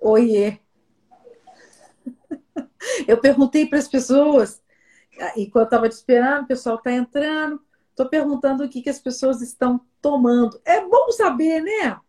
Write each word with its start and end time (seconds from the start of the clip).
Oiê. 0.00 0.58
Eu 3.06 3.18
perguntei 3.18 3.66
para 3.66 3.78
as 3.78 3.88
pessoas, 3.88 4.62
enquanto 5.36 5.66
estava 5.66 5.88
te 5.88 5.92
esperando, 5.92 6.44
o 6.44 6.48
pessoal 6.48 6.76
está 6.76 6.92
entrando. 6.92 7.62
Estou 7.90 8.08
perguntando 8.08 8.64
o 8.64 8.68
que, 8.68 8.80
que 8.80 8.88
as 8.88 8.98
pessoas 8.98 9.42
estão 9.42 9.80
tomando. 10.00 10.60
É 10.64 10.80
bom 10.80 11.10
saber, 11.10 11.60
né? 11.60 12.00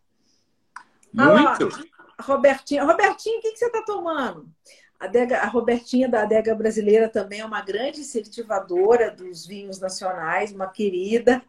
Muito. 1.12 1.68
Ah, 2.18 2.22
Robertinha, 2.22 2.84
Robertinha, 2.84 3.38
o 3.38 3.42
que, 3.42 3.52
que 3.52 3.58
você 3.58 3.66
está 3.66 3.82
tomando? 3.82 4.48
A, 4.98 5.06
Dega, 5.06 5.40
a 5.40 5.46
Robertinha 5.46 6.08
da 6.08 6.22
Adega 6.22 6.54
Brasileira 6.54 7.08
também 7.08 7.40
é 7.40 7.44
uma 7.44 7.60
grande 7.60 8.00
incentivadora 8.00 9.10
dos 9.10 9.44
vinhos 9.44 9.78
nacionais, 9.78 10.52
uma 10.52 10.68
querida. 10.68 11.42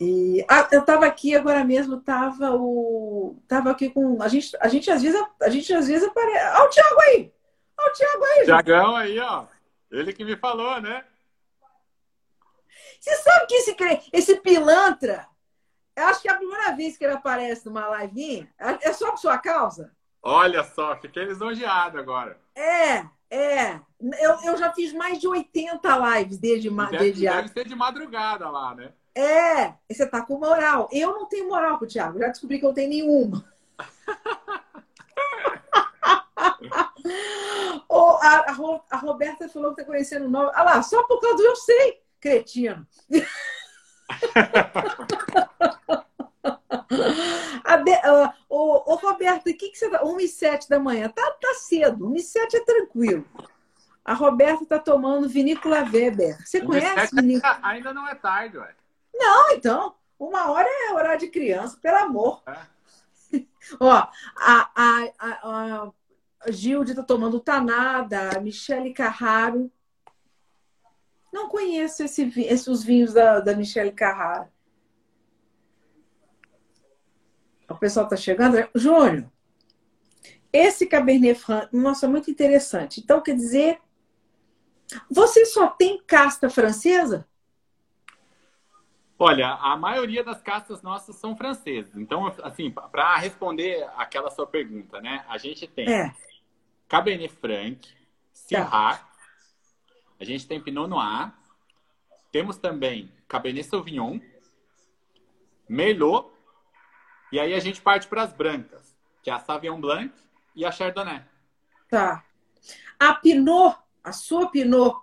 E 0.00 0.44
ah, 0.48 0.68
eu 0.70 0.80
estava 0.80 1.06
aqui 1.06 1.34
agora 1.34 1.64
mesmo, 1.64 1.96
estava 1.96 2.52
o 2.54 3.42
tava 3.48 3.70
aqui 3.70 3.90
com 3.90 4.22
a 4.22 4.28
gente, 4.28 4.56
a 4.60 4.68
gente 4.68 4.88
às 4.90 5.02
vezes 5.02 5.20
a 5.42 5.48
gente 5.48 5.74
às 5.74 5.88
vezes 5.88 6.08
aparece. 6.08 6.56
Olha 6.56 6.64
o 6.64 6.70
Thiago 6.70 7.00
aí. 7.00 7.32
Olha 7.78 7.88
o 7.88 7.92
Thiago 7.92 8.24
aí. 8.24 8.44
Thiagão 8.44 8.96
aí, 8.96 9.18
ó. 9.18 9.46
Ele 9.90 10.12
que 10.12 10.24
me 10.24 10.36
falou, 10.36 10.80
né? 10.80 11.04
Você 13.00 13.14
sabe 13.16 13.46
que 13.46 13.54
esse 13.54 13.76
esse 14.12 14.36
pilantra, 14.36 15.26
eu 15.96 16.04
acho 16.06 16.22
que 16.22 16.28
é 16.28 16.32
a 16.32 16.36
primeira 16.36 16.72
vez 16.72 16.96
que 16.96 17.04
ele 17.04 17.14
aparece 17.14 17.66
numa 17.66 17.88
live, 17.88 18.48
é 18.58 18.92
só 18.92 19.10
por 19.10 19.18
sua 19.18 19.38
causa? 19.38 19.92
Olha 20.22 20.62
só, 20.62 20.96
fiquei 20.96 21.24
lisonjeado 21.24 21.98
agora. 21.98 22.38
É, 22.54 23.04
é. 23.30 23.80
Eu, 24.20 24.38
eu 24.44 24.56
já 24.56 24.72
fiz 24.72 24.92
mais 24.92 25.18
de 25.18 25.26
80 25.26 26.18
lives 26.18 26.38
desde, 26.38 26.70
deve, 26.70 26.98
desde 26.98 27.22
deve 27.22 27.48
ser 27.48 27.66
de 27.66 27.74
madrugada 27.74 28.48
lá, 28.50 28.74
né? 28.74 28.92
É, 29.18 29.74
você 29.90 30.06
tá 30.06 30.22
com 30.22 30.38
moral. 30.38 30.88
Eu 30.92 31.12
não 31.12 31.26
tenho 31.26 31.48
moral 31.48 31.76
com 31.76 31.84
o 31.84 31.88
Thiago, 31.88 32.20
já 32.20 32.28
descobri 32.28 32.60
que 32.60 32.66
eu 32.66 32.72
tenho 32.72 32.88
nenhuma. 32.88 33.44
oh, 37.88 38.16
a, 38.22 38.46
a, 38.88 38.96
Roberta 38.96 39.48
falou 39.48 39.74
que 39.74 39.82
tá 39.82 39.86
conhecendo 39.86 40.26
o 40.26 40.30
nome. 40.30 40.52
Ah 40.54 40.62
lá, 40.62 40.80
só 40.84 41.02
por 41.02 41.20
causa 41.20 41.36
do 41.36 41.42
eu 41.42 41.56
sei, 41.56 42.00
cretino. 42.20 42.86
a 47.64 47.76
de, 47.76 47.90
uh, 47.90 48.32
ô, 48.48 48.94
Roberta, 48.94 49.50
o 49.50 49.56
que, 49.56 49.70
que 49.70 49.78
você 49.78 49.90
tá? 49.90 50.04
1 50.04 50.20
e 50.20 50.28
7 50.28 50.68
da 50.68 50.78
manhã. 50.78 51.08
Tá, 51.08 51.28
tá 51.40 51.54
cedo, 51.54 52.08
1 52.08 52.14
e 52.14 52.22
7 52.22 52.56
é 52.56 52.64
tranquilo. 52.64 53.26
A 54.04 54.14
Roberta 54.14 54.64
tá 54.64 54.78
tomando 54.78 55.28
vinícola 55.28 55.80
Weber. 55.80 56.38
Você 56.46 56.60
conhece? 56.60 57.16
Vinícola... 57.16 57.58
Ainda 57.64 57.92
não 57.92 58.06
é 58.06 58.14
tarde, 58.14 58.58
ué. 58.58 58.72
Não, 59.18 59.50
então, 59.52 59.94
uma 60.18 60.50
hora 60.50 60.68
é 60.68 60.94
horário 60.94 61.20
de 61.20 61.28
criança, 61.28 61.76
pelo 61.82 61.96
amor. 61.98 62.42
É. 62.46 62.58
Ó, 63.80 63.92
a, 63.92 64.12
a, 64.36 65.12
a, 65.18 65.92
a 66.40 66.50
Gilde 66.50 66.94
tá 66.94 67.02
tomando 67.02 67.40
Tanada, 67.40 68.36
a 68.36 68.40
Michele 68.40 68.94
Carraro. 68.94 69.70
Não 71.32 71.48
conheço 71.48 72.02
esse, 72.04 72.32
esses 72.40 72.82
vinhos 72.82 73.12
da, 73.12 73.40
da 73.40 73.54
Michele 73.54 73.92
Carraro. 73.92 74.48
O 77.68 77.74
pessoal 77.76 78.08
tá 78.08 78.16
chegando. 78.16 78.56
Júnior, 78.74 79.30
esse 80.52 80.86
Cabernet 80.86 81.38
Franc, 81.38 81.68
nossa, 81.72 82.08
muito 82.08 82.30
interessante. 82.30 83.00
Então, 83.00 83.20
quer 83.20 83.34
dizer, 83.34 83.78
você 85.10 85.44
só 85.44 85.66
tem 85.68 86.02
casta 86.06 86.48
francesa? 86.48 87.28
Olha, 89.20 89.54
a 89.54 89.76
maioria 89.76 90.22
das 90.22 90.40
castas 90.40 90.80
nossas 90.80 91.16
são 91.16 91.36
francesas. 91.36 91.96
Então, 91.96 92.32
assim, 92.42 92.70
para 92.70 93.16
responder 93.16 93.82
aquela 93.96 94.30
sua 94.30 94.46
pergunta, 94.46 95.00
né? 95.00 95.24
A 95.28 95.36
gente 95.36 95.66
tem 95.66 95.90
é. 95.90 96.14
Cabernet 96.88 97.34
Franc, 97.34 97.80
Syrah, 98.32 98.96
tá. 98.96 99.08
a 100.20 100.24
gente 100.24 100.46
tem 100.46 100.60
Pinot 100.60 100.88
Noir, 100.88 101.32
temos 102.30 102.58
também 102.58 103.12
Cabernet 103.26 103.66
Sauvignon, 103.66 104.20
Merlot, 105.68 106.30
e 107.32 107.40
aí 107.40 107.54
a 107.54 107.58
gente 107.58 107.82
parte 107.82 108.06
para 108.06 108.22
as 108.22 108.32
brancas, 108.32 108.96
que 109.20 109.30
é 109.30 109.32
a 109.32 109.40
Sauvignon 109.40 109.80
Blanc 109.80 110.14
e 110.54 110.64
a 110.64 110.70
Chardonnay. 110.70 111.24
Tá. 111.90 112.24
A 113.00 113.14
Pinot, 113.14 113.76
a 114.04 114.12
sua 114.12 114.48
Pinot 114.48 114.96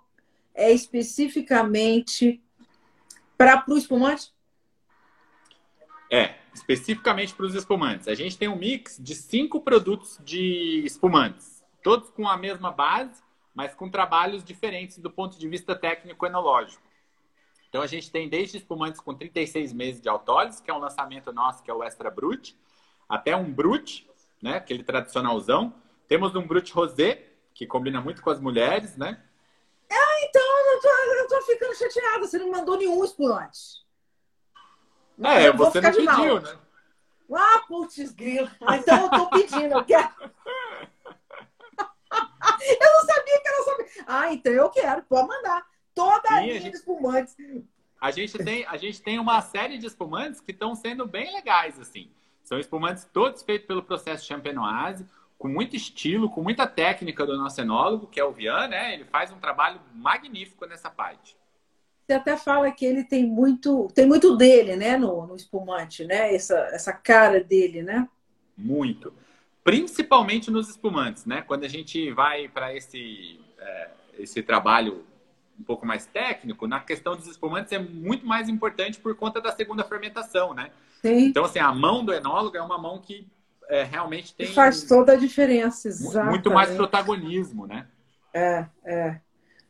é 0.54 0.72
especificamente 0.72 2.42
para 3.36 3.64
o 3.68 3.76
espumante? 3.76 4.32
É, 6.10 6.36
especificamente 6.54 7.34
para 7.34 7.46
os 7.46 7.54
espumantes. 7.54 8.08
A 8.08 8.14
gente 8.14 8.38
tem 8.38 8.48
um 8.48 8.56
mix 8.56 8.96
de 9.00 9.14
cinco 9.14 9.60
produtos 9.60 10.18
de 10.24 10.82
espumantes, 10.84 11.64
todos 11.82 12.10
com 12.10 12.28
a 12.28 12.36
mesma 12.36 12.70
base, 12.70 13.22
mas 13.54 13.74
com 13.74 13.88
trabalhos 13.90 14.44
diferentes 14.44 14.98
do 14.98 15.10
ponto 15.10 15.38
de 15.38 15.48
vista 15.48 15.74
técnico-enológico. 15.74 16.82
Então 17.68 17.82
a 17.82 17.86
gente 17.86 18.10
tem 18.10 18.28
desde 18.28 18.58
espumantes 18.58 19.00
com 19.00 19.14
36 19.14 19.72
meses 19.72 20.00
de 20.00 20.08
autólise, 20.08 20.62
que 20.62 20.70
é 20.70 20.74
um 20.74 20.78
lançamento 20.78 21.32
nosso, 21.32 21.62
que 21.62 21.70
é 21.70 21.74
o 21.74 21.82
Extra 21.82 22.10
Brut, 22.10 22.56
até 23.08 23.36
um 23.36 23.52
Brut, 23.52 24.08
né, 24.40 24.56
aquele 24.56 24.82
tradicionalzão. 24.82 25.74
Temos 26.08 26.34
um 26.36 26.46
Brut 26.46 26.72
Rosé, 26.72 27.24
que 27.52 27.66
combina 27.66 28.00
muito 28.00 28.22
com 28.22 28.30
as 28.30 28.40
mulheres, 28.40 28.96
né? 28.96 29.22
Ah, 29.90 30.20
então 30.22 30.65
eu 30.76 30.80
tô, 30.80 30.88
eu 30.88 31.28
tô 31.28 31.42
ficando 31.42 31.74
chateada. 31.74 32.26
Você 32.26 32.38
não 32.38 32.50
mandou 32.50 32.76
nenhum 32.76 33.04
espumante. 33.04 33.84
É, 35.22 35.50
você 35.50 35.80
não 35.80 35.92
pediu, 35.92 36.40
né? 36.40 36.58
Ah, 37.34 37.64
putz, 37.66 38.12
grilo. 38.12 38.48
Ah, 38.60 38.76
então 38.76 39.02
eu 39.02 39.10
tô 39.10 39.28
pedindo, 39.30 39.74
eu 39.74 39.84
quero. 39.84 40.08
eu 40.28 40.30
não 42.92 43.00
sabia 43.06 43.40
que 43.40 43.48
era 43.48 43.64
sobre. 43.64 43.86
Ah, 44.06 44.32
então 44.32 44.52
eu 44.52 44.70
quero, 44.70 45.02
pode 45.02 45.26
mandar. 45.26 45.66
Toda 45.94 46.28
Sim, 46.28 46.34
a 46.34 46.40
linha 46.40 46.60
gente... 46.60 46.72
de 46.72 46.76
espumantes. 46.76 47.34
A 47.98 48.10
gente, 48.10 48.36
tem, 48.38 48.66
a 48.66 48.76
gente 48.76 49.02
tem 49.02 49.18
uma 49.18 49.40
série 49.40 49.78
de 49.78 49.86
espumantes 49.86 50.40
que 50.40 50.52
estão 50.52 50.74
sendo 50.74 51.06
bem 51.06 51.32
legais, 51.32 51.80
assim. 51.80 52.12
São 52.44 52.60
espumantes 52.60 53.08
todos 53.12 53.42
feitos 53.42 53.66
pelo 53.66 53.82
processo 53.82 54.26
Champenoise 54.26 55.06
com 55.38 55.48
muito 55.48 55.76
estilo, 55.76 56.30
com 56.30 56.42
muita 56.42 56.66
técnica 56.66 57.26
do 57.26 57.36
nosso 57.36 57.60
enólogo, 57.60 58.06
que 58.06 58.18
é 58.18 58.24
o 58.24 58.32
Vian, 58.32 58.68
né? 58.68 58.94
Ele 58.94 59.04
faz 59.04 59.30
um 59.32 59.38
trabalho 59.38 59.80
magnífico 59.94 60.66
nessa 60.66 60.90
parte. 60.90 61.36
Você 62.06 62.12
até 62.14 62.36
fala 62.36 62.70
que 62.70 62.86
ele 62.86 63.02
tem 63.04 63.26
muito, 63.26 63.88
tem 63.94 64.06
muito 64.06 64.36
dele, 64.36 64.76
né, 64.76 64.96
no, 64.96 65.26
no 65.26 65.34
espumante, 65.34 66.04
né? 66.04 66.34
Essa, 66.34 66.56
essa 66.72 66.92
cara 66.92 67.42
dele, 67.42 67.82
né? 67.82 68.08
Muito. 68.56 69.12
Principalmente 69.64 70.50
nos 70.50 70.68
espumantes, 70.70 71.26
né? 71.26 71.42
Quando 71.42 71.64
a 71.64 71.68
gente 71.68 72.12
vai 72.12 72.48
para 72.48 72.74
esse, 72.74 73.40
é, 73.58 73.90
esse 74.18 74.42
trabalho 74.42 75.04
um 75.58 75.64
pouco 75.64 75.84
mais 75.84 76.06
técnico, 76.06 76.66
na 76.66 76.80
questão 76.80 77.16
dos 77.16 77.26
espumantes 77.26 77.72
é 77.72 77.78
muito 77.78 78.26
mais 78.26 78.48
importante 78.48 79.00
por 79.00 79.16
conta 79.16 79.40
da 79.40 79.50
segunda 79.50 79.82
fermentação, 79.82 80.54
né? 80.54 80.70
Sim. 81.02 81.26
Então, 81.26 81.44
assim, 81.44 81.58
a 81.58 81.72
mão 81.72 82.04
do 82.04 82.12
enólogo 82.12 82.56
é 82.56 82.62
uma 82.62 82.78
mão 82.78 82.98
que 82.98 83.26
é, 83.68 83.82
realmente 83.82 84.34
tem. 84.34 84.46
Faz 84.52 84.84
toda 84.84 85.12
a 85.12 85.16
diferença, 85.16 85.88
exatamente. 85.88 86.30
Muito 86.30 86.50
mais 86.50 86.70
protagonismo, 86.74 87.66
né? 87.66 87.86
É, 88.32 88.66
é. 88.84 89.20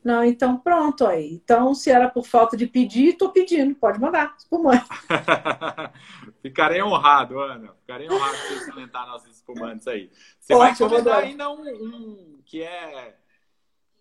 Não, 0.05 0.23
então 0.23 0.57
pronto 0.57 1.05
aí. 1.05 1.33
Então, 1.33 1.75
se 1.75 1.91
era 1.91 2.09
por 2.09 2.25
falta 2.25 2.57
de 2.57 2.67
pedir, 2.67 3.09
estou 3.09 3.33
pedindo. 3.33 3.75
Pode 3.75 4.01
mandar, 4.01 4.37
espumante. 4.39 4.87
Ficarei 6.41 6.81
honrado, 6.81 7.41
Ana. 7.41 7.75
Ficarei 7.81 8.09
honrado 8.09 8.37
de 8.37 8.55
você 8.55 8.71
comentar 8.71 9.05
nossos 9.07 9.35
espumantes 9.35 9.89
aí. 9.89 10.11
Você 10.39 10.55
Ótimo, 10.55 10.89
vai 10.89 10.99
comentar 11.01 11.25
ainda 11.25 11.51
um, 11.51 11.61
um, 11.61 12.41
que 12.45 12.63
é 12.63 13.17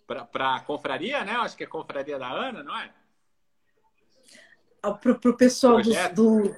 para 0.05 0.57
a 0.57 0.59
confraria, 0.59 1.23
né? 1.23 1.37
Eu 1.37 1.41
acho 1.41 1.57
que 1.57 1.63
é 1.63 1.67
a 1.67 1.69
confraria 1.69 2.19
da 2.19 2.31
Ana, 2.31 2.61
não 2.61 2.77
é? 2.77 2.91
Para 4.81 5.11
o 5.31 5.35
pessoal 5.35 5.81
do, 6.13 6.55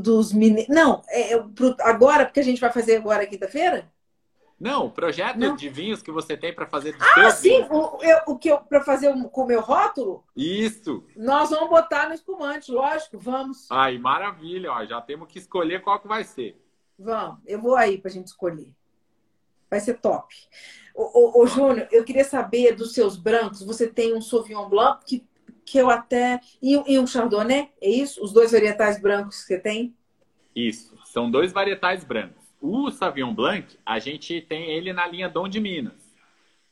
dos 0.00 0.32
meninos. 0.32 0.68
Não, 0.68 1.02
é, 1.08 1.34
é 1.34 1.42
pro, 1.42 1.76
agora, 1.80 2.24
porque 2.24 2.40
a 2.40 2.44
gente 2.44 2.60
vai 2.60 2.72
fazer 2.72 2.96
agora 2.96 3.26
quinta-feira? 3.26 3.90
Não, 4.58 4.86
o 4.86 4.90
projeto 4.90 5.36
Não. 5.36 5.54
de 5.54 5.68
vinhos 5.68 6.02
que 6.02 6.10
você 6.10 6.34
tem 6.34 6.54
para 6.54 6.66
fazer. 6.66 6.96
Ah, 6.98 7.30
sim, 7.30 7.62
o, 7.70 8.02
eu, 8.02 8.20
o 8.26 8.38
que 8.38 8.48
eu 8.50 8.58
para 8.58 8.80
fazer 8.82 9.12
com 9.30 9.42
o 9.42 9.46
meu 9.46 9.60
rótulo? 9.60 10.24
Isso. 10.34 11.04
Nós 11.14 11.50
vamos 11.50 11.68
botar 11.68 12.08
no 12.08 12.14
espumante, 12.14 12.72
lógico, 12.72 13.18
vamos. 13.18 13.66
Ai, 13.70 13.98
maravilha, 13.98 14.72
ó, 14.72 14.84
já 14.86 15.00
temos 15.00 15.28
que 15.28 15.38
escolher 15.38 15.82
qual 15.82 16.00
que 16.00 16.08
vai 16.08 16.24
ser. 16.24 16.58
Vamos, 16.98 17.38
eu 17.46 17.60
vou 17.60 17.76
aí 17.76 17.98
para 17.98 18.10
a 18.10 18.14
gente 18.14 18.28
escolher. 18.28 18.72
Vai 19.68 19.80
ser 19.80 19.98
top. 19.98 20.34
Ô, 20.94 21.02
ô, 21.02 21.42
ô 21.42 21.46
Júnior, 21.46 21.86
eu 21.92 22.02
queria 22.02 22.24
saber 22.24 22.74
dos 22.74 22.94
seus 22.94 23.16
brancos. 23.16 23.62
Você 23.62 23.86
tem 23.86 24.14
um 24.14 24.22
Sauvignon 24.22 24.68
Blanc 24.70 25.04
que 25.04 25.26
que 25.66 25.76
eu 25.78 25.90
até. 25.90 26.40
E, 26.62 26.94
e 26.94 26.98
um 26.98 27.06
Chardonnay, 27.06 27.70
é 27.80 27.90
isso? 27.90 28.22
Os 28.22 28.32
dois 28.32 28.52
varietais 28.52 29.00
brancos 29.00 29.40
que 29.40 29.46
você 29.48 29.58
tem? 29.58 29.94
Isso, 30.54 30.96
são 31.04 31.30
dois 31.30 31.52
varietais 31.52 32.04
brancos. 32.04 32.46
O 32.60 32.90
Sauvignon 32.90 33.34
Blanc, 33.34 33.78
a 33.84 33.98
gente 33.98 34.40
tem 34.40 34.70
ele 34.70 34.92
na 34.92 35.06
linha 35.06 35.28
Dom 35.28 35.48
de 35.48 35.60
Minas, 35.60 36.16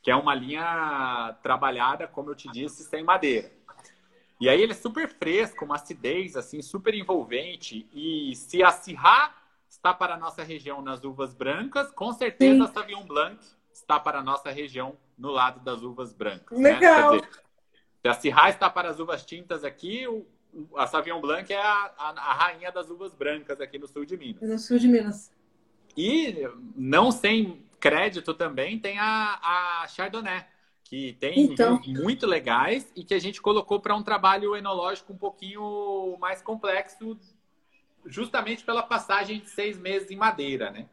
que 0.01 0.09
é 0.09 0.15
uma 0.15 0.33
linha 0.33 1.37
trabalhada, 1.43 2.07
como 2.07 2.31
eu 2.31 2.35
te 2.35 2.49
disse, 2.51 2.83
sem 2.83 3.03
madeira. 3.03 3.51
E 4.41 4.49
aí 4.49 4.61
ele 4.61 4.71
é 4.71 4.75
super 4.75 5.07
fresco, 5.07 5.63
uma 5.63 5.75
acidez 5.75 6.35
assim 6.35 6.61
super 6.61 6.93
envolvente. 6.93 7.87
E 7.93 8.35
se 8.35 8.63
a 8.63 8.71
Syrah 8.71 9.33
está 9.75 9.93
para 9.93 10.15
a 10.15 10.17
nossa 10.17 10.43
região 10.43 10.81
nas 10.81 11.03
uvas 11.03 11.33
brancas. 11.33 11.91
Com 11.91 12.11
certeza 12.13 12.55
Sim. 12.55 12.63
a 12.63 12.67
Sauvignon 12.67 13.03
Blanc 13.03 13.37
está 13.71 13.99
para 13.99 14.19
a 14.19 14.23
nossa 14.23 14.49
região 14.49 14.97
no 15.17 15.29
lado 15.29 15.59
das 15.59 15.81
uvas 15.81 16.13
brancas. 16.13 16.57
Né? 16.57 16.73
Legal. 16.73 17.13
Né? 17.13 17.19
Dizer, 17.19 17.44
se 18.05 18.09
a 18.09 18.13
Syrah 18.13 18.49
está 18.49 18.69
para 18.69 18.89
as 18.89 18.99
uvas 18.99 19.25
tintas 19.25 19.63
aqui, 19.63 20.07
o, 20.07 20.25
a 20.75 20.85
Sauvignon 20.85 21.19
Blanc 21.19 21.51
é 21.51 21.59
a, 21.59 21.91
a, 21.97 22.09
a, 22.09 22.33
rainha 22.33 22.71
das 22.71 22.89
uvas 22.89 23.15
brancas 23.15 23.59
aqui 23.59 23.79
no 23.79 23.87
sul 23.87 24.05
de 24.05 24.15
Minas. 24.15 24.47
No 24.47 24.59
sul 24.59 24.77
de 24.77 24.87
Minas. 24.87 25.31
E 25.97 26.47
não 26.75 27.11
sem 27.11 27.63
crédito 27.79 28.33
também 28.33 28.77
tem 28.77 28.99
a, 28.99 29.39
a 29.81 29.87
Chardonnay, 29.87 30.45
que 30.83 31.13
tem 31.13 31.39
então... 31.39 31.81
muito 31.87 32.27
legais 32.27 32.91
e 32.95 33.03
que 33.03 33.13
a 33.13 33.19
gente 33.19 33.41
colocou 33.41 33.79
para 33.79 33.95
um 33.95 34.03
trabalho 34.03 34.55
enológico 34.55 35.13
um 35.13 35.17
pouquinho 35.17 36.15
mais 36.19 36.41
complexo, 36.41 37.17
justamente 38.05 38.63
pela 38.63 38.83
passagem 38.83 39.39
de 39.39 39.49
seis 39.49 39.79
meses 39.79 40.11
em 40.11 40.15
madeira, 40.15 40.69
né? 40.69 40.87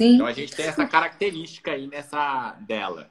Sim. 0.00 0.14
Então 0.14 0.26
a 0.26 0.32
gente 0.32 0.54
tem 0.54 0.66
essa 0.66 0.86
característica 0.86 1.72
aí 1.72 1.88
nessa 1.88 2.52
dela. 2.60 3.10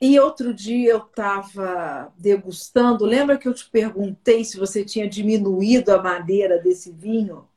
E 0.00 0.18
outro 0.20 0.54
dia 0.54 0.92
eu 0.92 0.98
estava 0.98 2.12
degustando, 2.16 3.04
lembra 3.04 3.36
que 3.36 3.48
eu 3.48 3.54
te 3.54 3.68
perguntei 3.68 4.44
se 4.44 4.56
você 4.56 4.84
tinha 4.84 5.08
diminuído 5.08 5.92
a 5.92 6.00
madeira 6.00 6.58
desse 6.58 6.92
vinho? 6.92 7.48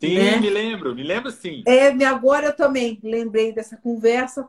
Sim, 0.00 0.14
né? 0.14 0.36
me 0.38 0.48
lembro, 0.48 0.94
me 0.94 1.02
lembro 1.02 1.30
sim. 1.32 1.64
É, 1.66 1.88
agora 2.04 2.46
eu 2.46 2.56
também 2.56 3.00
lembrei 3.02 3.52
dessa 3.52 3.76
conversa, 3.76 4.48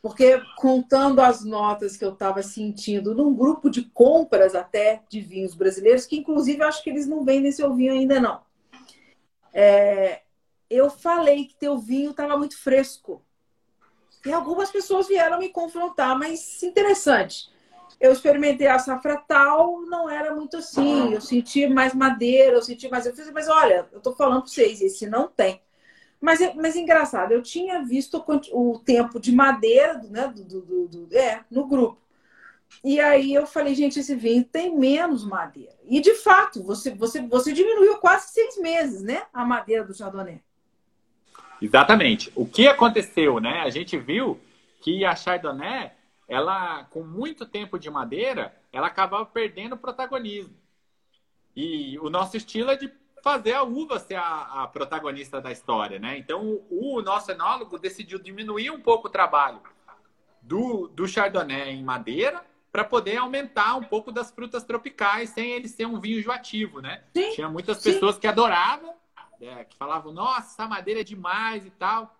porque 0.00 0.40
contando 0.56 1.20
as 1.20 1.44
notas 1.44 1.96
que 1.96 2.04
eu 2.04 2.12
estava 2.12 2.40
sentindo 2.40 3.16
num 3.16 3.34
grupo 3.34 3.68
de 3.68 3.82
compras 3.82 4.54
até 4.54 5.02
de 5.08 5.20
vinhos 5.20 5.56
brasileiros, 5.56 6.06
que 6.06 6.16
inclusive 6.16 6.62
eu 6.62 6.68
acho 6.68 6.84
que 6.84 6.90
eles 6.90 7.08
não 7.08 7.24
vendem 7.24 7.50
seu 7.50 7.74
vinho 7.74 7.92
ainda 7.92 8.20
não. 8.20 8.40
É, 9.52 10.22
eu 10.70 10.88
falei 10.88 11.46
que 11.46 11.56
teu 11.56 11.78
vinho 11.78 12.12
estava 12.12 12.36
muito 12.36 12.56
fresco. 12.56 13.24
E 14.26 14.32
algumas 14.32 14.70
pessoas 14.70 15.08
vieram 15.08 15.38
me 15.38 15.48
confrontar, 15.48 16.18
mas 16.18 16.62
interessante 16.62 17.50
eu 18.00 18.12
experimentei 18.12 18.66
a 18.68 18.78
safra 18.78 19.16
tal, 19.16 19.82
não 19.82 20.08
era 20.08 20.34
muito 20.34 20.56
assim. 20.58 21.12
Eu 21.12 21.20
senti 21.20 21.66
mais 21.66 21.94
madeira, 21.94 22.56
eu 22.56 22.62
senti 22.62 22.88
mais. 22.88 23.06
Eu 23.06 23.14
fiz, 23.14 23.30
mas 23.32 23.48
olha, 23.48 23.88
eu 23.92 24.00
tô 24.00 24.14
falando 24.14 24.42
para 24.42 24.50
vocês, 24.50 24.80
esse 24.80 25.06
não 25.06 25.28
tem. 25.28 25.60
Mas, 26.20 26.40
mas 26.54 26.76
engraçado, 26.76 27.32
eu 27.32 27.42
tinha 27.42 27.84
visto 27.84 28.24
o 28.52 28.78
tempo 28.78 29.20
de 29.20 29.32
madeira 29.32 30.00
né, 30.10 30.28
do, 30.28 30.60
do, 30.60 30.88
do, 30.88 31.16
é, 31.16 31.44
no 31.50 31.66
grupo. 31.66 32.00
E 32.84 33.00
aí 33.00 33.32
eu 33.32 33.46
falei, 33.46 33.74
gente, 33.74 33.98
esse 33.98 34.14
vinho 34.14 34.44
tem 34.44 34.76
menos 34.76 35.24
madeira. 35.24 35.76
E 35.84 36.00
de 36.00 36.14
fato, 36.14 36.62
você, 36.62 36.90
você, 36.94 37.20
você 37.22 37.52
diminuiu 37.52 37.98
quase 37.98 38.32
seis 38.32 38.58
meses, 38.58 39.02
né? 39.02 39.22
A 39.32 39.44
madeira 39.44 39.84
do 39.84 39.94
Chardonnay. 39.94 40.42
Exatamente. 41.60 42.32
O 42.34 42.46
que 42.46 42.68
aconteceu, 42.68 43.40
né? 43.40 43.60
A 43.60 43.70
gente 43.70 43.96
viu 43.96 44.40
que 44.80 45.04
a 45.04 45.14
Chardonnay 45.14 45.92
ela, 46.28 46.84
com 46.84 47.02
muito 47.02 47.46
tempo 47.46 47.78
de 47.78 47.90
madeira, 47.90 48.54
ela 48.70 48.86
acabava 48.86 49.24
perdendo 49.24 49.78
protagonismo. 49.78 50.54
E 51.56 51.98
o 52.00 52.10
nosso 52.10 52.36
estilo 52.36 52.70
é 52.70 52.76
de 52.76 52.92
fazer 53.22 53.54
a 53.54 53.62
uva 53.62 53.98
ser 53.98 54.16
a, 54.16 54.62
a 54.62 54.66
protagonista 54.68 55.40
da 55.40 55.50
história, 55.50 55.98
né? 55.98 56.18
Então, 56.18 56.60
o, 56.70 56.96
o, 56.96 57.02
nosso 57.02 57.32
enólogo 57.32 57.78
decidiu 57.78 58.18
diminuir 58.18 58.70
um 58.70 58.80
pouco 58.80 59.08
o 59.08 59.10
trabalho 59.10 59.60
do, 60.42 60.88
do 60.88 61.08
Chardonnay 61.08 61.70
em 61.70 61.82
madeira 61.82 62.44
para 62.70 62.84
poder 62.84 63.16
aumentar 63.16 63.74
um 63.76 63.82
pouco 63.82 64.12
das 64.12 64.30
frutas 64.30 64.62
tropicais 64.62 65.30
sem 65.30 65.50
ele 65.52 65.66
ser 65.66 65.86
um 65.86 65.98
vinho 65.98 66.18
enjoativo, 66.20 66.80
né? 66.80 67.02
Sim, 67.16 67.32
Tinha 67.32 67.48
muitas 67.48 67.78
sim. 67.78 67.92
pessoas 67.92 68.18
que 68.18 68.26
adoravam, 68.26 68.94
é, 69.40 69.64
que 69.64 69.76
falavam, 69.76 70.12
nossa, 70.12 70.52
essa 70.52 70.66
madeira 70.66 71.00
é 71.00 71.04
demais 71.04 71.64
e 71.64 71.70
tal. 71.70 72.14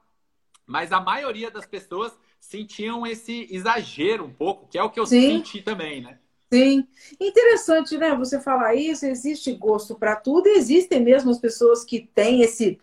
Mas 0.66 0.92
a 0.92 1.00
maioria 1.00 1.50
das 1.50 1.66
pessoas 1.66 2.12
sentiam 2.38 3.06
esse 3.06 3.48
exagero 3.50 4.24
um 4.24 4.32
pouco, 4.32 4.68
que 4.68 4.78
é 4.78 4.82
o 4.82 4.90
que 4.90 5.00
eu 5.00 5.06
Sim. 5.06 5.38
senti 5.38 5.62
também, 5.62 6.02
né? 6.02 6.18
Sim, 6.52 6.86
interessante, 7.20 7.98
né? 7.98 8.14
Você 8.16 8.40
falar 8.40 8.74
isso, 8.74 9.04
existe 9.04 9.52
gosto 9.52 9.94
para 9.94 10.16
tudo, 10.16 10.46
existem 10.46 11.00
mesmo 11.02 11.30
as 11.30 11.38
pessoas 11.38 11.84
que 11.84 12.08
têm 12.14 12.40
esse. 12.40 12.78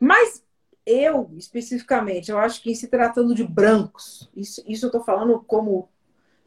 Mas 0.00 0.44
eu, 0.84 1.30
especificamente, 1.36 2.30
eu 2.30 2.38
acho 2.38 2.60
que 2.60 2.74
se 2.74 2.88
tratando 2.88 3.34
de 3.34 3.44
brancos, 3.44 4.28
isso, 4.34 4.62
isso 4.66 4.86
eu 4.86 4.88
estou 4.88 5.02
falando 5.02 5.40
como. 5.46 5.88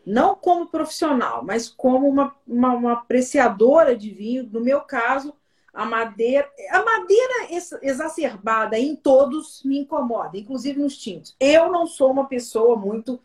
Não 0.05 0.35
como 0.35 0.67
profissional, 0.67 1.43
mas 1.43 1.67
como 1.67 2.07
uma, 2.07 2.33
uma, 2.47 2.73
uma 2.73 2.93
apreciadora 2.93 3.93
de 3.95 4.09
vinho. 4.09 4.49
No 4.49 4.61
meu 4.61 4.79
caso, 4.79 5.33
a 5.77 5.85
madeira, 5.85 6.51
a 6.71 6.83
madeira 6.83 7.49
exacerbada 7.83 8.79
em 8.79 8.95
todos 8.95 9.61
me 9.63 9.77
incomoda, 9.77 10.35
inclusive 10.35 10.79
nos 10.79 10.97
tintos. 10.97 11.35
Eu 11.39 11.71
não 11.71 11.85
sou 11.85 12.09
uma 12.09 12.25
pessoa 12.25 12.75
muito 12.75 13.21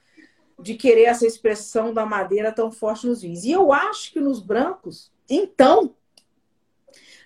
de 0.61 0.75
querer 0.75 1.05
essa 1.05 1.27
expressão 1.27 1.95
da 1.95 2.05
madeira 2.05 2.53
tão 2.53 2.71
forte 2.71 3.07
nos 3.07 3.23
vinhos. 3.23 3.45
E 3.45 3.51
eu 3.51 3.73
acho 3.73 4.13
que 4.13 4.21
nos 4.21 4.39
brancos, 4.39 5.11
então, 5.31 5.95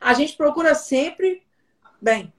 a 0.01 0.15
gente 0.15 0.37
procura 0.37 0.77
sempre, 0.77 1.43
bem, 2.01 2.33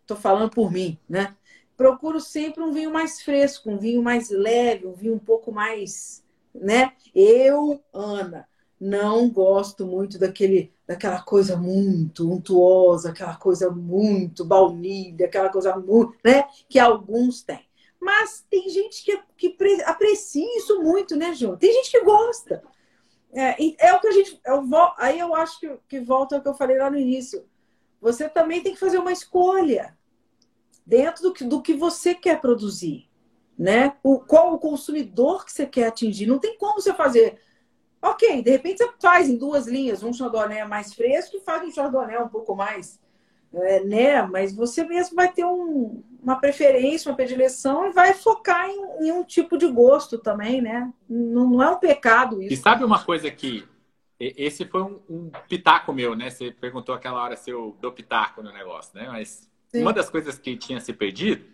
estou 0.00 0.16
falando 0.16 0.48
por 0.48 0.72
mim, 0.72 0.98
né? 1.06 1.36
Procuro 1.76 2.18
sempre 2.20 2.62
um 2.62 2.72
vinho 2.72 2.90
mais 2.90 3.20
fresco, 3.20 3.70
um 3.70 3.76
vinho 3.76 4.02
mais 4.02 4.30
leve, 4.30 4.86
um 4.86 4.94
vinho 4.94 5.14
um 5.14 5.18
pouco 5.18 5.52
mais, 5.52 6.24
né? 6.54 6.94
Eu, 7.14 7.84
Ana, 7.92 8.48
não 8.80 9.28
gosto 9.28 9.84
muito 9.84 10.18
daquele, 10.18 10.72
daquela 10.86 11.22
coisa 11.22 11.56
muito 11.56 12.30
untuosa, 12.30 13.10
aquela 13.10 13.36
coisa 13.36 13.70
muito 13.70 14.44
baunilha, 14.44 15.26
aquela 15.26 15.48
coisa 15.48 15.76
muito, 15.76 16.16
né? 16.24 16.44
Que 16.68 16.78
alguns 16.78 17.42
têm. 17.42 17.66
Mas 18.00 18.44
tem 18.50 18.68
gente 18.68 19.02
que, 19.02 19.18
que 19.36 19.82
aprecia 19.84 20.58
isso 20.58 20.82
muito, 20.82 21.16
né, 21.16 21.34
João? 21.34 21.56
Tem 21.56 21.72
gente 21.72 21.90
que 21.90 22.04
gosta. 22.04 22.62
É, 23.32 23.86
é 23.86 23.92
o 23.94 24.00
que 24.00 24.08
a 24.08 24.12
gente. 24.12 24.40
Eu, 24.44 24.62
aí 24.98 25.18
eu 25.18 25.34
acho 25.34 25.58
que, 25.58 25.78
que 25.88 26.00
volta 26.00 26.36
ao 26.36 26.42
que 26.42 26.48
eu 26.48 26.54
falei 26.54 26.78
lá 26.78 26.90
no 26.90 26.98
início. 26.98 27.46
Você 28.00 28.28
também 28.28 28.62
tem 28.62 28.74
que 28.74 28.78
fazer 28.78 28.98
uma 28.98 29.12
escolha 29.12 29.96
dentro 30.86 31.22
do 31.22 31.32
que, 31.32 31.44
do 31.44 31.62
que 31.62 31.72
você 31.72 32.14
quer 32.14 32.40
produzir. 32.40 33.08
Né? 33.58 33.96
O, 34.02 34.20
qual 34.20 34.52
o 34.52 34.58
consumidor 34.58 35.44
que 35.44 35.52
você 35.52 35.64
quer 35.64 35.86
atingir. 35.86 36.26
Não 36.26 36.38
tem 36.38 36.58
como 36.58 36.80
você 36.80 36.92
fazer 36.92 37.40
Ok, 38.04 38.42
de 38.42 38.50
repente 38.50 38.84
você 38.84 38.92
faz 39.00 39.30
em 39.30 39.38
duas 39.38 39.66
linhas, 39.66 40.02
um 40.02 40.12
chardonnay 40.12 40.62
mais 40.66 40.92
fresco 40.92 41.38
e 41.38 41.40
faz 41.40 41.66
um 41.66 41.70
chardonnay 41.70 42.18
um 42.18 42.28
pouco 42.28 42.54
mais, 42.54 43.00
é, 43.54 43.82
né? 43.82 44.20
Mas 44.20 44.54
você 44.54 44.84
mesmo 44.84 45.16
vai 45.16 45.32
ter 45.32 45.46
um, 45.46 46.02
uma 46.22 46.36
preferência, 46.36 47.10
uma 47.10 47.16
predileção 47.16 47.86
e 47.86 47.92
vai 47.92 48.12
focar 48.12 48.68
em, 48.68 49.06
em, 49.06 49.10
um 49.10 49.24
tipo 49.24 49.56
de 49.56 49.66
gosto 49.66 50.18
também, 50.18 50.60
né? 50.60 50.92
Não, 51.08 51.48
não, 51.48 51.62
é 51.62 51.70
um 51.70 51.78
pecado 51.78 52.42
isso. 52.42 52.52
E 52.52 52.56
sabe 52.58 52.84
uma 52.84 53.02
coisa 53.02 53.30
que 53.30 53.66
esse 54.20 54.66
foi 54.66 54.82
um, 54.82 55.00
um, 55.08 55.30
pitaco 55.48 55.90
meu, 55.90 56.14
né? 56.14 56.28
Você 56.28 56.50
perguntou 56.50 56.94
aquela 56.94 57.22
hora 57.22 57.36
se 57.36 57.48
eu 57.48 57.74
dou 57.80 57.90
pitaco 57.90 58.42
no 58.42 58.52
negócio, 58.52 58.94
né? 58.94 59.08
Mas 59.08 59.50
Sim. 59.68 59.80
uma 59.80 59.94
das 59.94 60.10
coisas 60.10 60.38
que 60.38 60.58
tinha 60.58 60.78
se 60.78 60.92
perdido 60.92 61.46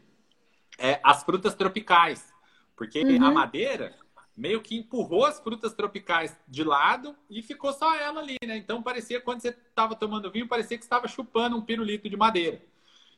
é 0.80 0.98
as 1.00 1.22
frutas 1.22 1.54
tropicais, 1.54 2.34
porque 2.74 3.04
uhum. 3.04 3.24
a 3.24 3.30
madeira 3.30 3.94
meio 4.36 4.60
que 4.60 4.76
empurrou 4.76 5.24
as 5.24 5.38
frutas 5.40 5.74
tropicais 5.74 6.36
de 6.48 6.64
lado 6.64 7.14
e 7.28 7.42
ficou 7.42 7.72
só 7.72 7.94
ela 7.94 8.20
ali, 8.20 8.36
né? 8.44 8.56
Então 8.56 8.82
parecia, 8.82 9.20
quando 9.20 9.40
você 9.40 9.48
estava 9.48 9.94
tomando 9.94 10.30
vinho, 10.30 10.48
parecia 10.48 10.78
que 10.78 10.84
estava 10.84 11.06
chupando 11.08 11.56
um 11.56 11.62
pirulito 11.62 12.08
de 12.08 12.16
madeira. 12.16 12.62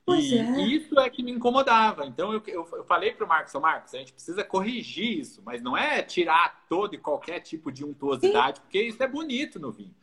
Pois 0.04 0.24
e 0.24 0.38
é. 0.38 0.60
isso 0.62 0.98
é 0.98 1.08
que 1.08 1.22
me 1.22 1.30
incomodava. 1.30 2.04
Então 2.06 2.32
eu, 2.32 2.42
eu, 2.46 2.68
eu 2.72 2.84
falei 2.84 3.12
para 3.12 3.24
o 3.24 3.28
Marcos, 3.28 3.54
Marcos, 3.54 3.94
a 3.94 3.98
gente 3.98 4.12
precisa 4.12 4.42
corrigir 4.42 5.20
isso, 5.20 5.42
mas 5.44 5.62
não 5.62 5.76
é 5.76 6.02
tirar 6.02 6.66
todo 6.68 6.94
e 6.94 6.98
qualquer 6.98 7.40
tipo 7.40 7.70
de 7.70 7.84
untuosidade, 7.84 8.58
Sim. 8.58 8.62
porque 8.62 8.82
isso 8.82 9.02
é 9.02 9.06
bonito 9.06 9.60
no 9.60 9.70
vinho. 9.70 9.94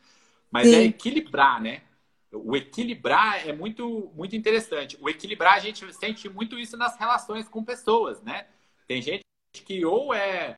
Mas 0.49 0.67
Sim. 0.67 0.75
é 0.75 0.83
equilibrar, 0.83 1.61
né? 1.61 1.83
O 2.31 2.55
equilibrar 2.55 3.47
é 3.47 3.51
muito, 3.51 4.11
muito 4.15 4.35
interessante. 4.35 4.97
O 5.01 5.09
equilibrar, 5.09 5.55
a 5.55 5.59
gente 5.59 5.91
sente 5.93 6.29
muito 6.29 6.57
isso 6.57 6.77
nas 6.77 6.97
relações 6.97 7.49
com 7.49 7.63
pessoas, 7.63 8.21
né? 8.21 8.47
Tem 8.87 9.01
gente 9.01 9.23
que 9.51 9.83
ou 9.83 10.13
é 10.13 10.55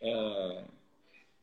é, 0.00 0.64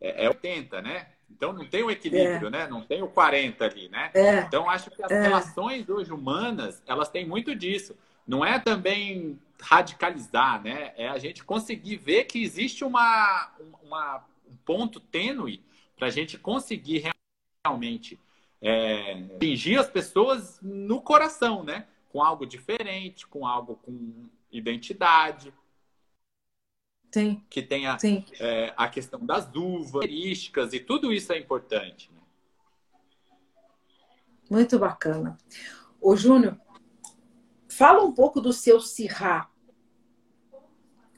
é, 0.02 0.26
é 0.26 0.30
80, 0.30 0.82
né? 0.82 1.08
Então 1.30 1.52
não 1.52 1.66
tem 1.66 1.84
o 1.84 1.92
equilíbrio, 1.92 2.48
é. 2.48 2.52
né? 2.52 2.68
Não 2.68 2.82
tem 2.82 3.02
o 3.02 3.08
40 3.08 3.66
ali, 3.66 3.90
né? 3.90 4.12
É. 4.14 4.40
Então 4.42 4.70
acho 4.70 4.92
que 4.92 5.04
as 5.04 5.12
é. 5.12 5.22
relações 5.22 5.90
hoje 5.90 6.12
humanas, 6.12 6.82
elas 6.86 7.10
têm 7.10 7.26
muito 7.26 7.56
disso. 7.56 7.96
Não 8.28 8.46
é 8.46 8.60
também 8.60 9.40
radicalizar, 9.60 10.62
né? 10.62 10.94
É 10.96 11.08
a 11.08 11.18
gente 11.18 11.44
conseguir 11.44 11.98
ver 11.98 12.26
que 12.26 12.42
existe 12.42 12.84
uma, 12.84 13.52
uma 13.82 14.24
um 14.50 14.56
ponto 14.66 15.00
tênue 15.00 15.64
para 15.98 16.08
a 16.08 16.12
gente 16.12 16.38
conseguir 16.38 17.12
realmente 17.66 18.20
é, 18.62 19.14
atingir 19.36 19.78
as 19.78 19.90
pessoas 19.90 20.60
no 20.62 21.02
coração, 21.02 21.64
né? 21.64 21.88
Com 22.12 22.22
algo 22.22 22.46
diferente, 22.46 23.26
com 23.26 23.48
algo 23.48 23.76
com 23.78 24.28
identidade, 24.52 25.54
Sim. 27.13 27.43
que 27.48 27.62
tenha 27.62 27.96
é, 28.39 28.74
a 28.75 28.89
questão 28.89 29.24
das 29.24 29.48
uvas, 29.53 29.91
características 29.91 30.74
e 30.74 30.79
tudo 30.79 31.13
isso 31.13 31.32
é 31.32 31.38
importante. 31.38 32.12
Né? 32.12 32.20
Muito 34.50 34.79
bacana. 34.79 35.38
Ô, 36.01 36.15
Júnior, 36.15 36.58
fala 37.70 38.03
um 38.03 38.12
pouco 38.12 38.41
do 38.41 38.51
seu 38.51 38.79
Sirá, 38.79 39.48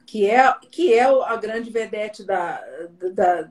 que 0.05 0.29
é, 0.29 0.53
que 0.69 0.93
é 0.93 1.05
a 1.05 1.35
grande 1.37 1.69
vedete 1.69 2.25
da, 2.25 2.61
da, 3.13 3.49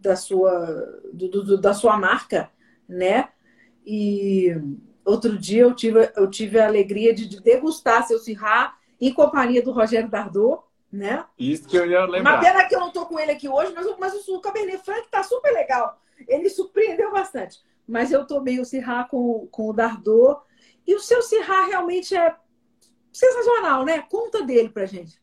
da, 0.00 0.14
sua, 0.14 0.64
do, 1.12 1.28
do, 1.28 1.60
da 1.60 1.74
sua 1.74 1.96
marca, 1.96 2.52
né? 2.88 3.30
E 3.84 4.54
outro 5.04 5.36
dia 5.36 5.62
eu 5.62 5.74
tive, 5.74 6.12
eu 6.14 6.30
tive 6.30 6.60
a 6.60 6.68
alegria 6.68 7.12
de, 7.12 7.26
de 7.26 7.40
degustar 7.40 8.06
seu 8.06 8.20
Sirá 8.20 8.76
em 9.00 9.12
companhia 9.12 9.62
do 9.62 9.72
Rogério 9.72 10.08
Dardot, 10.08 10.67
né? 10.90 11.24
Isso 11.38 11.68
que 11.68 11.76
eu 11.76 11.86
ia 11.86 12.04
lembrar. 12.04 12.34
Uma 12.34 12.40
pena 12.40 12.64
que 12.66 12.74
eu 12.74 12.80
não 12.80 12.90
tô 12.90 13.06
com 13.06 13.18
ele 13.18 13.32
aqui 13.32 13.48
hoje, 13.48 13.72
mas, 13.74 13.86
mas 13.98 14.28
o 14.28 14.40
Cabernet 14.40 14.82
Franc 14.84 15.06
tá 15.10 15.22
super 15.22 15.52
legal. 15.52 16.00
Ele 16.26 16.48
surpreendeu 16.48 17.12
bastante. 17.12 17.60
Mas 17.86 18.10
eu 18.10 18.26
tomei 18.26 18.60
o 18.60 18.64
Sirá 18.64 19.04
com, 19.04 19.46
com 19.50 19.68
o 19.68 19.72
Dardot. 19.72 20.40
E 20.86 20.94
o 20.94 21.00
seu 21.00 21.22
Sirá 21.22 21.66
realmente 21.66 22.16
é 22.16 22.34
sensacional, 23.12 23.84
né? 23.84 24.02
Conta 24.02 24.42
dele 24.42 24.68
pra 24.68 24.86
gente. 24.86 25.20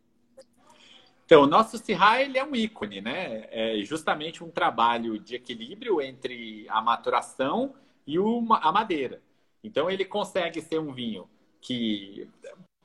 Então, 1.25 1.43
o 1.43 1.47
nosso 1.47 1.77
Sirá, 1.77 2.21
ele 2.21 2.37
é 2.37 2.43
um 2.43 2.55
ícone, 2.55 3.01
né? 3.01 3.47
É 3.49 3.81
justamente 3.83 4.43
um 4.43 4.49
trabalho 4.49 5.19
de 5.19 5.35
equilíbrio 5.35 5.99
entre 6.01 6.67
a 6.69 6.81
maturação 6.81 7.73
e 8.05 8.17
a 8.17 8.71
madeira. 8.71 9.21
Então, 9.63 9.89
ele 9.89 10.05
consegue 10.05 10.61
ser 10.61 10.79
um 10.79 10.93
vinho 10.93 11.27
que 11.59 12.29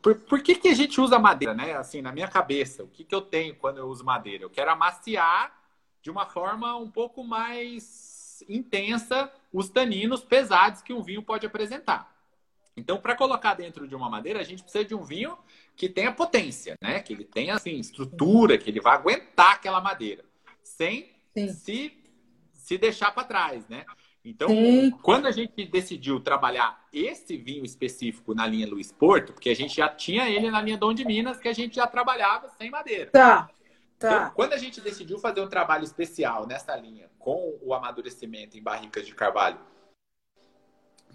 por, 0.03 0.15
por 0.17 0.43
que, 0.43 0.55
que 0.55 0.69
a 0.69 0.75
gente 0.75 1.01
usa 1.01 1.19
madeira, 1.19 1.55
né? 1.55 1.75
Assim, 1.77 2.01
na 2.01 2.13
minha 2.13 2.29
cabeça, 2.29 2.83
o 2.83 2.89
que, 2.89 3.05
que 3.05 3.15
eu 3.15 3.21
tenho 3.21 3.55
quando 3.55 3.79
eu 3.79 3.87
uso 3.87 4.05
madeira? 4.05 4.45
Eu 4.45 4.51
quero 4.51 4.71
amaciar 4.71 5.59
de 6.03 6.11
uma 6.11 6.27
forma 6.27 6.77
um 6.77 6.91
pouco 6.91 7.23
mais 7.23 8.43
intensa 8.49 9.31
os 9.53 9.69
taninos 9.69 10.25
pesados 10.25 10.83
que 10.83 10.93
um 10.93 11.03
vinho 11.03 11.23
pode 11.23 11.47
apresentar. 11.47 12.11
Então, 12.77 12.99
para 12.99 13.15
colocar 13.15 13.55
dentro 13.55 13.87
de 13.87 13.95
uma 13.95 14.09
madeira, 14.09 14.41
a 14.41 14.45
gente 14.45 14.63
precisa 14.63 14.85
de 14.85 14.95
um 14.95 15.03
vinho 15.03 15.37
que 15.77 15.89
tenha 15.89 16.13
potência, 16.13 16.77
né? 16.81 17.01
Que 17.01 17.13
ele 17.13 17.25
tenha 17.25 17.55
assim 17.55 17.79
estrutura, 17.79 18.57
que 18.57 18.71
ele 18.71 18.81
vá 18.81 18.95
aguentar 18.95 19.55
aquela 19.55 19.81
madeira, 19.81 20.25
sem 20.63 21.11
se 21.49 21.97
se 22.53 22.79
deixar 22.79 23.11
para 23.11 23.25
trás, 23.25 23.67
né? 23.69 23.85
Então, 24.25 24.49
Sim. 24.49 24.91
quando 25.03 25.27
a 25.27 25.31
gente 25.31 25.65
decidiu 25.65 26.21
trabalhar 26.21 26.87
esse 26.93 27.37
vinho 27.37 27.65
específico 27.65 28.35
na 28.35 28.47
linha 28.47 28.67
Luiz 28.67 28.93
Porto, 28.93 29.33
porque 29.33 29.49
a 29.49 29.57
gente 29.57 29.77
já 29.77 29.89
tinha 29.89 30.29
ele 30.29 30.51
na 30.51 30.61
linha 30.61 30.77
Dom 30.77 30.93
de 30.93 31.05
Minas, 31.05 31.39
que 31.39 31.49
a 31.49 31.53
gente 31.55 31.77
já 31.77 31.87
trabalhava 31.87 32.49
sem 32.59 32.71
madeira. 32.71 33.11
Tá. 33.11 33.51
Tá. 33.99 34.09
Então, 34.09 34.31
quando 34.35 34.55
a 34.55 34.57
gente 34.57 34.81
decidiu 34.81 35.19
fazer 35.19 35.43
um 35.43 35.49
trabalho 35.49 35.85
especial 35.85 36.47
nessa 36.47 36.75
linha, 36.75 37.11
com 37.19 37.59
o 37.61 37.75
amadurecimento 37.75 38.57
em 38.57 38.63
barricas 38.63 39.07
de 39.07 39.15
carvalho, 39.15 39.59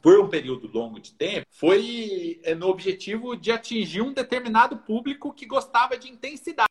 por 0.04 0.20
um 0.20 0.30
período 0.30 0.68
longo 0.72 1.00
de 1.00 1.14
tempo, 1.14 1.48
foi 1.50 2.40
é, 2.44 2.54
no 2.54 2.68
objetivo 2.68 3.36
de 3.36 3.52
atingir 3.52 4.02
um 4.02 4.14
determinado 4.14 4.78
público 4.78 5.34
que 5.34 5.48
gostava 5.48 5.98
de 5.98 6.12
intensidade, 6.12 6.70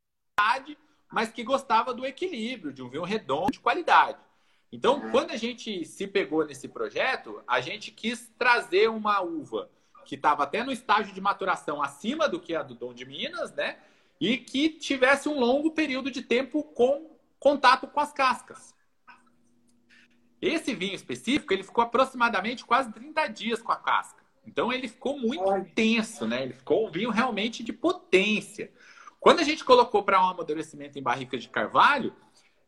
mas 1.11 1.33
que 1.33 1.43
gostava 1.43 1.93
do 1.93 2.07
equilíbrio, 2.07 2.73
de 2.73 2.81
um 2.81 2.89
vinho 2.89 3.03
redondo 3.03 3.51
de 3.51 3.59
qualidade. 3.59 4.19
Então, 4.75 5.09
quando 5.13 5.31
a 5.31 5.37
gente 5.37 5.85
se 5.85 6.05
pegou 6.05 6.45
nesse 6.45 6.67
projeto, 6.67 7.41
a 7.47 7.61
gente 7.61 7.93
quis 7.93 8.29
trazer 8.37 8.91
uma 8.91 9.21
uva 9.21 9.71
que 10.05 10.17
estava 10.17 10.43
até 10.43 10.65
no 10.65 10.73
estágio 10.73 11.15
de 11.15 11.21
maturação 11.21 11.81
acima 11.81 12.29
do 12.29 12.41
que 12.41 12.57
a 12.57 12.63
do 12.65 12.75
Dom 12.75 12.93
de 12.93 13.07
Minas, 13.07 13.55
né? 13.55 13.79
E 14.21 14.37
que 14.37 14.69
tivesse 14.69 15.29
um 15.29 15.39
longo 15.39 15.71
período 15.71 16.11
de 16.11 16.23
tempo 16.23 16.65
com 16.65 17.17
contato 17.39 17.87
com 17.87 18.01
as 18.01 18.13
cascas. 18.13 18.75
Esse 20.43 20.75
vinho 20.75 20.97
específico, 20.97 21.53
ele 21.53 21.63
ficou 21.63 21.85
aproximadamente 21.85 22.65
quase 22.65 22.93
30 22.93 23.29
dias 23.29 23.63
com 23.63 23.71
a 23.71 23.77
casca. 23.77 24.25
Então 24.45 24.73
ele 24.73 24.89
ficou 24.89 25.17
muito 25.17 25.45
Olha. 25.45 25.61
intenso, 25.61 26.27
né? 26.27 26.43
Ele 26.43 26.53
ficou 26.53 26.89
um 26.89 26.91
vinho 26.91 27.11
realmente 27.11 27.63
de 27.63 27.73
potência. 27.73 28.73
Quando 29.21 29.39
a 29.39 29.45
gente 29.45 29.65
colocou 29.65 30.03
para 30.03 30.21
um 30.21 30.31
amadurecimento 30.31 30.99
em 30.99 31.03
barrica 31.03 31.39
de 31.39 31.49
carvalho, 31.49 32.13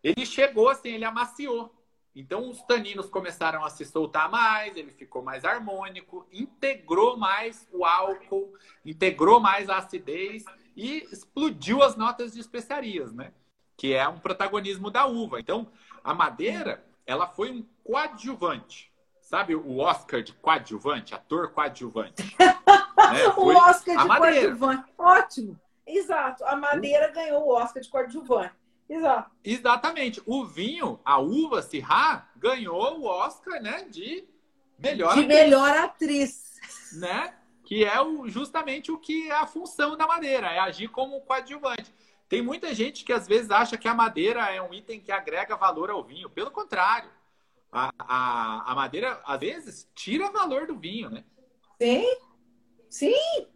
ele 0.04 0.24
chegou 0.24 0.68
assim, 0.68 0.90
ele 0.90 1.04
amaciou. 1.04 1.75
Então 2.16 2.48
os 2.48 2.62
taninos 2.62 3.10
começaram 3.10 3.62
a 3.62 3.68
se 3.68 3.84
soltar 3.84 4.30
mais, 4.30 4.74
ele 4.74 4.90
ficou 4.90 5.22
mais 5.22 5.44
harmônico, 5.44 6.26
integrou 6.32 7.14
mais 7.18 7.68
o 7.70 7.84
álcool, 7.84 8.54
integrou 8.82 9.38
mais 9.38 9.68
a 9.68 9.76
acidez 9.76 10.42
e 10.74 11.06
explodiu 11.12 11.82
as 11.82 11.94
notas 11.94 12.32
de 12.32 12.40
especiarias, 12.40 13.12
né? 13.12 13.34
Que 13.76 13.92
é 13.92 14.08
um 14.08 14.18
protagonismo 14.18 14.90
da 14.90 15.04
uva. 15.04 15.38
Então 15.38 15.70
a 16.02 16.14
madeira, 16.14 16.82
ela 17.04 17.26
foi 17.26 17.50
um 17.50 17.62
coadjuvante. 17.84 18.90
Sabe 19.20 19.54
o 19.54 19.78
Oscar 19.78 20.22
de 20.22 20.32
coadjuvante, 20.32 21.14
ator 21.14 21.50
coadjuvante? 21.50 22.22
né? 22.40 23.28
o 23.36 23.48
Oscar 23.48 23.94
de 23.94 24.06
coadjuvante. 24.06 24.92
Ótimo. 24.96 25.60
Exato. 25.86 26.42
A 26.46 26.56
madeira 26.56 27.12
ganhou 27.12 27.42
o 27.42 27.54
Oscar 27.54 27.82
de 27.82 27.90
coadjuvante. 27.90 28.54
Exato. 28.88 29.30
Exatamente. 29.44 30.22
O 30.24 30.44
vinho, 30.44 31.00
a 31.04 31.18
uva 31.18 31.60
Syrah, 31.62 32.28
ganhou 32.36 33.00
o 33.00 33.04
Oscar, 33.04 33.60
né, 33.60 33.84
de 33.84 34.24
melhor 34.78 35.14
de 35.14 35.20
atriz, 35.20 35.28
melhor 35.28 35.76
atriz, 35.76 36.60
né? 36.92 37.34
Que 37.64 37.84
é 37.84 38.00
o, 38.00 38.28
justamente 38.28 38.92
o 38.92 38.98
que 38.98 39.28
é 39.28 39.34
a 39.34 39.46
função 39.46 39.96
da 39.96 40.06
madeira, 40.06 40.46
é 40.48 40.58
agir 40.60 40.88
como 40.88 41.20
coadjuvante. 41.22 41.92
Tem 42.28 42.42
muita 42.42 42.74
gente 42.74 43.04
que 43.04 43.12
às 43.12 43.26
vezes 43.26 43.50
acha 43.50 43.76
que 43.76 43.88
a 43.88 43.94
madeira 43.94 44.40
é 44.50 44.60
um 44.60 44.72
item 44.72 45.00
que 45.00 45.12
agrega 45.12 45.56
valor 45.56 45.90
ao 45.90 46.02
vinho. 46.02 46.30
Pelo 46.30 46.50
contrário, 46.50 47.10
a, 47.72 47.90
a, 47.98 48.72
a 48.72 48.74
madeira 48.74 49.20
às 49.24 49.40
vezes 49.40 49.90
tira 49.94 50.30
valor 50.30 50.66
do 50.66 50.76
vinho, 50.76 51.10
né? 51.10 51.24
Sim, 51.80 52.04
sim. 52.88 53.48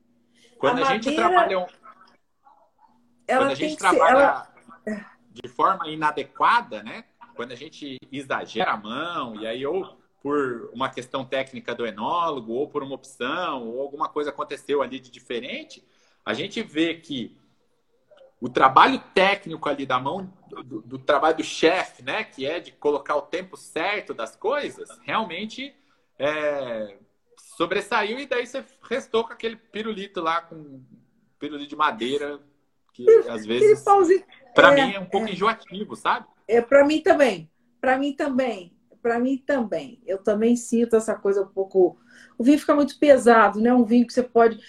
Quando 0.59 0.83
a, 0.85 0.89
a 0.89 0.93
gente 0.93 1.15
trabalha 1.15 1.59
um... 1.59 1.67
quando 3.27 3.51
a 3.51 3.55
gente 3.55 3.77
trabalha 3.77 4.45
ser, 4.85 4.93
ela 4.93 5.11
de 5.31 5.49
forma 5.49 5.89
inadequada, 5.89 6.83
né? 6.83 7.05
Quando 7.35 7.53
a 7.53 7.57
gente 7.57 7.99
exagera 8.11 8.73
a 8.73 8.77
mão, 8.77 9.37
e 9.37 9.47
aí 9.47 9.65
ou 9.65 9.99
por 10.23 10.71
uma 10.73 10.91
questão 10.91 11.25
técnica 11.25 11.75
do 11.75 11.87
enólogo, 11.87 12.53
ou 12.53 12.69
por 12.69 12.83
uma 12.83 12.95
opção, 12.95 13.67
ou 13.69 13.81
alguma 13.81 14.09
coisa 14.09 14.31
aconteceu 14.31 14.83
ali 14.83 15.01
de 15.01 15.11
diferente, 15.11 15.83
a 16.25 16.35
gente 16.35 16.63
vê 16.63 16.95
que 16.95 17.37
o 18.41 18.49
trabalho 18.49 18.99
técnico 19.15 19.69
ali 19.69 19.87
da 19.87 19.99
mão, 19.99 20.33
do, 20.49 20.83
do 20.83 20.99
trabalho 20.99 21.37
do 21.37 21.45
chefe, 21.45 22.03
né? 22.03 22.25
Que 22.25 22.47
é 22.47 22.61
de 22.61 22.73
colocar 22.73 23.17
o 23.17 23.23
tempo 23.23 23.57
certo 23.57 24.13
das 24.13 24.35
coisas, 24.37 24.89
realmente 25.03 25.75
é, 26.19 26.99
sobressaiu 27.57 28.19
e 28.19 28.27
daí 28.27 28.47
você 28.47 28.65
restou 28.83 29.25
com 29.25 29.33
aquele 29.33 29.57
pirulito 29.57 30.21
lá, 30.21 30.41
com 30.43 30.83
pirulito 31.39 31.71
de 31.71 31.77
madeira, 31.77 32.41
que 32.93 33.09
às 33.29 33.47
vezes 33.47 33.83
para 34.54 34.76
é, 34.78 34.87
mim 34.87 34.95
é 34.95 35.00
um 35.00 35.07
pouco 35.07 35.28
é, 35.28 35.33
enjoativo, 35.33 35.97
sabe? 35.97 36.26
É 36.47 36.61
para 36.61 36.85
mim 36.85 37.00
também. 37.00 37.50
Para 37.80 37.99
mim 37.99 38.12
também. 38.12 38.73
Para 39.02 39.19
mim 39.19 39.38
também. 39.38 40.00
Eu 40.07 40.19
também 40.19 40.57
sinto 40.57 40.97
essa 40.97 41.14
coisa 41.14 41.42
um 41.42 41.49
pouco. 41.49 41.97
O 42.37 42.45
vinho 42.45 42.59
fica 42.59 42.75
muito 42.75 42.99
pesado, 42.99 43.61
né? 43.61 43.73
Um 43.73 43.85
vinho 43.85 44.07
que 44.07 44.12
você 44.12 44.23
pode. 44.23 44.61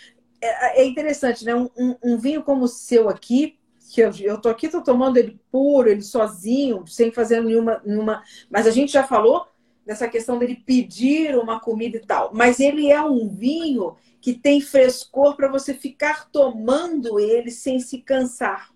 É, 0.42 0.82
é 0.82 0.86
interessante, 0.86 1.44
né? 1.44 1.54
Um, 1.56 1.70
um, 1.78 1.96
um, 2.04 2.18
vinho 2.18 2.44
como 2.44 2.66
o 2.66 2.68
seu 2.68 3.10
aqui, 3.10 3.60
que 3.94 4.02
eu, 4.02 4.12
eu 4.22 4.40
tô 4.40 4.50
aqui, 4.50 4.70
tô 4.70 4.82
tomando 4.82 5.18
ele 5.18 5.40
puro, 5.52 5.90
ele 5.90 6.02
sozinho, 6.02 6.86
sem 6.88 7.12
fazer 7.12 7.42
nenhuma, 7.42 7.82
nenhuma. 7.86 8.24
Mas 8.50 8.68
a 8.68 8.72
gente 8.72 8.92
já 8.92 9.04
falou 9.04 9.48
dessa 9.86 10.08
questão 10.08 10.38
dele 10.38 10.64
pedir 10.66 11.36
uma 11.36 11.60
comida 11.60 11.98
e 11.98 12.06
tal. 12.06 12.32
Mas 12.34 12.60
ele 12.60 12.92
é 12.92 13.02
um 13.02 13.28
vinho 13.28 13.96
que 14.22 14.34
tem 14.34 14.62
frescor 14.62 15.36
para 15.36 15.48
você 15.48 15.74
ficar 15.74 16.30
tomando 16.30 17.20
ele 17.20 17.50
sem 17.50 17.80
se 17.80 17.98
cansar. 17.98 18.72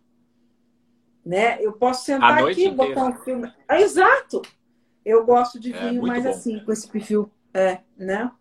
Né? 1.25 1.57
Eu 1.61 1.73
posso 1.73 2.05
sentar 2.05 2.43
aqui 2.43 2.67
e 2.67 2.71
botar 2.71 3.05
um 3.05 3.15
filme. 3.15 3.51
Ah, 3.67 3.81
exato! 3.81 4.41
Eu 5.03 5.25
gosto 5.25 5.59
de 5.59 5.73
é, 5.73 5.89
vinho 5.89 6.01
mais 6.03 6.23
bom. 6.23 6.29
assim, 6.29 6.59
com 6.59 6.71
esse 6.71 6.87
perfil. 6.87 7.31
É, 7.53 7.79
né? 7.97 8.31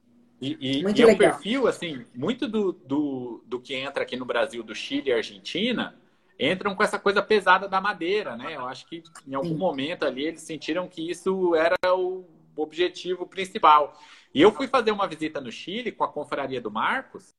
E, 0.41 0.79
e, 0.79 0.83
muito 0.83 0.99
e 0.99 1.03
é 1.03 1.07
um 1.07 1.17
perfil, 1.17 1.67
assim, 1.67 2.05
muito 2.15 2.47
do, 2.47 2.73
do, 2.73 3.43
do 3.47 3.61
que 3.61 3.75
entra 3.75 4.03
aqui 4.03 4.17
no 4.17 4.25
Brasil, 4.27 4.63
do 4.63 4.75
Chile 4.75 5.09
e 5.09 5.13
Argentina, 5.13 5.95
entram 6.39 6.75
com 6.75 6.83
essa 6.83 6.99
coisa 6.99 7.23
pesada 7.23 7.69
da 7.69 7.81
madeira, 7.81 8.37
né? 8.37 8.57
Eu 8.57 8.67
acho 8.67 8.87
que 8.87 9.03
em 9.27 9.35
algum 9.35 9.51
Sim. 9.51 9.57
momento 9.57 10.05
ali 10.05 10.27
eles 10.27 10.43
sentiram 10.43 10.89
que 10.89 11.09
isso 11.09 11.55
era 11.55 11.77
o 11.95 12.25
objetivo 12.57 13.27
principal. 13.27 13.99
E 14.35 14.43
eu 14.43 14.53
fui 14.53 14.67
fazer 14.67 14.91
uma 14.91 15.07
visita 15.07 15.41
no 15.41 15.51
Chile 15.51 15.93
com 15.93 16.05
a 16.05 16.09
confraria 16.09 16.61
do 16.61 16.71
Marcos, 16.71 17.33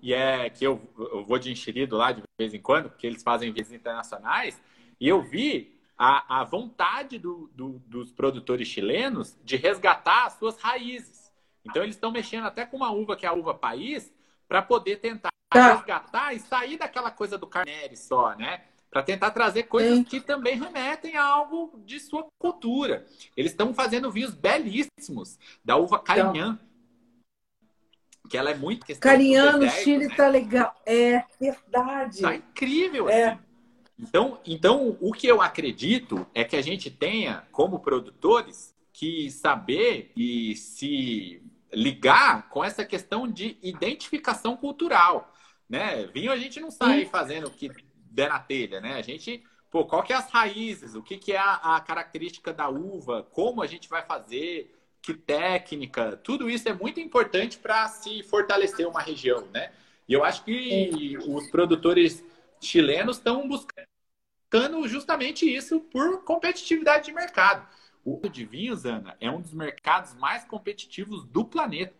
e 0.00 0.12
é 0.12 0.50
que 0.50 0.66
eu, 0.66 0.80
eu 0.98 1.24
vou 1.24 1.38
de 1.38 1.52
enxerido 1.52 1.96
lá 1.96 2.10
de 2.10 2.22
vez 2.38 2.52
em 2.52 2.60
quando, 2.60 2.88
porque 2.88 3.06
eles 3.06 3.22
fazem 3.22 3.52
visitas 3.52 3.80
internacionais, 3.80 4.60
e 5.02 5.08
eu 5.08 5.20
vi 5.20 5.76
a, 5.98 6.42
a 6.42 6.44
vontade 6.44 7.18
do, 7.18 7.50
do, 7.56 7.82
dos 7.88 8.12
produtores 8.12 8.68
chilenos 8.68 9.36
de 9.42 9.56
resgatar 9.56 10.26
as 10.26 10.34
suas 10.34 10.56
raízes. 10.58 11.32
Então 11.64 11.82
eles 11.82 11.96
estão 11.96 12.12
mexendo 12.12 12.44
até 12.44 12.64
com 12.64 12.76
uma 12.76 12.92
uva 12.92 13.16
que 13.16 13.26
é 13.26 13.28
a 13.28 13.32
uva 13.32 13.52
país, 13.52 14.14
para 14.46 14.62
poder 14.62 14.98
tentar 14.98 15.30
tá. 15.50 15.74
resgatar 15.74 16.34
e 16.34 16.38
sair 16.38 16.78
daquela 16.78 17.10
coisa 17.10 17.36
do 17.36 17.48
carnere 17.48 17.96
só, 17.96 18.36
né? 18.36 18.62
para 18.88 19.02
tentar 19.02 19.32
trazer 19.32 19.64
coisas 19.64 19.96
Sim. 19.96 20.04
que 20.04 20.20
também 20.20 20.56
remetem 20.56 21.16
a 21.16 21.24
algo 21.24 21.82
de 21.84 21.98
sua 21.98 22.24
cultura. 22.38 23.04
Eles 23.36 23.50
estão 23.50 23.74
fazendo 23.74 24.08
vinhos 24.08 24.34
belíssimos 24.34 25.36
da 25.64 25.76
uva 25.76 25.98
Carignan, 25.98 26.52
então. 26.52 26.68
porque 28.20 28.36
ela 28.36 28.50
é 28.50 28.54
muito 28.54 28.86
questão 28.86 29.10
Cariano, 29.10 29.68
Chile 29.68 30.06
né? 30.06 30.14
tá 30.14 30.28
legal. 30.28 30.80
É 30.86 31.24
verdade. 31.40 32.20
Tá 32.20 32.36
incrível. 32.36 33.08
É. 33.08 33.30
Assim. 33.30 33.51
Então, 34.02 34.40
então, 34.44 34.96
o 35.00 35.12
que 35.12 35.28
eu 35.28 35.40
acredito 35.40 36.26
é 36.34 36.42
que 36.42 36.56
a 36.56 36.60
gente 36.60 36.90
tenha, 36.90 37.46
como 37.52 37.78
produtores, 37.78 38.74
que 38.92 39.30
saber 39.30 40.10
e 40.16 40.56
se 40.56 41.40
ligar 41.72 42.48
com 42.48 42.64
essa 42.64 42.84
questão 42.84 43.30
de 43.30 43.56
identificação 43.62 44.56
cultural. 44.56 45.32
Né? 45.68 46.04
Vinho 46.06 46.32
a 46.32 46.36
gente 46.36 46.60
não 46.60 46.70
sai 46.70 47.06
fazendo 47.06 47.46
o 47.46 47.50
que 47.50 47.70
der 47.94 48.28
na 48.28 48.40
telha, 48.40 48.80
né? 48.80 48.94
A 48.94 49.02
gente, 49.02 49.42
pô, 49.70 49.86
qual 49.86 50.02
que 50.02 50.12
é 50.12 50.16
as 50.16 50.28
raízes, 50.28 50.94
o 50.96 51.02
que, 51.02 51.16
que 51.16 51.32
é 51.32 51.38
a, 51.38 51.76
a 51.76 51.80
característica 51.80 52.52
da 52.52 52.68
uva, 52.68 53.22
como 53.30 53.62
a 53.62 53.66
gente 53.66 53.88
vai 53.88 54.02
fazer, 54.04 54.76
que 55.00 55.14
técnica, 55.14 56.16
tudo 56.16 56.50
isso 56.50 56.68
é 56.68 56.74
muito 56.74 57.00
importante 57.00 57.56
para 57.56 57.88
se 57.88 58.22
fortalecer 58.24 58.86
uma 58.86 59.00
região, 59.00 59.46
né? 59.52 59.72
E 60.08 60.12
eu 60.12 60.24
acho 60.24 60.44
que 60.44 61.16
os 61.26 61.48
produtores 61.50 62.22
chilenos 62.60 63.16
estão 63.16 63.48
buscando 63.48 63.91
justamente 64.86 65.44
isso 65.44 65.80
por 65.80 66.22
competitividade 66.24 67.06
de 67.06 67.12
mercado. 67.12 67.66
O 68.04 68.28
de 68.28 68.44
vinhos, 68.44 68.84
Ana, 68.84 69.16
é 69.20 69.30
um 69.30 69.40
dos 69.40 69.52
mercados 69.52 70.14
mais 70.14 70.44
competitivos 70.44 71.24
do 71.24 71.44
planeta. 71.44 71.94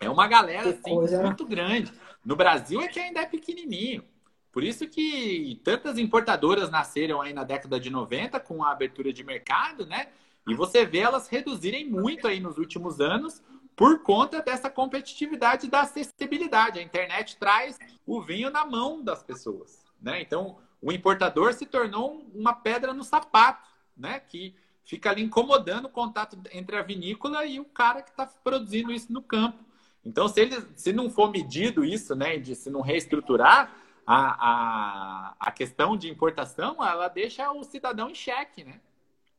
É 0.00 0.08
uma 0.08 0.26
galera 0.26 0.70
assim, 0.70 1.22
muito 1.22 1.44
grande. 1.44 1.92
No 2.24 2.34
Brasil 2.34 2.80
é 2.80 2.88
que 2.88 2.98
ainda 2.98 3.20
é 3.20 3.26
pequenininho. 3.26 4.02
Por 4.50 4.64
isso 4.64 4.88
que 4.88 5.60
tantas 5.62 5.98
importadoras 5.98 6.70
nasceram 6.70 7.20
aí 7.20 7.32
na 7.32 7.44
década 7.44 7.78
de 7.78 7.90
90 7.90 8.40
com 8.40 8.64
a 8.64 8.72
abertura 8.72 9.12
de 9.12 9.22
mercado, 9.22 9.86
né? 9.86 10.08
E 10.48 10.54
você 10.54 10.84
vê 10.84 10.98
elas 10.98 11.28
reduzirem 11.28 11.88
muito 11.88 12.26
aí 12.26 12.40
nos 12.40 12.58
últimos 12.58 13.00
anos 13.00 13.42
por 13.76 14.02
conta 14.02 14.42
dessa 14.42 14.68
competitividade 14.68 15.68
da 15.68 15.82
acessibilidade. 15.82 16.78
A 16.78 16.82
internet 16.82 17.36
traz 17.36 17.78
o 18.06 18.20
vinho 18.20 18.50
na 18.50 18.64
mão 18.64 19.02
das 19.02 19.22
pessoas, 19.22 19.84
né? 20.00 20.20
Então, 20.20 20.58
o 20.82 20.92
importador 20.92 21.52
se 21.52 21.66
tornou 21.66 22.26
uma 22.34 22.52
pedra 22.52 22.92
no 22.92 23.04
sapato, 23.04 23.68
né? 23.96 24.20
Que 24.20 24.54
fica 24.84 25.10
ali 25.10 25.22
incomodando 25.22 25.84
o 25.86 25.90
contato 25.90 26.38
entre 26.52 26.76
a 26.76 26.82
vinícola 26.82 27.44
e 27.44 27.60
o 27.60 27.64
cara 27.64 28.02
que 28.02 28.10
está 28.10 28.26
produzindo 28.26 28.92
isso 28.92 29.12
no 29.12 29.22
campo. 29.22 29.58
Então, 30.04 30.26
se, 30.28 30.40
ele, 30.40 30.56
se 30.74 30.92
não 30.92 31.10
for 31.10 31.30
medido 31.30 31.84
isso, 31.84 32.14
né, 32.14 32.38
de 32.38 32.54
se 32.54 32.70
não 32.70 32.80
reestruturar, 32.80 33.70
a, 34.06 34.16
a, 34.16 35.34
a 35.38 35.52
questão 35.52 35.96
de 35.96 36.10
importação, 36.10 36.76
ela 36.84 37.06
deixa 37.06 37.50
o 37.52 37.62
cidadão 37.62 38.10
em 38.10 38.14
xeque, 38.14 38.64
né? 38.64 38.80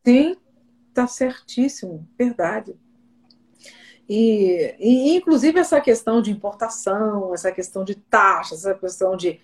Sim, 0.06 0.38
tá 0.94 1.08
certíssimo, 1.08 2.08
verdade. 2.18 2.76
E, 4.08 4.76
e, 4.80 5.16
inclusive 5.16 5.60
essa 5.60 5.82
questão 5.82 6.22
de 6.22 6.32
importação, 6.32 7.34
essa 7.34 7.52
questão 7.52 7.84
de 7.84 7.96
taxas, 7.96 8.66
essa 8.66 8.80
questão 8.80 9.18
de 9.18 9.42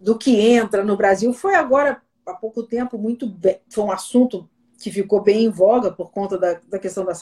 do 0.00 0.16
que 0.16 0.40
entra 0.40 0.84
no 0.84 0.96
Brasil 0.96 1.32
foi 1.32 1.54
agora 1.54 2.00
há 2.24 2.34
pouco 2.34 2.62
tempo 2.62 2.98
muito 2.98 3.34
foi 3.68 3.84
um 3.84 3.90
assunto 3.90 4.48
que 4.78 4.92
ficou 4.92 5.20
bem 5.20 5.44
em 5.44 5.50
voga 5.50 5.90
por 5.90 6.10
conta 6.10 6.38
da, 6.38 6.60
da 6.68 6.78
questão 6.78 7.04
das, 7.04 7.20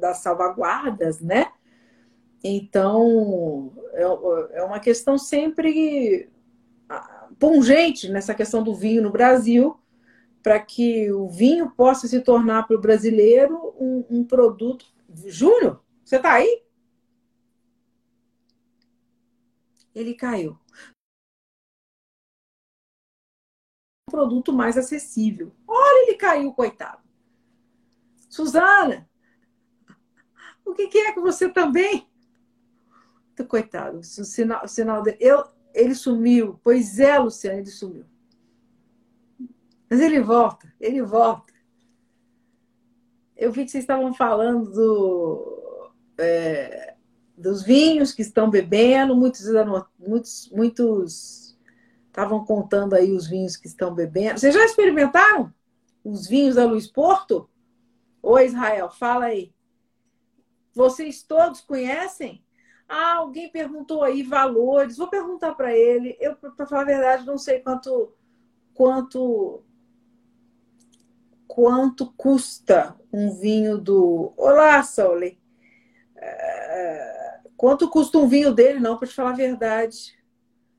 das 0.00 0.18
salvaguardas, 0.18 1.20
né? 1.20 1.52
Então, 2.42 3.72
é, 3.92 4.58
é 4.58 4.62
uma 4.64 4.80
questão 4.80 5.16
sempre 5.16 6.28
ah, 6.88 7.28
pungente 7.38 8.08
nessa 8.08 8.34
questão 8.34 8.62
do 8.62 8.74
vinho 8.74 9.02
no 9.02 9.10
Brasil, 9.10 9.78
para 10.42 10.58
que 10.58 11.10
o 11.12 11.28
vinho 11.28 11.70
possa 11.70 12.08
se 12.08 12.20
tornar 12.20 12.66
para 12.66 12.76
o 12.76 12.80
brasileiro 12.80 13.74
um, 13.78 14.04
um 14.10 14.24
produto. 14.24 14.86
Júnior, 15.26 15.80
você 16.04 16.16
está 16.16 16.32
aí? 16.32 16.62
Ele 19.94 20.14
caiu. 20.14 20.56
Produto 24.08 24.52
mais 24.52 24.76
acessível. 24.76 25.52
Olha, 25.66 26.08
ele 26.08 26.16
caiu, 26.16 26.52
coitado. 26.52 27.02
Suzana, 28.28 29.08
o 30.64 30.74
que, 30.74 30.88
que 30.88 30.98
é 30.98 31.12
com 31.12 31.22
você 31.22 31.48
também? 31.48 32.06
Coitado, 33.48 33.98
o 33.98 34.02
sinal, 34.02 34.64
o 34.64 34.68
sinal 34.68 35.02
dele. 35.02 35.16
Eu, 35.20 35.44
ele 35.72 35.94
sumiu. 35.94 36.58
Pois 36.62 36.98
é, 36.98 37.16
Luciano, 37.18 37.60
ele 37.60 37.70
sumiu. 37.70 38.04
Mas 39.88 40.00
ele 40.00 40.20
volta, 40.20 40.72
ele 40.80 41.00
volta. 41.02 41.52
Eu 43.36 43.52
vi 43.52 43.64
que 43.64 43.70
vocês 43.70 43.84
estavam 43.84 44.12
falando 44.12 44.70
do, 44.72 45.92
é, 46.18 46.96
dos 47.36 47.62
vinhos 47.62 48.12
que 48.12 48.22
estão 48.22 48.50
bebendo, 48.50 49.14
muitos, 49.14 49.44
muitos, 49.96 50.50
muitos 50.50 51.47
estavam 52.18 52.44
contando 52.44 52.94
aí 52.94 53.12
os 53.12 53.28
vinhos 53.28 53.56
que 53.56 53.68
estão 53.68 53.94
bebendo. 53.94 54.40
Vocês 54.40 54.52
já 54.52 54.64
experimentaram 54.64 55.54
os 56.04 56.26
vinhos 56.26 56.56
da 56.56 56.66
Luiz 56.66 56.88
Porto? 56.88 57.48
Oi, 58.20 58.46
Israel, 58.46 58.90
fala 58.90 59.26
aí. 59.26 59.54
Vocês 60.74 61.22
todos 61.22 61.60
conhecem? 61.60 62.44
Ah, 62.88 63.16
alguém 63.16 63.48
perguntou 63.48 64.02
aí 64.02 64.24
valores. 64.24 64.96
Vou 64.96 65.06
perguntar 65.06 65.54
para 65.54 65.72
ele. 65.76 66.16
Eu, 66.18 66.34
para 66.34 66.66
falar 66.66 66.82
a 66.82 66.86
verdade, 66.86 67.24
não 67.24 67.38
sei 67.38 67.60
quanto 67.60 68.12
quanto 68.74 69.62
quanto 71.46 72.12
custa 72.16 72.96
um 73.12 73.32
vinho 73.32 73.78
do. 73.78 74.32
Olá, 74.36 74.82
Sole. 74.82 75.40
É... 76.16 77.40
Quanto 77.56 77.88
custa 77.88 78.18
um 78.18 78.26
vinho 78.26 78.52
dele, 78.52 78.80
não, 78.80 78.96
para 78.96 79.06
te 79.06 79.14
falar 79.14 79.30
a 79.30 79.36
verdade. 79.36 80.17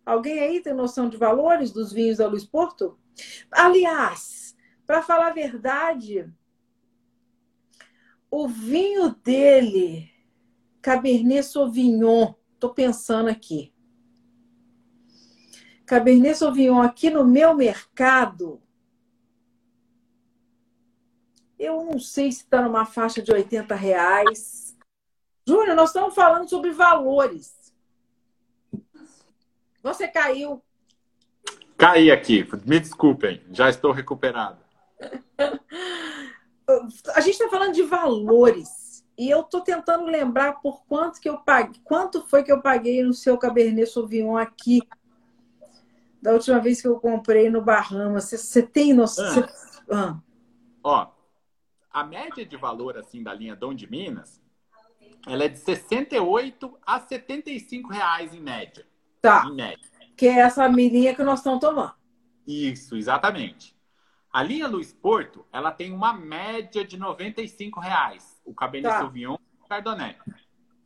Alguém 0.09 0.39
aí 0.39 0.59
tem 0.59 0.73
noção 0.73 1.07
de 1.07 1.17
valores 1.17 1.71
dos 1.71 1.93
vinhos 1.93 2.17
da 2.17 2.25
Luiz 2.25 2.43
Porto? 2.43 2.97
Aliás, 3.51 4.57
para 4.87 5.03
falar 5.03 5.27
a 5.27 5.33
verdade, 5.33 6.27
o 8.31 8.47
vinho 8.47 9.13
dele, 9.23 10.11
Cabernet 10.81 11.43
Sauvignon, 11.43 12.33
estou 12.55 12.73
pensando 12.73 13.29
aqui. 13.29 13.71
Cabernet 15.85 16.39
Sauvignon 16.39 16.81
aqui 16.81 17.11
no 17.11 17.23
meu 17.23 17.53
mercado, 17.53 18.59
eu 21.59 21.83
não 21.83 21.99
sei 21.99 22.31
se 22.31 22.45
está 22.45 22.63
numa 22.63 22.83
faixa 22.83 23.21
de 23.21 23.31
80 23.31 23.75
reais. 23.75 24.75
Júnior, 25.47 25.75
nós 25.75 25.89
estamos 25.89 26.15
falando 26.15 26.49
sobre 26.49 26.71
valores. 26.71 27.58
Você 29.81 30.07
caiu. 30.07 30.61
Caí 31.77 32.11
aqui, 32.11 32.47
me 32.65 32.79
desculpem, 32.79 33.41
já 33.51 33.69
estou 33.69 33.91
recuperado. 33.91 34.59
A 37.15 37.21
gente 37.21 37.33
está 37.33 37.49
falando 37.49 37.73
de 37.73 37.83
valores. 37.83 38.89
E 39.17 39.29
eu 39.29 39.41
estou 39.41 39.61
tentando 39.61 40.05
lembrar 40.05 40.61
por 40.61 40.85
quanto 40.85 41.19
que 41.19 41.27
eu 41.27 41.39
paguei. 41.39 41.81
Quanto 41.83 42.25
foi 42.27 42.43
que 42.43 42.51
eu 42.51 42.61
paguei 42.61 43.03
no 43.03 43.13
seu 43.13 43.37
Cabernet 43.37 43.89
Sauvignon 43.89 44.37
aqui? 44.37 44.81
Da 46.21 46.31
última 46.31 46.59
vez 46.59 46.81
que 46.81 46.87
eu 46.87 46.99
comprei 46.99 47.49
no 47.49 47.61
Bahamas. 47.61 48.29
Você 48.29 48.63
tem 48.63 48.93
noção? 48.93 49.25
Ah. 49.25 49.33
Cê... 49.33 49.49
Ah. 49.91 50.19
Ó, 50.81 51.07
a 51.91 52.03
média 52.03 52.45
de 52.45 52.55
valor 52.55 52.97
assim 52.97 53.21
da 53.21 53.33
linha 53.33 53.55
Dom 53.55 53.73
de 53.73 53.89
Minas, 53.89 54.41
ela 55.27 55.43
é 55.43 55.49
de 55.49 55.59
68 55.59 56.77
a 56.85 56.99
75 57.01 57.89
reais 57.91 58.33
em 58.33 58.39
média. 58.39 58.85
Tá. 59.21 59.45
Que 60.15 60.27
é 60.27 60.39
essa 60.39 60.67
linha 60.67 61.15
que 61.15 61.23
nós 61.23 61.39
estamos 61.39 61.59
tomando. 61.59 61.93
Isso, 62.45 62.95
exatamente. 62.95 63.77
A 64.31 64.43
linha 64.43 64.67
Luiz 64.67 64.93
Porto, 64.93 65.45
ela 65.51 65.71
tem 65.71 65.91
uma 65.91 66.13
média 66.13 66.85
de 66.85 66.97
95 66.97 67.79
reais. 67.79 68.41
O 68.45 68.53
Cabernet 68.53 68.93
tá. 68.93 68.99
Sauvignon 68.99 69.35
e 69.35 69.63
o 69.63 69.67
Chardonnay. 69.67 70.15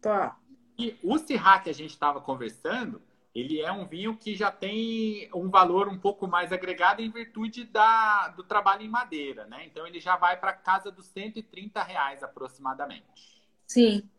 Tá. 0.01 0.37
E 0.77 0.97
o 1.03 1.17
Syrah 1.17 1.59
que 1.59 1.69
a 1.69 1.73
gente 1.73 1.91
estava 1.91 2.21
conversando, 2.21 3.01
ele 3.35 3.61
é 3.61 3.71
um 3.71 3.85
vinho 3.85 4.15
que 4.15 4.35
já 4.35 4.51
tem 4.51 5.29
um 5.33 5.49
valor 5.49 5.87
um 5.87 5.97
pouco 5.97 6.27
mais 6.27 6.51
agregado 6.51 7.01
em 7.01 7.09
virtude 7.09 7.65
da, 7.65 8.29
do 8.29 8.43
trabalho 8.43 8.83
em 8.83 8.89
madeira, 8.89 9.45
né? 9.45 9.65
Então 9.65 9.85
ele 9.85 9.99
já 9.99 10.15
vai 10.15 10.37
para 10.37 10.53
casa 10.53 10.91
dos 10.91 11.07
130 11.07 11.81
reais 11.83 12.23
aproximadamente. 12.23 13.43
Sim. 13.67 14.09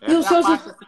Essa 0.00 0.12
e 0.12 0.16
o 0.16 0.22
seu 0.22 0.42
faixa, 0.42 0.70
assim, 0.70 0.84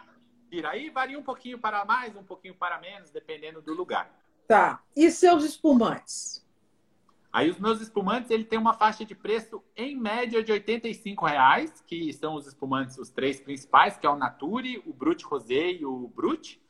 aí 0.63 0.89
varia 0.89 1.17
um 1.17 1.23
pouquinho 1.23 1.57
para 1.57 1.83
mais, 1.83 2.15
um 2.15 2.23
pouquinho 2.23 2.53
para 2.53 2.79
menos, 2.79 3.09
dependendo 3.09 3.61
do 3.61 3.73
lugar. 3.73 4.11
Tá. 4.47 4.81
E 4.95 5.09
seus 5.09 5.43
espumantes? 5.43 6.45
Aí 7.33 7.49
os 7.49 7.59
meus 7.59 7.81
espumantes, 7.81 8.29
ele 8.29 8.45
tem 8.45 8.57
uma 8.57 8.73
faixa 8.73 9.03
de 9.03 9.13
preço 9.13 9.61
em 9.75 9.99
média 9.99 10.41
de 10.41 10.51
85 10.53 11.25
reais, 11.25 11.83
que 11.85 12.13
são 12.13 12.35
os 12.35 12.47
espumantes, 12.47 12.97
os 12.97 13.09
três 13.09 13.41
principais, 13.41 13.97
que 13.97 14.07
é 14.07 14.09
o 14.09 14.15
Nature, 14.15 14.81
o 14.85 14.93
Brut 14.93 15.25
Rosé 15.25 15.71
e 15.71 15.85
o 15.85 16.07
Brut. 16.15 16.61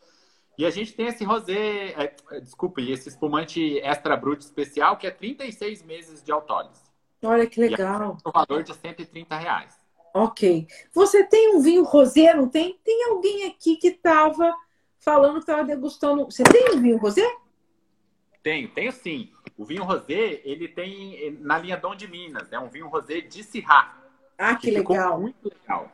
E 0.58 0.66
a 0.66 0.70
gente 0.72 0.94
tem 0.94 1.08
esse 1.08 1.24
rosé, 1.24 1.90
é, 1.90 2.16
é 2.32 2.40
desculpe, 2.40 2.90
esse 2.90 3.10
espumante 3.10 3.78
extra 3.80 4.16
brut 4.16 4.42
especial, 4.42 4.98
que 4.98 5.06
é 5.06 5.12
36 5.12 5.84
meses 5.84 6.24
de 6.24 6.32
autólise. 6.32 6.82
Olha 7.22 7.46
que 7.46 7.60
legal. 7.60 8.18
O 8.26 8.32
valor 8.32 8.64
de 8.64 8.74
130 8.74 9.38
reais. 9.38 9.85
Ok. 10.16 10.66
Você 10.94 11.26
tem 11.26 11.54
um 11.58 11.60
vinho 11.60 11.84
rosé, 11.84 12.34
não 12.34 12.48
tem? 12.48 12.80
Tem 12.86 13.04
alguém 13.10 13.48
aqui 13.48 13.76
que 13.76 13.90
estava 13.90 14.56
falando 14.98 15.34
que 15.34 15.40
estava 15.40 15.66
degustando. 15.66 16.24
Você 16.24 16.42
tem 16.42 16.74
um 16.74 16.82
vinho 16.82 16.96
rosé? 16.96 17.30
Tenho, 18.42 18.70
tenho 18.70 18.94
sim. 18.94 19.34
O 19.58 19.66
vinho 19.66 19.84
rosé, 19.84 20.42
ele 20.46 20.70
tem 20.70 21.38
na 21.42 21.58
linha 21.58 21.76
Dom 21.76 21.94
de 21.94 22.08
Minas, 22.08 22.50
é 22.54 22.58
um 22.58 22.70
vinho 22.70 22.88
rosé 22.88 23.20
de 23.20 23.44
Sirá. 23.44 23.94
Ah, 24.38 24.56
que, 24.56 24.72
que 24.72 24.78
legal. 24.78 25.20
Muito 25.20 25.50
legal. 25.50 25.92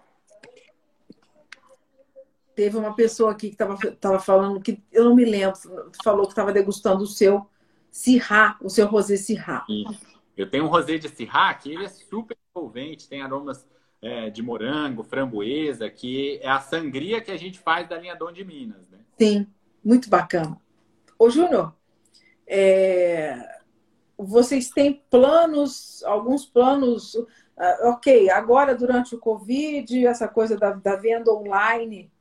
Teve 2.54 2.78
uma 2.78 2.94
pessoa 2.94 3.32
aqui 3.32 3.50
que 3.50 3.64
estava 3.88 4.20
falando 4.20 4.62
que 4.62 4.84
eu 4.92 5.06
não 5.06 5.16
me 5.16 5.26
lembro, 5.26 5.58
falou 6.04 6.28
que 6.28 6.34
estava 6.34 6.54
degustando 6.54 7.04
o 7.04 7.08
seu 7.08 7.50
Sirá, 7.90 8.56
o 8.62 8.70
seu 8.70 8.86
rosé 8.86 9.18
Sirá. 9.18 9.66
Eu 10.38 10.48
tenho 10.48 10.66
um 10.66 10.68
rosé 10.68 11.00
de 11.00 11.10
Sirá 11.10 11.52
que 11.56 11.74
ele 11.74 11.86
é 11.86 11.90
super 11.90 12.38
envolvente, 12.56 13.10
tem 13.10 13.24
aromas 13.24 13.66
é, 14.02 14.30
de 14.30 14.42
morango, 14.42 15.04
framboesa, 15.04 15.90
que 15.90 16.40
é 16.42 16.50
a 16.50 16.60
sangria 16.60 17.22
que 17.22 17.32
a 17.32 17.38
gente 17.38 17.60
faz 17.60 17.88
da 17.88 17.98
linha 17.98 18.16
Dom 18.16 18.32
de 18.32 18.44
Minas, 18.44 18.90
né? 18.90 18.98
Sim, 19.20 19.48
muito 19.84 20.10
bacana. 20.10 20.58
Ô, 21.18 21.30
Júnior, 21.30 21.76
é... 22.48 23.38
vocês 24.18 24.70
têm 24.70 25.04
planos, 25.10 26.04
alguns 26.04 26.46
planos, 26.46 27.14
uh, 27.14 27.28
ok, 27.90 28.30
agora 28.32 28.74
durante 28.74 29.14
o 29.14 29.20
Covid, 29.20 30.08
essa 30.08 30.28
coisa 30.28 30.58
da, 30.58 30.72
da 30.72 30.96
venda 30.96 31.32
online 31.32 32.12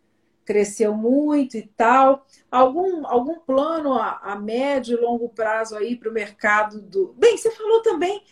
cresceu 0.45 0.93
muito 0.93 1.57
e 1.57 1.63
tal. 1.77 2.27
Algum, 2.51 3.07
algum 3.07 3.39
plano 3.39 3.95
a, 3.95 4.19
a 4.19 4.37
médio 4.37 4.99
e 4.99 5.01
longo 5.01 5.29
prazo 5.29 5.77
aí 5.77 5.97
para 5.97 6.11
o 6.11 6.13
mercado 6.13 6.81
do. 6.83 7.15
Bem, 7.17 7.39
você 7.39 7.51
falou 7.53 7.83
também 7.83 8.23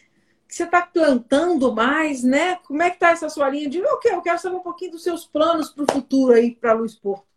você 0.48 0.64
está 0.64 0.82
plantando 0.82 1.74
mais, 1.74 2.24
né? 2.24 2.56
Como 2.56 2.82
é 2.82 2.88
que 2.88 2.96
está 2.96 3.10
essa 3.10 3.28
sua 3.28 3.48
linha 3.48 3.68
de 3.68 3.82
ok, 3.82 4.12
eu 4.12 4.22
quero 4.22 4.38
saber 4.38 4.56
um 4.56 4.62
pouquinho 4.62 4.92
dos 4.92 5.02
seus 5.02 5.26
planos 5.26 5.70
para 5.70 5.84
o 5.84 5.92
futuro 5.92 6.32
aí 6.32 6.54
para 6.54 6.72
Luiz 6.72 6.94
Porto. 6.94 7.28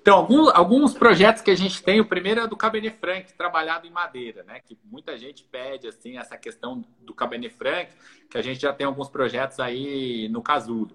Então, 0.00 0.16
alguns, 0.18 0.54
alguns 0.54 0.92
projetos 0.92 1.40
que 1.40 1.50
a 1.50 1.54
gente 1.54 1.82
tem, 1.82 1.98
o 1.98 2.04
primeiro 2.04 2.40
é 2.40 2.46
do 2.46 2.56
Cabernet 2.56 2.94
Franc, 2.98 3.32
trabalhado 3.32 3.86
em 3.86 3.90
madeira, 3.90 4.42
né? 4.42 4.60
Que 4.60 4.78
muita 4.84 5.16
gente 5.16 5.42
pede, 5.44 5.88
assim, 5.88 6.18
essa 6.18 6.36
questão 6.36 6.84
do 7.00 7.14
Cabernet 7.14 7.54
Franc, 7.54 7.90
que 8.30 8.36
a 8.36 8.42
gente 8.42 8.60
já 8.60 8.70
tem 8.70 8.86
alguns 8.86 9.08
projetos 9.08 9.58
aí 9.60 10.28
no 10.28 10.42
casulo. 10.42 10.90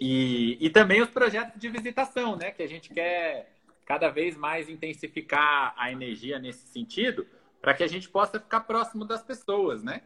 E, 0.00 0.56
e 0.60 0.70
também 0.70 1.00
os 1.00 1.10
projetos 1.10 1.60
de 1.60 1.68
visitação, 1.68 2.34
né? 2.34 2.50
Que 2.50 2.64
a 2.64 2.68
gente 2.68 2.92
quer 2.92 3.52
cada 3.86 4.08
vez 4.08 4.36
mais 4.36 4.68
intensificar 4.68 5.72
a 5.76 5.92
energia 5.92 6.38
nesse 6.40 6.66
sentido, 6.66 7.24
para 7.60 7.74
que 7.74 7.82
a 7.82 7.86
gente 7.86 8.08
possa 8.08 8.40
ficar 8.40 8.60
próximo 8.60 9.04
das 9.04 9.22
pessoas, 9.22 9.82
né? 9.82 10.02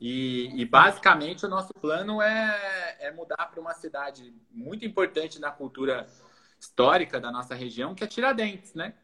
E, 0.00 0.50
e 0.60 0.64
basicamente 0.64 1.46
o 1.46 1.48
nosso 1.48 1.72
plano 1.74 2.20
é, 2.20 2.96
é 2.98 3.12
mudar 3.12 3.46
para 3.46 3.60
uma 3.60 3.72
cidade 3.72 4.34
muito 4.50 4.84
importante 4.84 5.40
na 5.40 5.52
cultura 5.52 6.08
histórica 6.58 7.20
da 7.20 7.30
nossa 7.30 7.54
região, 7.54 7.94
que 7.94 8.02
é 8.02 8.06
Tiradentes, 8.08 8.74
né? 8.74 8.94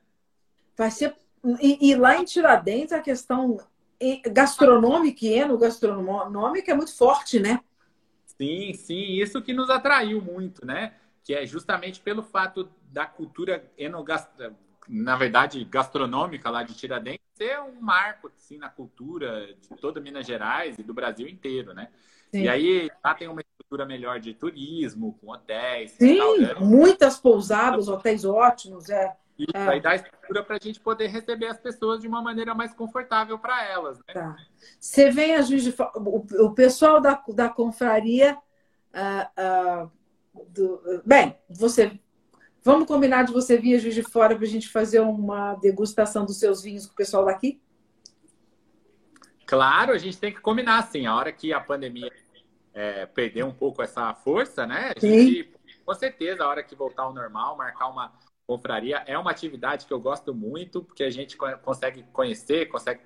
Vai 0.76 0.90
ser 0.90 1.14
e, 1.60 1.90
e 1.90 1.94
lá 1.94 2.16
em 2.16 2.24
Tiradentes 2.24 2.92
a 2.92 3.00
questão 3.00 3.58
gastronômica 4.32 5.24
e 5.24 5.38
enogastronômica 5.38 6.72
é 6.72 6.74
muito 6.74 6.96
forte, 6.96 7.38
né? 7.38 7.60
Sim, 8.26 8.74
sim, 8.74 9.20
isso 9.20 9.40
que 9.40 9.52
nos 9.52 9.70
atraiu 9.70 10.20
muito, 10.20 10.66
né? 10.66 10.94
Que 11.22 11.34
é 11.34 11.46
justamente 11.46 12.00
pelo 12.00 12.24
fato 12.24 12.68
da 12.90 13.06
cultura 13.06 13.70
enogastronômica 13.78 14.67
na 14.88 15.16
verdade, 15.16 15.62
gastronômica 15.64 16.50
lá 16.50 16.62
de 16.62 16.74
Tiradentes 16.74 17.26
ser 17.34 17.60
um 17.60 17.80
marco 17.80 18.30
assim, 18.36 18.58
na 18.58 18.68
cultura 18.68 19.54
de 19.60 19.68
toda 19.80 20.00
Minas 20.00 20.26
Gerais 20.26 20.78
e 20.78 20.82
do 20.82 20.94
Brasil 20.94 21.28
inteiro, 21.28 21.72
né? 21.72 21.88
Sim. 22.32 22.42
E 22.42 22.48
aí 22.48 22.90
lá 23.04 23.14
tem 23.14 23.28
uma 23.28 23.40
estrutura 23.40 23.86
melhor 23.86 24.18
de 24.18 24.34
turismo, 24.34 25.16
com 25.20 25.30
hotéis. 25.30 25.92
Sim, 25.92 26.18
tal, 26.18 26.38
né? 26.38 26.54
muitas 26.60 27.18
pousadas, 27.18 27.88
hotéis 27.88 28.24
ótimos, 28.24 28.88
é. 28.90 29.16
Isso, 29.38 29.50
é. 29.54 29.68
aí 29.68 29.80
dá 29.80 29.94
estrutura 29.94 30.42
para 30.42 30.56
a 30.56 30.58
gente 30.60 30.80
poder 30.80 31.06
receber 31.06 31.46
as 31.46 31.58
pessoas 31.58 32.00
de 32.00 32.08
uma 32.08 32.20
maneira 32.20 32.54
mais 32.54 32.74
confortável 32.74 33.38
para 33.38 33.64
elas. 33.64 33.98
Né? 33.98 34.14
Tá. 34.14 34.36
Você 34.80 35.10
vem 35.10 35.36
a 35.36 35.42
Juiz 35.42 35.62
de 35.62 35.70
Fora, 35.70 35.92
o, 35.96 36.50
pessoal 36.52 37.00
da, 37.00 37.22
da 37.28 37.48
confraria. 37.48 38.36
Uh, 38.92 39.84
uh, 39.84 39.90
do, 40.48 41.02
bem, 41.04 41.36
você 41.48 41.98
Vamos 42.62 42.86
combinar 42.86 43.24
de 43.24 43.32
você 43.32 43.56
vir 43.56 43.76
a 43.76 43.78
Juiz 43.78 43.94
de 43.94 44.02
Fora 44.02 44.34
para 44.34 44.44
a 44.44 44.48
gente 44.48 44.68
fazer 44.68 45.00
uma 45.00 45.54
degustação 45.54 46.24
dos 46.24 46.38
seus 46.38 46.62
vinhos 46.62 46.86
com 46.86 46.92
o 46.92 46.96
pessoal 46.96 47.24
daqui? 47.24 47.60
Claro, 49.46 49.92
a 49.92 49.98
gente 49.98 50.18
tem 50.18 50.32
que 50.32 50.40
combinar, 50.40 50.82
sim. 50.82 51.06
A 51.06 51.14
hora 51.14 51.32
que 51.32 51.52
a 51.52 51.60
pandemia 51.60 52.12
é, 52.74 53.06
perder 53.06 53.44
um 53.44 53.52
pouco 53.52 53.82
essa 53.82 54.12
força, 54.14 54.66
né? 54.66 54.92
A 54.94 55.00
gente, 55.00 55.50
com 55.84 55.94
certeza, 55.94 56.44
a 56.44 56.48
hora 56.48 56.62
que 56.62 56.74
voltar 56.74 57.04
ao 57.04 57.14
normal, 57.14 57.56
marcar 57.56 57.88
uma 57.88 58.12
confraria 58.46 59.02
é 59.06 59.18
uma 59.18 59.30
atividade 59.30 59.84
que 59.86 59.92
eu 59.92 60.00
gosto 60.00 60.34
muito, 60.34 60.82
porque 60.82 61.04
a 61.04 61.10
gente 61.10 61.36
consegue 61.62 62.02
conhecer, 62.12 62.66
consegue, 62.66 63.00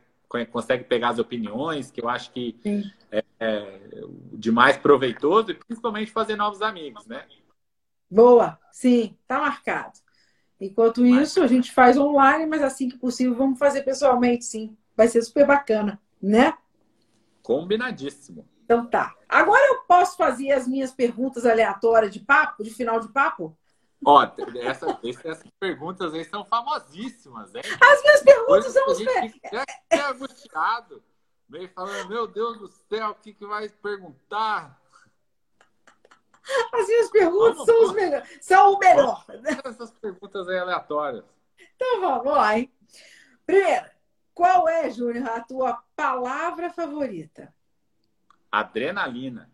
consegue 0.50 0.84
pegar 0.84 1.10
as 1.10 1.18
opiniões, 1.18 1.90
que 1.90 2.00
eu 2.00 2.08
acho 2.08 2.30
que 2.30 2.56
é, 3.10 3.24
é 3.40 3.80
de 4.32 4.52
mais 4.52 4.76
proveitoso, 4.76 5.50
e 5.50 5.54
principalmente 5.54 6.10
fazer 6.10 6.36
novos 6.36 6.62
amigos, 6.62 7.06
né? 7.06 7.26
Boa, 8.12 8.58
sim, 8.70 9.16
tá 9.26 9.38
marcado. 9.38 9.98
Enquanto 10.60 11.06
isso, 11.06 11.42
a 11.42 11.46
gente 11.46 11.72
faz 11.72 11.96
online, 11.96 12.44
mas 12.44 12.62
assim 12.62 12.86
que 12.86 12.98
possível, 12.98 13.34
vamos 13.34 13.58
fazer 13.58 13.82
pessoalmente, 13.84 14.44
sim. 14.44 14.76
Vai 14.94 15.08
ser 15.08 15.22
super 15.22 15.46
bacana, 15.46 15.98
né? 16.20 16.52
Combinadíssimo. 17.42 18.46
Então 18.66 18.84
tá. 18.84 19.16
Agora 19.26 19.66
eu 19.66 19.84
posso 19.88 20.18
fazer 20.18 20.52
as 20.52 20.68
minhas 20.68 20.92
perguntas 20.92 21.46
aleatórias 21.46 22.12
de 22.12 22.20
papo, 22.20 22.62
de 22.62 22.68
final 22.68 23.00
de 23.00 23.08
papo? 23.08 23.56
Ó, 24.04 24.22
essa, 24.56 25.00
essas 25.02 25.50
perguntas 25.58 26.12
aí 26.12 26.26
são 26.26 26.44
famosíssimas, 26.44 27.54
hein? 27.54 27.62
As 27.80 28.02
minhas 28.02 28.22
perguntas 28.22 28.72
são 28.74 28.86
os. 28.88 29.00
É 29.88 30.00
angustiado. 30.10 31.02
Meio 31.48 31.68
falando, 31.70 32.10
meu 32.10 32.26
Deus 32.26 32.58
do 32.58 32.68
céu, 32.68 33.10
o 33.10 33.14
que, 33.14 33.32
que 33.32 33.46
vai 33.46 33.70
perguntar? 33.70 34.81
As 36.72 36.86
minhas 36.86 37.10
perguntas 37.10 37.64
são, 37.64 37.84
os 37.84 37.92
melhores, 37.92 38.38
são 38.40 38.72
o 38.74 38.78
melhor. 38.78 39.24
Essas 39.64 39.90
perguntas 39.92 40.48
aí 40.48 40.58
aleatórias. 40.58 41.24
Então 41.76 42.00
vamos 42.00 42.32
lá, 42.32 42.58
hein? 42.58 42.72
Primeiro, 43.46 43.86
qual 44.34 44.68
é, 44.68 44.90
Júnior, 44.90 45.28
a 45.28 45.40
tua 45.40 45.82
palavra 45.94 46.70
favorita? 46.70 47.54
Adrenalina. 48.50 49.50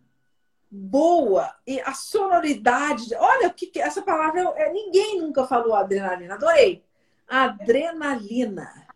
Boa! 0.71 1.55
E 1.67 1.81
a 1.81 1.95
sonoridade. 1.95 3.15
Olha 3.15 3.49
o 3.49 3.55
que, 3.55 3.67
que 3.67 3.81
essa 3.81 4.03
palavra. 4.03 4.41
É, 4.57 4.73
ninguém 4.73 5.21
nunca 5.21 5.47
falou 5.47 5.75
adrenalina. 5.75 6.35
Adorei. 6.35 6.85
Adrenalina. 7.27 8.87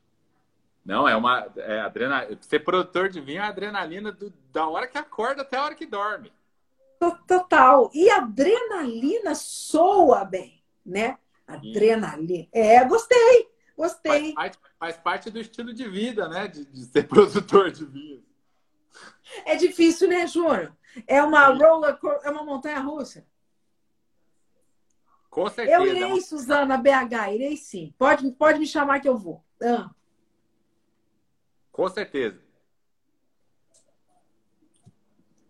Não, 0.85 1.09
é 1.09 1.17
uma. 1.17 1.47
É 1.57 1.81
adrenalina. 1.81 2.39
Ser 2.43 2.61
produtor 2.61 3.09
de 3.09 3.21
vinho 3.21 3.41
é 3.41 3.47
adrenalina 3.47 4.13
do, 4.13 4.31
da 4.53 4.67
hora 4.67 4.87
que 4.87 4.99
acorda 4.99 5.43
até 5.43 5.57
a 5.57 5.65
hora 5.65 5.75
que 5.75 5.87
dorme. 5.87 6.33
Total. 7.11 7.91
E 7.93 8.11
adrenalina 8.11 9.35
soa 9.35 10.25
bem, 10.25 10.63
né? 10.85 11.19
Adrenalina. 11.47 12.47
É, 12.53 12.85
gostei, 12.85 13.49
gostei. 13.77 14.33
Faz, 14.35 14.59
faz, 14.79 14.97
parte 14.99 15.31
do 15.31 15.41
estilo 15.41 15.75
de 15.75 15.89
vida, 15.89 16.29
né? 16.29 16.47
De, 16.47 16.65
de 16.65 16.85
ser 16.85 17.07
produtor 17.09 17.71
de 17.71 17.85
vinho. 17.85 18.25
É 19.45 19.57
difícil, 19.57 20.09
né, 20.09 20.27
Júnior? 20.27 20.77
É 21.07 21.23
uma 21.23 21.47
roller, 21.47 21.99
é 22.23 22.31
uma 22.31 22.45
montanha 22.45 22.79
russa. 22.81 23.27
Com 25.31 25.49
certeza. 25.49 25.79
Eu 25.79 25.87
irei, 25.87 26.21
Suzana, 26.21 26.77
BH, 26.77 27.35
irei 27.35 27.57
sim. 27.57 27.95
Pode, 27.99 28.31
pode 28.33 28.59
me 28.59 28.67
chamar 28.67 29.01
que 29.01 29.09
eu 29.09 29.17
vou. 29.17 29.43
Ah. 29.63 29.91
Com 31.73 31.89
certeza 31.89 32.52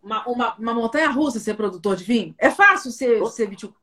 uma, 0.03 0.27
uma, 0.29 0.55
uma 0.57 0.75
montanha 0.75 1.11
russa 1.11 1.38
ser 1.38 1.55
produtor 1.55 1.97
de 1.97 2.05
vinho? 2.05 2.35
É 2.38 2.51
fácil 2.51 2.91
ser, 2.91 3.25
ser 3.29 3.49
viticultor? 3.49 3.81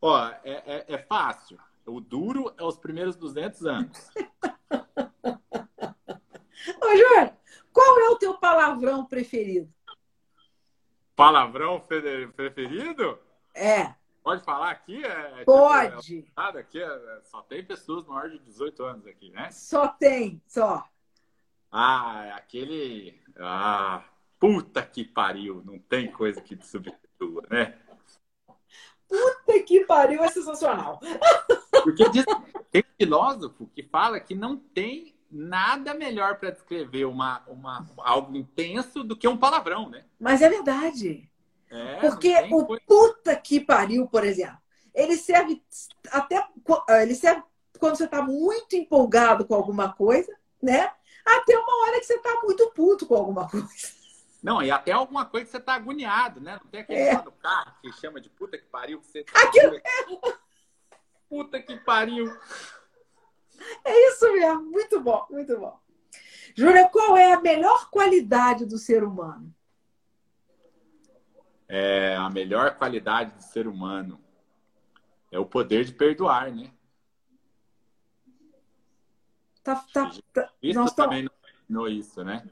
Ó, 0.00 0.28
é, 0.28 0.40
é, 0.44 0.84
é, 0.88 0.98
fácil. 0.98 1.58
O 1.84 2.00
duro 2.00 2.54
é 2.56 2.64
os 2.64 2.76
primeiros 2.76 3.16
200 3.16 3.66
anos. 3.66 4.10
Ô, 6.80 6.88
Júlio, 6.88 7.32
qual 7.72 7.98
é 8.00 8.08
o 8.10 8.16
teu 8.16 8.34
palavrão 8.34 9.04
preferido? 9.04 9.72
Palavrão 11.14 11.80
preferido? 11.80 13.18
É. 13.54 13.94
Pode 14.22 14.42
falar 14.42 14.70
aqui? 14.70 15.04
É, 15.04 15.38
tipo, 15.38 15.44
Pode. 15.46 16.02
Tipo, 16.02 16.40
é, 16.40 16.60
aqui 16.60 16.82
é, 16.82 17.20
só 17.24 17.42
tem 17.42 17.64
pessoas 17.64 18.06
maiores 18.06 18.38
de 18.38 18.44
18 18.46 18.84
anos 18.84 19.06
aqui, 19.06 19.30
né? 19.30 19.50
Só 19.50 19.88
tem, 19.88 20.40
só. 20.46 20.86
Ah, 21.70 22.36
aquele. 22.36 23.20
Ah, 23.38 24.02
Puta 24.40 24.82
que 24.82 25.04
pariu, 25.04 25.62
não 25.66 25.78
tem 25.78 26.10
coisa 26.10 26.40
que 26.40 26.58
substitua, 26.64 27.44
né? 27.50 27.76
Puta 29.06 29.62
que 29.66 29.84
pariu, 29.84 30.24
é 30.24 30.28
sensacional. 30.28 30.98
Porque 31.84 32.08
diz, 32.08 32.24
tem 32.70 32.82
filósofo 32.96 33.70
que 33.74 33.82
fala 33.82 34.18
que 34.18 34.34
não 34.34 34.56
tem 34.56 35.14
nada 35.30 35.92
melhor 35.92 36.38
para 36.38 36.50
descrever 36.50 37.04
uma, 37.04 37.42
uma, 37.46 37.86
algo 37.98 38.34
intenso 38.34 39.04
do 39.04 39.14
que 39.14 39.28
um 39.28 39.36
palavrão, 39.36 39.90
né? 39.90 40.04
Mas 40.18 40.40
é 40.40 40.48
verdade. 40.48 41.30
É, 41.70 41.96
Porque 41.96 42.34
o 42.50 42.66
coisa... 42.66 42.82
puta 42.86 43.36
que 43.36 43.60
pariu, 43.60 44.08
por 44.08 44.24
exemplo, 44.24 44.58
ele 44.94 45.16
serve 45.16 45.62
até 46.10 46.44
ele 47.02 47.14
serve 47.14 47.42
quando 47.78 47.96
você 47.96 48.04
está 48.04 48.22
muito 48.22 48.74
empolgado 48.74 49.44
com 49.44 49.54
alguma 49.54 49.92
coisa, 49.92 50.34
né? 50.62 50.90
Até 51.24 51.56
uma 51.58 51.84
hora 51.84 52.00
que 52.00 52.06
você 52.06 52.14
está 52.14 52.40
muito 52.42 52.70
puto 52.70 53.06
com 53.06 53.14
alguma 53.14 53.48
coisa. 53.48 53.99
Não, 54.42 54.62
e 54.62 54.70
até 54.70 54.92
alguma 54.92 55.26
coisa 55.26 55.44
que 55.44 55.50
você 55.52 55.58
está 55.58 55.74
agoniado, 55.74 56.40
né? 56.40 56.58
Não 56.62 56.70
tem 56.70 56.80
aquele 56.80 57.00
é. 57.00 57.14
lá 57.14 57.20
do 57.20 57.32
carro 57.32 57.74
que 57.82 57.92
chama 57.92 58.20
de 58.20 58.30
puta 58.30 58.56
que 58.56 58.64
pariu, 58.64 59.00
que 59.00 59.06
você 59.06 59.24
tá 59.24 59.42
Aquilo... 59.42 59.80
Puta 61.28 61.62
que 61.62 61.76
pariu. 61.76 62.26
É 63.84 64.08
isso 64.08 64.32
mesmo, 64.32 64.62
muito 64.64 65.00
bom, 65.00 65.26
muito 65.30 65.58
bom. 65.58 65.78
Júlia, 66.56 66.88
qual 66.88 67.16
é 67.16 67.32
a 67.32 67.40
melhor 67.40 67.88
qualidade 67.90 68.64
do 68.64 68.78
ser 68.78 69.04
humano? 69.04 69.54
É, 71.68 72.16
a 72.16 72.28
melhor 72.28 72.76
qualidade 72.76 73.30
do 73.32 73.42
ser 73.42 73.68
humano 73.68 74.20
é 75.30 75.38
o 75.38 75.46
poder 75.46 75.84
de 75.84 75.92
perdoar, 75.92 76.50
né? 76.50 76.72
Tá, 79.62 79.76
tá, 79.92 80.10
tá, 80.32 80.52
isso 80.60 80.80
nós 80.80 80.92
também 80.94 81.22
não 81.22 81.30
ensinou 81.48 81.88
isso, 81.88 82.24
né? 82.24 82.48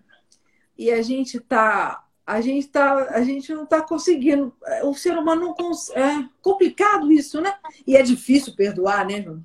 E 0.79 0.93
a 0.93 1.03
gente 1.03 1.41
tá, 1.41 2.07
a 2.25 2.41
gente 2.41 2.69
tá, 2.69 3.09
a 3.11 3.23
gente 3.23 3.53
não 3.53 3.67
tá 3.67 3.83
conseguindo. 3.83 4.55
O 4.85 4.95
ser 4.95 5.19
humano 5.19 5.43
não 5.43 5.55
consegue. 5.55 6.01
É 6.01 6.29
complicado 6.41 7.11
isso, 7.11 7.41
né? 7.41 7.59
E 7.87 7.97
é 7.97 8.03
difícil 8.03 8.55
perdoar, 8.55 9.05
né, 9.05 9.23
João? 9.23 9.43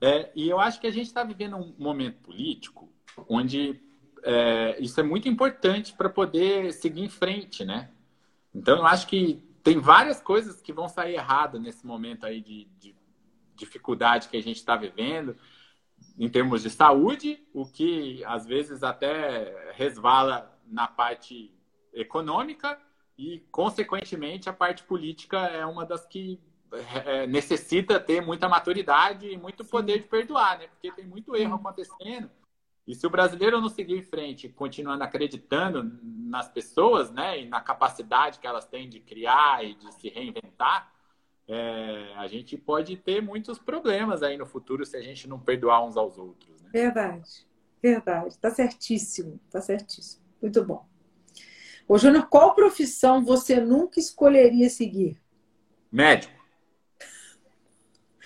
É, 0.00 0.32
e 0.34 0.48
eu 0.48 0.58
acho 0.58 0.80
que 0.80 0.86
a 0.86 0.90
gente 0.90 1.06
está 1.06 1.22
vivendo 1.22 1.56
um 1.56 1.74
momento 1.78 2.16
político 2.22 2.88
onde 3.28 3.80
é, 4.24 4.76
isso 4.80 4.98
é 4.98 5.02
muito 5.02 5.28
importante 5.28 5.92
para 5.92 6.08
poder 6.08 6.72
seguir 6.72 7.02
em 7.02 7.08
frente, 7.08 7.64
né? 7.64 7.90
Então 8.54 8.78
eu 8.78 8.86
acho 8.86 9.06
que 9.06 9.44
tem 9.62 9.78
várias 9.78 10.20
coisas 10.20 10.60
que 10.60 10.72
vão 10.72 10.88
sair 10.88 11.14
errado 11.14 11.60
nesse 11.60 11.86
momento 11.86 12.26
aí 12.26 12.40
de, 12.40 12.66
de 12.80 12.96
dificuldade 13.54 14.28
que 14.28 14.36
a 14.36 14.42
gente 14.42 14.56
está 14.56 14.76
vivendo 14.76 15.36
em 16.18 16.28
termos 16.28 16.62
de 16.62 16.70
saúde, 16.70 17.46
o 17.52 17.66
que 17.66 18.24
às 18.24 18.46
vezes 18.46 18.82
até 18.82 19.72
resvala 19.72 20.58
na 20.66 20.86
parte 20.86 21.54
econômica 21.92 22.78
e, 23.18 23.40
consequentemente, 23.50 24.48
a 24.48 24.52
parte 24.52 24.82
política 24.82 25.38
é 25.38 25.64
uma 25.66 25.84
das 25.84 26.06
que 26.06 26.40
é, 27.04 27.26
necessita 27.26 28.00
ter 28.00 28.22
muita 28.22 28.48
maturidade 28.48 29.28
e 29.28 29.36
muito 29.36 29.64
poder 29.64 29.98
de 29.98 30.08
perdoar, 30.08 30.58
né? 30.58 30.68
Porque 30.68 30.90
tem 30.90 31.06
muito 31.06 31.36
erro 31.36 31.56
acontecendo. 31.56 32.30
E 32.86 32.94
se 32.94 33.06
o 33.06 33.10
brasileiro 33.10 33.60
não 33.60 33.68
seguir 33.68 33.96
em 33.96 34.02
frente, 34.02 34.48
continuando 34.48 35.04
acreditando 35.04 35.98
nas 36.02 36.48
pessoas, 36.48 37.12
né, 37.12 37.40
e 37.40 37.46
na 37.46 37.60
capacidade 37.60 38.40
que 38.40 38.46
elas 38.46 38.66
têm 38.66 38.88
de 38.88 38.98
criar 38.98 39.64
e 39.64 39.74
de 39.74 39.92
se 39.94 40.08
reinventar, 40.08 40.92
é, 41.48 42.14
a 42.16 42.26
gente 42.26 42.56
pode 42.56 42.96
ter 42.96 43.20
muitos 43.20 43.58
problemas 43.58 44.22
aí 44.22 44.36
no 44.36 44.46
futuro 44.46 44.84
se 44.86 44.96
a 44.96 45.00
gente 45.00 45.28
não 45.28 45.38
perdoar 45.38 45.84
uns 45.84 45.96
aos 45.96 46.18
outros. 46.18 46.62
Né? 46.62 46.70
Verdade, 46.72 47.46
verdade. 47.82 48.38
Tá 48.38 48.50
certíssimo, 48.50 49.40
tá 49.50 49.60
certíssimo. 49.60 50.22
Muito 50.40 50.64
bom. 50.64 50.86
Ô, 51.88 51.98
Júnior, 51.98 52.26
qual 52.28 52.54
profissão 52.54 53.24
você 53.24 53.60
nunca 53.60 53.98
escolheria 53.98 54.70
seguir? 54.70 55.20
Médico. 55.90 56.32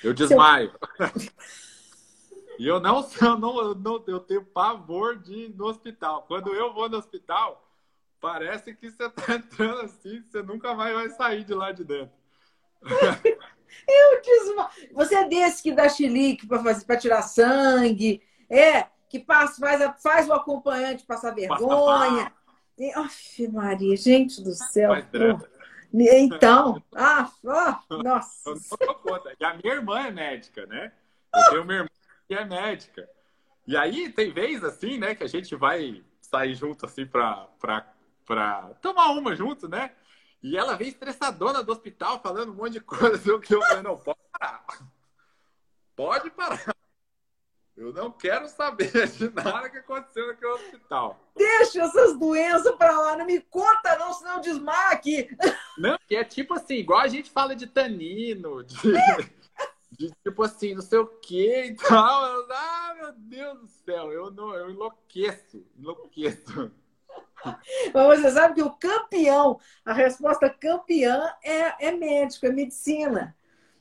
Eu 0.03 0.13
desmaio. 0.13 0.73
E 2.59 2.67
eu 2.67 2.81
não, 2.81 3.07
eu 3.21 3.39
não, 3.39 3.59
eu 3.59 3.75
não, 3.75 4.05
eu 4.07 4.21
tenho 4.21 4.45
pavor 4.45 5.19
de 5.19 5.35
ir 5.35 5.55
no 5.55 5.67
hospital. 5.67 6.23
Quando 6.23 6.55
eu 6.55 6.73
vou 6.73 6.89
no 6.89 6.97
hospital, 6.97 7.71
parece 8.21 8.75
que 8.75 8.91
você 8.91 9.11
tá 9.11 9.35
entrando 9.37 9.83
assim, 9.83 10.23
você 10.23 10.43
nunca 10.43 10.75
mais 10.75 10.95
vai 10.95 11.11
sair 11.11 11.45
de 11.45 11.53
lá 11.53 11.71
de 11.71 11.85
dentro. 11.85 12.15
Eu 13.89 14.21
desma... 14.21 14.69
Você 14.93 15.15
é 15.15 15.29
desse 15.29 15.63
que 15.63 15.73
dá 15.73 15.89
chilique 15.89 16.47
para 16.47 16.97
tirar 16.97 17.23
sangue, 17.23 18.21
é 18.51 18.87
que 19.09 19.21
passa, 19.21 19.61
faz, 19.61 20.03
faz 20.03 20.29
o 20.29 20.33
acompanhante 20.33 21.05
passar 21.05 21.33
vergonha. 21.33 22.33
Passa 22.95 23.53
Maria, 23.53 23.97
gente 23.97 24.43
do 24.43 24.53
céu. 24.53 24.93
Então, 25.93 26.83
ah, 26.95 27.31
oh, 27.89 28.03
nossa. 28.03 28.55
E 29.41 29.45
a 29.45 29.55
minha 29.55 29.75
irmã 29.75 30.01
é 30.01 30.11
médica, 30.11 30.67
né? 30.67 30.93
Eu 31.35 31.51
tenho 31.51 31.65
minha 31.65 31.79
irmã 31.79 31.91
que 32.27 32.35
é 32.35 32.45
médica. 32.45 33.09
E 33.67 33.77
aí 33.77 34.11
tem 34.11 34.33
vez 34.33 34.63
assim, 34.63 34.99
né, 34.99 35.15
que 35.15 35.25
a 35.25 35.29
gente 35.29 35.55
vai 35.57 36.05
sair 36.21 36.55
junto 36.55 36.85
assim 36.85 37.07
para 37.07 37.49
para 38.27 38.75
tomar 38.83 39.13
uma 39.13 39.35
junto, 39.35 39.69
né? 39.69 39.93
E 40.47 40.57
ela 40.57 40.77
vem 40.77 40.87
estressadona 40.87 41.61
do 41.61 41.73
hospital, 41.73 42.21
falando 42.23 42.53
um 42.53 42.55
monte 42.55 42.75
de 42.75 42.81
coisa. 42.81 43.37
Que 43.41 43.53
eu 43.53 43.61
falei, 43.63 43.83
não, 43.83 43.97
pode 43.97 44.21
parar. 44.31 44.65
Pode 45.97 46.31
parar. 46.31 46.77
Eu 47.77 47.93
não 47.93 48.13
quero 48.13 48.49
saber 48.49 49.09
de 49.11 49.29
nada 49.29 49.69
que 49.69 49.79
aconteceu 49.79 50.29
naquele 50.29 50.53
hospital. 50.53 51.19
Deixa 51.35 51.83
essas 51.83 52.17
doenças 52.17 52.77
pra 52.77 52.97
lá, 52.97 53.17
não 53.17 53.27
me 53.27 53.41
conta 53.41 53.99
não, 53.99 54.13
senão 54.13 54.41
desmaia 54.41 54.93
aqui. 54.93 55.29
Não, 55.77 55.99
que 56.07 56.15
é 56.15 56.23
tipo 56.23 56.55
assim, 56.55 56.77
igual 56.77 57.01
a 57.01 57.09
gente 57.09 57.29
fala 57.29 57.57
de 57.57 57.67
tanino, 57.67 58.63
de, 58.63 58.77
de 59.91 60.11
tipo 60.23 60.45
assim, 60.45 60.75
não 60.75 60.81
sei 60.81 61.01
o 61.01 61.07
que 61.07 61.65
e 61.65 61.75
tal. 61.75 62.25
ah, 62.53 62.95
meu 62.97 63.13
Deus 63.13 63.59
do 63.59 63.67
céu, 63.67 64.13
eu, 64.13 64.31
não, 64.31 64.55
eu 64.55 64.71
enlouqueço, 64.71 65.67
enlouqueço. 65.77 66.71
Mas 67.93 68.21
você 68.21 68.31
sabe 68.31 68.55
que 68.55 68.63
o 68.63 68.71
campeão, 68.71 69.59
a 69.85 69.93
resposta 69.93 70.49
campeã 70.51 71.33
é, 71.43 71.89
é 71.89 71.93
médico, 71.93 72.47
é 72.47 72.53
medicina. 72.53 73.37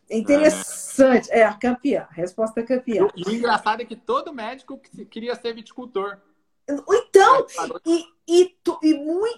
É 0.09 0.17
interessante. 0.17 1.31
É, 1.31 1.43
a 1.43 1.53
campeã. 1.53 2.07
Resposta 2.11 2.63
campeã. 2.63 3.07
E 3.15 3.23
o 3.23 3.31
engraçado 3.31 3.81
é 3.81 3.85
que 3.85 3.95
todo 3.95 4.33
médico 4.33 4.79
queria 5.09 5.35
ser 5.35 5.53
viticultor. 5.53 6.19
Então, 6.67 7.45
e, 7.85 8.05
e, 8.27 8.57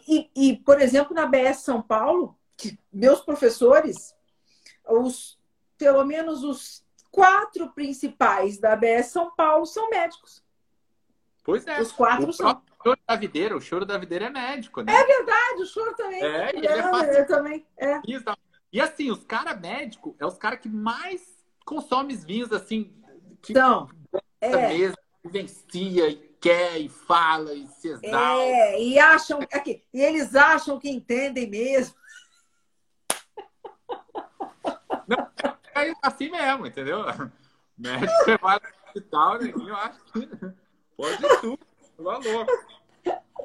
e, 0.07 0.29
e, 0.35 0.57
por 0.57 0.81
exemplo, 0.81 1.13
na 1.13 1.25
BS 1.25 1.57
São 1.59 1.81
Paulo, 1.81 2.37
que 2.55 2.77
meus 2.91 3.19
professores, 3.19 4.15
os, 4.87 5.37
pelo 5.77 6.05
menos 6.05 6.43
os 6.43 6.85
quatro 7.11 7.69
principais 7.73 8.57
da 8.57 8.75
BS 8.75 9.07
São 9.07 9.31
Paulo 9.35 9.65
são 9.65 9.89
médicos. 9.89 10.43
Pois 11.43 11.65
é. 11.67 11.81
Os 11.81 11.91
quatro 11.91 12.31
são 12.33 12.61
choro 12.87 12.99
da 13.07 13.15
videira, 13.15 13.57
o 13.57 13.61
choro 13.61 13.85
da 13.85 13.97
videira 13.97 14.25
é 14.25 14.29
médico, 14.29 14.81
né? 14.81 14.93
É 14.93 15.03
verdade, 15.05 15.61
o 15.61 15.65
choro 15.65 15.95
também. 15.95 16.23
É, 16.23 16.51
é. 16.55 17.19
Eu 17.19 17.27
também. 17.27 17.65
É. 17.77 18.01
E 18.71 18.81
assim, 18.81 19.11
os 19.11 19.23
caras 19.23 19.59
médicos 19.59 20.15
é 20.19 20.25
os 20.25 20.37
caras 20.37 20.59
que 20.59 20.69
mais 20.69 21.21
consomem 21.65 22.15
vinhos, 22.15 22.51
assim, 22.53 22.93
que 23.41 23.51
então, 23.51 23.89
é. 24.39 24.69
mesmo, 24.69 24.97
vivencia 25.23 26.09
e 26.09 26.15
quer 26.39 26.79
e 26.79 26.87
fala 26.87 27.53
e 27.53 27.67
se 27.67 27.89
exalta. 27.89 28.43
É, 28.43 28.81
e 28.81 28.99
acham 28.99 29.39
aqui, 29.51 29.83
e 29.93 30.01
eles 30.01 30.35
acham 30.35 30.79
que 30.79 30.89
entendem 30.89 31.49
mesmo. 31.49 31.95
Não, 35.07 35.29
é 35.75 35.93
assim 36.01 36.29
mesmo, 36.29 36.67
entendeu? 36.67 37.05
Médico, 37.77 38.11
você 38.23 38.37
vai 38.37 38.59
no 38.59 38.87
hospital, 38.87 39.39
né? 39.39 39.53
eu 39.55 39.75
acho 39.75 40.03
que 40.05 40.29
pode 40.95 41.41
tudo. 41.41 41.59
Lá 41.97 42.17
louco. 42.17 42.51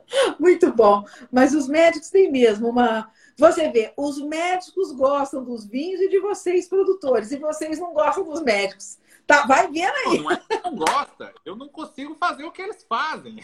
Muito 0.39 0.73
bom. 0.73 1.05
Mas 1.31 1.55
os 1.55 1.69
médicos 1.69 2.11
têm 2.11 2.31
mesmo 2.31 2.69
uma. 2.69 3.11
Você 3.37 3.71
vê, 3.71 3.93
os 3.97 4.21
médicos 4.21 4.93
gostam 4.93 5.43
dos 5.43 5.65
vinhos 5.65 6.01
e 6.01 6.09
de 6.09 6.19
vocês, 6.19 6.69
produtores, 6.69 7.33
e 7.33 7.39
vocês 7.39 7.79
não 7.79 7.93
gostam 7.95 8.25
dos 8.25 8.43
médicos. 8.43 8.99
Tá, 9.27 9.47
vai 9.47 9.71
vendo 9.71 9.95
aí. 10.07 10.19
Não, 10.19 10.25
não 10.25 10.31
é 10.33 10.37
que 10.37 10.63
não 10.63 10.77
gosta, 10.77 11.33
eu 11.45 11.57
não 11.57 11.69
consigo 11.69 12.15
fazer 12.17 12.45
o 12.45 12.53
que 12.53 12.63
eles 12.63 12.85
fazem. 12.89 13.37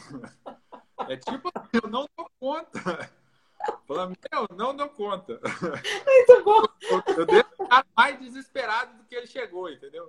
É 1.08 1.16
tipo, 1.16 1.50
eu 1.72 1.88
não 1.88 2.06
dou 2.16 2.30
conta. 2.40 3.10
Fala, 3.86 4.06
meu, 4.06 4.56
não 4.56 4.74
dou 4.74 4.88
conta. 4.88 5.40
Muito 6.06 6.44
bom. 6.44 6.62
Eu, 7.16 7.26
devo 7.26 7.48
ficar 7.56 7.84
mais 7.96 8.18
desesperado 8.20 8.96
do 8.96 9.04
que 9.04 9.14
ele 9.14 9.26
chegou, 9.26 9.70
entendeu? 9.70 10.08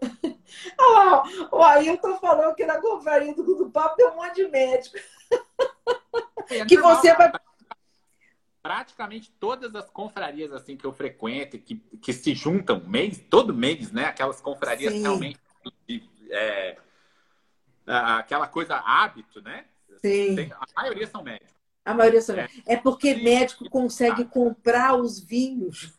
Ah, 0.79 1.23
o 1.51 1.63
Ailton 1.63 2.17
falou 2.17 2.53
que 2.55 2.65
na 2.65 2.81
conferência 2.81 3.43
do 3.43 3.69
Papo 3.69 3.95
tem 3.95 4.07
um 4.07 4.15
monte 4.15 4.35
de 4.35 4.47
médico. 4.47 4.97
É, 6.49 6.65
que 6.65 6.77
você 6.77 7.13
vai. 7.13 7.31
Praticamente 8.61 9.31
todas 9.39 9.73
as 9.73 9.89
confrarias 9.89 10.51
assim 10.51 10.75
que 10.75 10.85
eu 10.85 10.91
frequento, 10.91 11.57
que, 11.57 11.75
que 11.75 12.11
se 12.11 12.33
juntam 12.33 12.83
mês, 12.85 13.23
todo 13.29 13.53
mês, 13.53 13.91
né? 13.91 14.05
Aquelas 14.05 14.41
confrarias 14.41 14.93
Sim. 14.93 15.01
realmente. 15.01 15.39
É, 16.29 16.77
aquela 17.87 18.47
coisa 18.47 18.75
hábito, 18.75 19.41
né? 19.41 19.65
Sim. 20.01 20.35
Tem, 20.35 20.51
a 20.51 20.81
maioria 20.81 21.07
são 21.07 21.23
médicos. 21.23 21.59
A 21.85 21.93
maioria 21.93 22.21
são 22.21 22.35
é. 22.35 22.47
é 22.67 22.77
porque 22.77 23.15
médico 23.15 23.69
consegue 23.69 24.25
comprar 24.25 24.95
os 24.95 25.19
vinhos. 25.19 25.97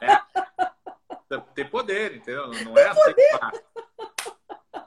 É. 0.00 0.24
Ter 1.54 1.68
poder, 1.68 2.16
entendeu? 2.16 2.48
Não 2.64 2.78
é 2.78 2.88
assim 2.88 3.14
barato. 3.32 3.62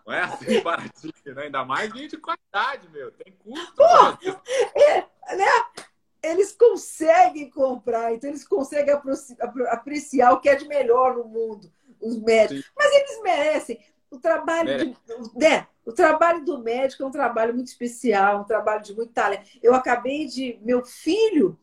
Não 0.08 0.14
é 0.14 0.22
assim 0.22 0.62
baratinho, 0.64 1.36
né? 1.36 1.44
Ainda 1.44 1.66
mais 1.66 1.92
vinho 1.92 2.08
de 2.08 2.18
qualidade, 2.18 2.90
meu. 2.90 3.12
Tem 3.12 3.34
custo. 3.44 3.84
é, 4.74 5.36
né? 5.36 5.46
Eles 6.24 6.54
conseguem 6.54 7.50
comprar, 7.50 8.14
então 8.14 8.30
eles 8.30 8.48
conseguem 8.48 8.96
apreciar 9.70 10.32
o 10.32 10.40
que 10.40 10.50
é 10.50 10.56
de 10.56 10.68
melhor 10.68 11.16
no 11.16 11.26
mundo, 11.26 11.72
os 12.02 12.20
médicos. 12.22 12.64
Sim. 12.64 12.72
Mas 12.76 12.94
eles 12.94 13.22
merecem. 13.22 13.80
O 14.10 14.18
trabalho, 14.18 14.78
de, 14.78 14.96
né? 15.36 15.68
o 15.86 15.92
trabalho 15.92 16.44
do 16.44 16.60
médico 16.60 17.04
é 17.04 17.06
um 17.06 17.12
trabalho 17.12 17.54
muito 17.54 17.68
especial, 17.68 18.40
um 18.40 18.46
trabalho 18.46 18.82
de 18.82 18.96
muito 18.96 19.12
talento. 19.12 19.50
Eu 19.62 19.74
acabei 19.74 20.26
de. 20.26 20.58
Meu 20.62 20.84
filho 20.86 21.60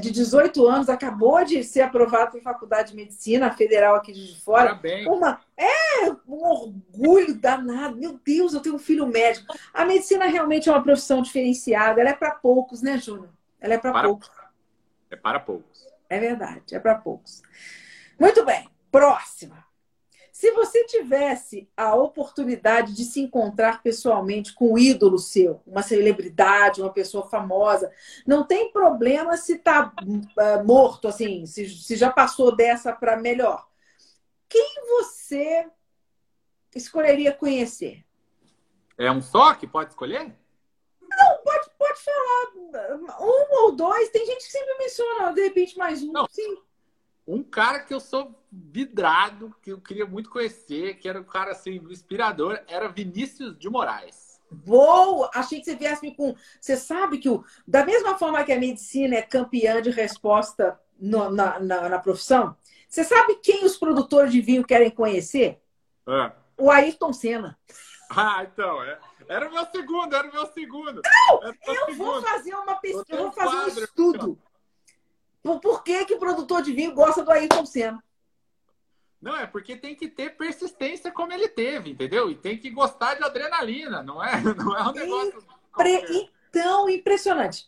de 0.00 0.10
18 0.10 0.66
anos, 0.66 0.88
acabou 0.88 1.44
de 1.44 1.62
ser 1.62 1.82
aprovado 1.82 2.32
para 2.32 2.40
a 2.40 2.42
Faculdade 2.42 2.90
de 2.90 2.96
Medicina 2.96 3.50
Federal 3.52 3.94
aqui 3.94 4.12
de 4.12 4.40
fora. 4.40 4.70
Parabéns. 4.70 5.06
Uma, 5.06 5.40
é 5.56 6.10
um 6.26 6.44
orgulho 6.44 7.34
danado. 7.34 7.96
Meu 7.96 8.18
Deus, 8.24 8.54
eu 8.54 8.60
tenho 8.60 8.74
um 8.74 8.78
filho 8.78 9.06
médico. 9.06 9.54
A 9.72 9.84
medicina 9.84 10.26
realmente 10.26 10.68
é 10.68 10.72
uma 10.72 10.82
profissão 10.82 11.22
diferenciada. 11.22 12.00
Ela 12.00 12.10
é 12.10 12.14
para 12.14 12.32
poucos, 12.32 12.82
né, 12.82 12.98
Júnior? 12.98 13.30
Ela 13.60 13.74
é 13.74 13.78
para 13.78 14.02
poucos. 14.02 14.30
É 15.10 15.16
para 15.16 15.40
poucos. 15.40 15.86
É 16.08 16.18
verdade, 16.18 16.74
é 16.74 16.78
para 16.78 16.94
poucos. 16.96 17.42
Muito 18.18 18.44
bem, 18.44 18.68
próxima. 18.90 19.67
Se 20.38 20.52
você 20.52 20.84
tivesse 20.84 21.68
a 21.76 21.96
oportunidade 21.96 22.94
de 22.94 23.04
se 23.04 23.18
encontrar 23.20 23.82
pessoalmente 23.82 24.54
com 24.54 24.74
um 24.74 24.78
ídolo 24.78 25.18
seu, 25.18 25.60
uma 25.66 25.82
celebridade, 25.82 26.80
uma 26.80 26.92
pessoa 26.92 27.28
famosa, 27.28 27.90
não 28.24 28.46
tem 28.46 28.70
problema 28.70 29.36
se 29.36 29.54
está 29.54 29.92
uh, 30.00 30.40
ah, 30.40 30.62
morto, 30.62 31.08
assim, 31.08 31.44
se, 31.44 31.68
se 31.68 31.96
já 31.96 32.08
passou 32.08 32.54
dessa 32.54 32.92
para 32.92 33.16
melhor. 33.16 33.66
Quem 34.48 34.76
você 34.86 35.68
escolheria 36.72 37.32
conhecer? 37.32 38.04
É 38.96 39.10
um 39.10 39.20
só 39.20 39.56
que 39.56 39.66
pode 39.66 39.90
escolher? 39.90 40.32
Não, 41.02 41.38
pode, 41.42 41.68
pode 41.76 42.00
falar 42.00 42.94
um 43.20 43.64
ou 43.64 43.72
dois. 43.74 44.08
Tem 44.10 44.24
gente 44.24 44.46
que 44.46 44.52
sempre 44.52 44.78
menciona, 44.78 45.32
de 45.32 45.42
repente, 45.42 45.76
mais 45.76 46.00
um. 46.00 46.12
Não. 46.12 46.28
Sim. 46.30 46.67
Um 47.28 47.42
cara 47.42 47.80
que 47.80 47.92
eu 47.92 48.00
sou 48.00 48.34
vidrado, 48.50 49.54
que 49.60 49.70
eu 49.70 49.78
queria 49.78 50.06
muito 50.06 50.30
conhecer, 50.30 50.94
que 50.94 51.06
era 51.06 51.20
um 51.20 51.24
cara 51.24 51.52
assim, 51.52 51.74
inspirador, 51.90 52.58
era 52.66 52.88
Vinícius 52.88 53.58
de 53.58 53.68
Moraes. 53.68 54.40
Boa! 54.50 55.30
Achei 55.34 55.58
que 55.58 55.66
você 55.66 55.76
viesse 55.76 56.10
com. 56.12 56.34
Você 56.58 56.74
sabe 56.74 57.18
que, 57.18 57.28
o... 57.28 57.44
da 57.66 57.84
mesma 57.84 58.16
forma 58.16 58.42
que 58.44 58.52
a 58.52 58.58
medicina 58.58 59.16
é 59.16 59.20
campeã 59.20 59.82
de 59.82 59.90
resposta 59.90 60.80
no, 60.98 61.30
na, 61.30 61.60
na, 61.60 61.88
na, 61.90 61.98
profissão, 61.98 62.56
você 62.88 63.04
sabe 63.04 63.34
quem 63.42 63.62
os 63.62 63.76
produtores 63.76 64.32
de 64.32 64.40
vinho 64.40 64.64
querem 64.64 64.90
conhecer? 64.90 65.60
É. 66.08 66.32
O 66.56 66.70
Ayrton 66.70 67.12
Senna. 67.12 67.58
Ah, 68.10 68.42
então, 68.42 68.82
é. 68.82 68.98
Era 69.28 69.46
o 69.46 69.52
meu 69.52 69.66
segundo, 69.66 70.16
era 70.16 70.26
o 70.26 70.32
meu 70.32 70.46
segundo. 70.46 71.02
Não! 71.04 71.42
Eu 71.42 71.84
segundo. 71.84 71.96
vou 71.98 72.22
fazer 72.22 72.54
uma 72.54 72.76
pesquisa, 72.76 73.04
eu 73.10 73.18
vou 73.18 73.32
fazer 73.32 73.56
um 73.56 73.84
estudo. 73.84 74.38
Por, 75.48 75.60
por 75.60 75.82
que, 75.82 76.04
que 76.04 76.12
o 76.12 76.18
produtor 76.18 76.60
de 76.60 76.74
vinho 76.74 76.92
gosta 76.92 77.22
do 77.22 77.30
Ayrton 77.30 77.64
Senna? 77.64 78.04
Não, 79.18 79.34
é 79.34 79.46
porque 79.46 79.76
tem 79.76 79.94
que 79.94 80.06
ter 80.06 80.36
persistência 80.36 81.10
como 81.10 81.32
ele 81.32 81.48
teve, 81.48 81.90
entendeu? 81.90 82.30
E 82.30 82.34
tem 82.34 82.58
que 82.58 82.68
gostar 82.68 83.14
de 83.14 83.24
adrenalina, 83.24 84.02
não 84.02 84.22
é, 84.22 84.38
não 84.54 84.76
é 84.76 84.82
um 84.82 84.92
negócio. 84.92 85.42
Impre... 85.72 86.30
Então, 86.50 86.90
impressionante. 86.90 87.66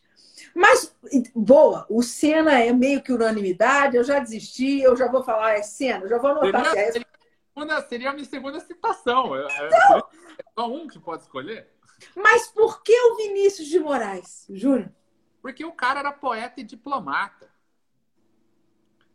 Mas, 0.54 0.94
boa, 1.34 1.86
o 1.88 2.02
Senna 2.02 2.60
é 2.60 2.70
meio 2.70 3.02
que 3.02 3.12
unanimidade, 3.14 3.96
eu 3.96 4.04
já 4.04 4.18
desisti, 4.18 4.80
eu 4.82 4.94
já 4.94 5.10
vou 5.10 5.22
falar, 5.22 5.54
é 5.54 5.62
Senna, 5.62 6.06
já 6.06 6.18
vou 6.18 6.32
anotar. 6.32 6.66
Seria, 6.66 6.82
é... 6.82 6.92
seria, 6.92 7.82
seria 7.88 8.10
a 8.10 8.12
minha 8.12 8.26
segunda 8.26 8.60
citação. 8.60 9.34
É, 9.34 9.40
é 9.40 9.66
então, 9.68 9.98
é 10.38 10.44
só 10.54 10.70
um 10.70 10.86
que 10.86 10.98
pode 10.98 11.22
escolher. 11.22 11.66
Mas 12.14 12.48
por 12.48 12.82
que 12.82 12.92
o 12.92 13.16
Vinícius 13.16 13.68
de 13.68 13.80
Moraes, 13.80 14.46
Júnior? 14.50 14.92
Porque 15.40 15.64
o 15.64 15.72
cara 15.72 16.00
era 16.00 16.12
poeta 16.12 16.60
e 16.60 16.64
diplomata. 16.64 17.49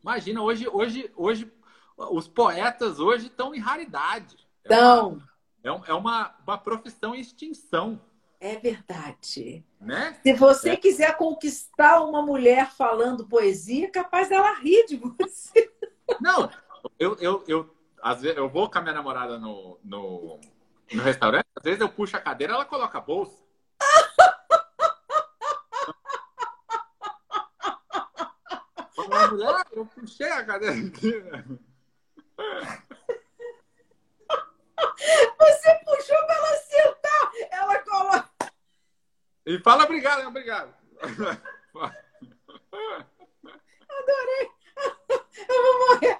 Imagina, 0.05 0.43
hoje, 0.43 0.67
hoje, 0.67 1.11
hoje 1.15 1.51
os 1.97 2.27
poetas 2.27 2.99
hoje 2.99 3.25
estão 3.25 3.55
em 3.55 3.59
raridade. 3.59 4.37
Então. 4.63 5.19
É, 5.63 5.71
uma, 5.71 5.85
é 5.87 5.93
uma, 5.93 6.35
uma 6.45 6.57
profissão 6.59 7.15
em 7.15 7.21
extinção. 7.21 7.99
É 8.39 8.55
verdade. 8.55 9.65
Né? 9.81 10.15
Se 10.21 10.33
você 10.33 10.69
é. 10.69 10.77
quiser 10.77 11.17
conquistar 11.17 12.03
uma 12.03 12.21
mulher 12.21 12.69
falando 12.69 13.27
poesia, 13.27 13.87
é 13.87 13.89
capaz 13.89 14.29
dela 14.29 14.53
rir 14.59 14.85
de 14.85 14.95
você. 14.95 15.73
Não, 16.21 16.51
eu, 16.99 17.17
eu, 17.19 17.43
eu, 17.47 17.75
às 17.99 18.21
vezes, 18.21 18.37
eu 18.37 18.47
vou 18.47 18.69
com 18.69 18.77
a 18.77 18.81
minha 18.81 18.93
namorada 18.93 19.39
no, 19.39 19.79
no, 19.83 20.39
no 20.93 21.01
restaurante, 21.01 21.47
às 21.55 21.63
vezes 21.63 21.81
eu 21.81 21.89
puxo 21.89 22.15
a 22.15 22.21
cadeira 22.21 22.53
ela 22.53 22.63
coloca 22.63 22.99
a 22.99 23.01
bolsa. 23.01 23.43
Mulher, 29.31 29.65
eu 29.71 29.85
puxei 29.85 30.31
a 30.31 30.45
cadeira 30.45 30.87
aqui. 30.87 31.11
Você 35.39 35.75
puxou 35.85 36.17
pra 36.25 36.35
ela 36.35 36.55
sentar, 36.57 37.31
ela 37.51 37.79
coloca. 37.79 38.53
E 39.45 39.59
fala 39.59 39.83
obrigado, 39.83 40.27
obrigado. 40.27 40.73
Adorei. 43.89 44.49
Eu 45.47 45.61
vou 45.63 45.79
morrer. 45.87 46.19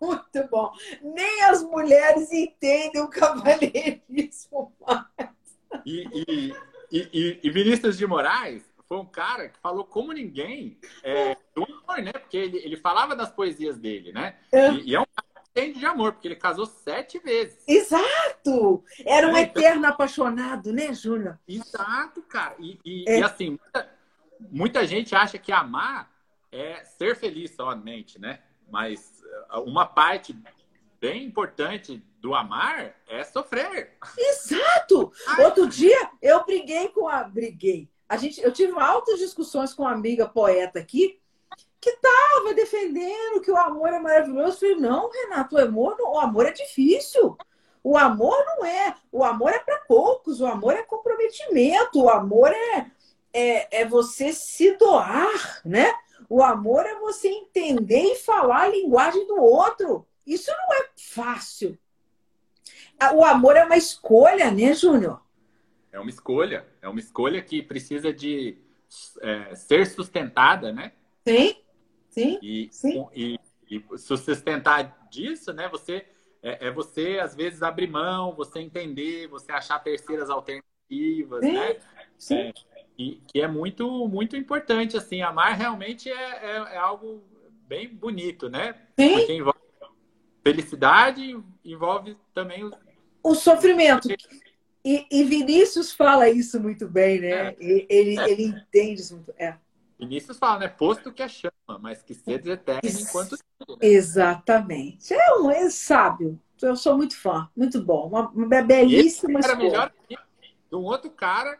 Muito 0.00 0.48
bom. 0.48 0.72
Nem 1.02 1.42
as 1.44 1.62
mulheres 1.62 2.30
entendem 2.32 3.02
o 3.02 3.08
cavalheirismo 3.08 4.74
mais. 4.80 5.30
E, 5.84 6.06
e, 6.12 6.54
e, 6.90 7.40
e 7.42 7.50
Vinícius 7.50 7.96
de 7.96 8.06
Moraes 8.06 8.71
foi 8.92 8.98
um 8.98 9.06
cara 9.06 9.48
que 9.48 9.58
falou 9.58 9.86
como 9.86 10.12
ninguém 10.12 10.76
é, 11.02 11.34
do 11.54 11.64
amor, 11.64 12.02
né? 12.02 12.12
Porque 12.12 12.36
ele, 12.36 12.58
ele 12.58 12.76
falava 12.76 13.16
das 13.16 13.30
poesias 13.30 13.78
dele, 13.78 14.12
né? 14.12 14.36
É. 14.52 14.70
E, 14.70 14.90
e, 14.90 14.94
é 14.94 15.00
um 15.00 15.06
cara 15.06 15.46
que 15.54 15.72
de 15.72 15.86
amor, 15.86 16.12
porque 16.12 16.28
ele 16.28 16.36
casou 16.36 16.66
sete 16.66 17.18
vezes. 17.18 17.64
Exato! 17.66 18.84
Era 19.06 19.28
um 19.28 19.36
é, 19.36 19.44
então... 19.44 19.62
eterno 19.62 19.86
apaixonado, 19.86 20.74
né, 20.74 20.92
Júnior? 20.92 21.38
Exato, 21.48 22.20
cara. 22.20 22.54
E, 22.58 22.78
e, 22.84 23.04
é. 23.08 23.20
e 23.20 23.22
assim, 23.22 23.58
muita, 23.58 23.90
muita 24.50 24.86
gente 24.86 25.14
acha 25.14 25.38
que 25.38 25.52
amar 25.52 26.12
é 26.50 26.84
ser 26.84 27.16
feliz 27.16 27.52
somente, 27.52 28.20
né? 28.20 28.40
Mas 28.70 29.22
uh, 29.54 29.60
uma 29.60 29.86
parte 29.86 30.36
bem 31.00 31.24
importante 31.24 32.04
do 32.20 32.34
amar 32.34 32.94
é 33.08 33.24
sofrer. 33.24 33.96
Exato! 34.18 35.10
Ai, 35.28 35.46
Outro 35.46 35.66
dia 35.66 36.10
eu 36.20 36.44
briguei 36.44 36.90
com 36.90 37.08
a. 37.08 37.24
Briguei 37.24 37.90
a 38.12 38.16
gente, 38.18 38.42
eu 38.42 38.52
tive 38.52 38.78
altas 38.78 39.18
discussões 39.18 39.72
com 39.72 39.84
uma 39.84 39.92
amiga 39.92 40.28
poeta 40.28 40.78
aqui 40.78 41.18
que 41.80 41.88
estava 41.88 42.52
defendendo 42.52 43.40
que 43.40 43.50
o 43.50 43.56
amor 43.56 43.88
é 43.88 43.98
maravilhoso. 43.98 44.66
Eu 44.66 44.74
falei, 44.74 44.76
não, 44.76 45.10
Renato, 45.10 45.56
o 45.56 45.58
amor, 45.58 45.96
o 45.98 46.18
amor 46.18 46.44
é 46.44 46.52
difícil. 46.52 47.38
O 47.82 47.96
amor 47.96 48.36
não 48.44 48.66
é. 48.66 48.94
O 49.10 49.24
amor 49.24 49.52
é 49.52 49.58
para 49.60 49.78
poucos. 49.88 50.42
O 50.42 50.46
amor 50.46 50.74
é 50.74 50.82
comprometimento. 50.82 52.02
O 52.02 52.10
amor 52.10 52.52
é, 52.52 52.90
é, 53.32 53.80
é 53.80 53.86
você 53.86 54.30
se 54.30 54.76
doar, 54.76 55.62
né? 55.64 55.90
O 56.28 56.42
amor 56.42 56.84
é 56.84 56.94
você 56.96 57.28
entender 57.28 58.12
e 58.12 58.16
falar 58.16 58.64
a 58.64 58.68
linguagem 58.68 59.26
do 59.26 59.40
outro. 59.40 60.06
Isso 60.26 60.50
não 60.50 60.74
é 60.82 60.90
fácil. 60.98 61.78
O 63.14 63.24
amor 63.24 63.56
é 63.56 63.64
uma 63.64 63.78
escolha, 63.78 64.50
né, 64.50 64.74
Júnior? 64.74 65.21
É 65.92 66.00
uma 66.00 66.10
escolha. 66.10 66.66
É 66.80 66.88
uma 66.88 66.98
escolha 66.98 67.42
que 67.42 67.62
precisa 67.62 68.12
de 68.12 68.56
é, 69.20 69.54
ser 69.54 69.86
sustentada, 69.86 70.72
né? 70.72 70.92
Sim, 71.26 71.56
sim. 72.10 72.38
E, 72.42 72.68
sim. 72.72 73.06
e, 73.14 73.38
e 73.70 73.98
sustentar 73.98 75.08
disso, 75.10 75.52
né? 75.52 75.68
Você 75.68 76.06
é, 76.42 76.66
é, 76.66 76.70
você 76.70 77.20
às 77.22 77.34
vezes 77.34 77.62
abrir 77.62 77.86
mão, 77.86 78.34
você 78.34 78.58
entender, 78.58 79.28
você 79.28 79.52
achar 79.52 79.78
terceiras 79.78 80.28
alternativas, 80.28 81.40
sim, 81.40 81.52
né? 81.52 81.76
Sim. 82.18 82.34
É, 82.36 82.52
e 82.98 83.20
que 83.26 83.40
é 83.40 83.46
muito 83.46 84.08
muito 84.08 84.36
importante 84.36 84.96
assim. 84.96 85.22
Amar 85.22 85.56
realmente 85.56 86.10
é, 86.10 86.14
é, 86.14 86.56
é 86.74 86.76
algo 86.78 87.22
bem 87.68 87.88
bonito, 87.88 88.48
né? 88.48 88.74
Sim. 88.98 89.12
Porque 89.12 89.32
envolve 89.32 89.60
felicidade, 90.42 91.40
envolve 91.64 92.16
também 92.34 92.64
o, 92.64 92.72
o 93.22 93.34
sofrimento. 93.34 94.08
E, 94.84 95.06
e, 95.10 95.22
Vinícius 95.24 95.92
fala 95.92 96.28
isso 96.28 96.60
muito 96.60 96.88
bem, 96.88 97.20
né? 97.20 97.28
É. 97.28 97.56
Ele, 97.60 98.18
é. 98.18 98.30
ele 98.30 98.44
entende 98.44 99.00
isso 99.00 99.14
muito. 99.14 99.32
É. 99.38 99.56
Vinícius 99.98 100.38
fala, 100.38 100.60
né? 100.60 100.68
Posto 100.68 101.12
que 101.12 101.22
é 101.22 101.28
chama, 101.28 101.52
mas 101.80 102.02
que 102.02 102.14
sede 102.14 102.50
eterno 102.50 102.80
enquanto. 102.84 103.32
Né? 103.32 103.76
Exatamente. 103.80 105.14
É 105.14 105.34
um 105.36 105.50
é 105.50 105.70
sábio. 105.70 106.40
Eu 106.60 106.76
sou 106.76 106.96
muito 106.96 107.16
fã, 107.16 107.48
muito 107.56 107.80
bom. 107.80 108.08
Uma, 108.08 108.28
uma 108.30 108.62
belíssima 108.62 109.40
Era 109.40 109.56
melhor 109.56 109.92
que 110.08 110.16
um 110.72 110.82
outro 110.82 111.10
cara 111.10 111.58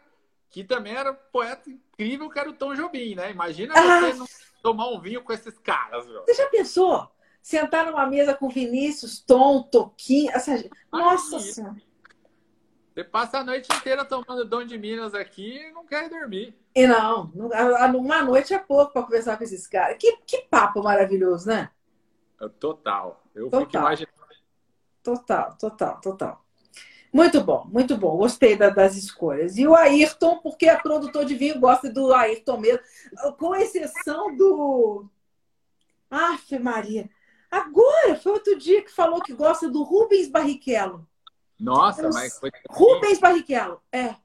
que 0.51 0.65
também 0.65 0.95
era 0.95 1.13
poeta 1.13 1.71
incrível, 1.71 2.29
que 2.29 2.39
era 2.39 2.51
o 2.51 2.53
Tom 2.53 2.75
Jobim, 2.75 3.15
né? 3.15 3.31
Imagina 3.31 3.75
ah. 3.77 4.13
você 4.13 4.33
tomar 4.63 4.89
um 4.89 5.01
vinho 5.01 5.23
com 5.23 5.33
esses 5.33 5.59
caras, 5.59 6.07
meu. 6.07 6.23
Você 6.25 6.35
já 6.35 6.49
pensou? 6.49 7.11
Sentar 7.43 7.87
numa 7.87 8.07
mesa 8.07 8.35
com 8.35 8.49
Vinícius, 8.49 9.21
Tom, 9.21 9.63
Toquinho, 9.63 10.31
essa... 10.31 10.65
Nossa 10.93 11.41
Senhora. 11.41 11.77
Você 12.93 13.03
passa 13.03 13.39
a 13.39 13.45
noite 13.45 13.69
inteira 13.75 14.05
tomando 14.05 14.45
Dom 14.45 14.65
de 14.65 14.77
Minas 14.77 15.15
aqui 15.15 15.57
e 15.57 15.73
não 15.73 15.87
quer 15.87 16.11
dormir. 16.11 16.55
E 16.75 16.87
não, 16.87 17.33
uma 17.95 18.23
noite 18.23 18.53
é 18.53 18.59
pouco 18.59 18.93
para 18.93 19.03
conversar 19.03 19.39
com 19.39 19.45
esses 19.45 19.67
caras. 19.67 19.97
Que, 19.99 20.19
que 20.27 20.43
papo 20.43 20.83
maravilhoso, 20.83 21.49
né? 21.49 21.71
É 22.41 22.49
total. 22.49 23.25
Eu 23.35 23.45
total. 23.49 23.61
fico 23.61 23.77
imaginando. 23.79 24.13
Total, 25.03 25.57
total, 25.57 26.01
total. 26.01 26.45
Muito 27.13 27.43
bom, 27.43 27.67
muito 27.71 27.97
bom. 27.97 28.17
Gostei 28.17 28.57
da, 28.57 28.69
das 28.69 28.95
escolhas. 28.95 29.57
E 29.57 29.67
o 29.67 29.75
Ayrton, 29.75 30.39
porque 30.39 30.67
é 30.67 30.77
produtor 30.77 31.25
de 31.25 31.35
vinho, 31.35 31.61
gosta 31.61 31.91
do 31.91 32.13
Ayrton 32.13 32.59
mesmo. 32.59 32.83
Com 33.39 33.55
exceção 33.55 34.37
do. 34.37 35.07
Aff, 36.11 36.59
Maria. 36.59 37.09
Agora, 37.51 38.17
foi 38.17 38.33
outro 38.33 38.59
dia 38.59 38.83
que 38.83 38.91
falou 38.91 39.23
que 39.23 39.33
gosta 39.33 39.69
do 39.69 39.83
Rubens 39.83 40.29
Barrichello. 40.29 41.07
Nossa, 41.63 42.11
mas 42.11 42.39
foi. 42.39 42.51
Rubens 42.69 43.21
Barrichello, 43.21 43.81
é. 43.93 44.17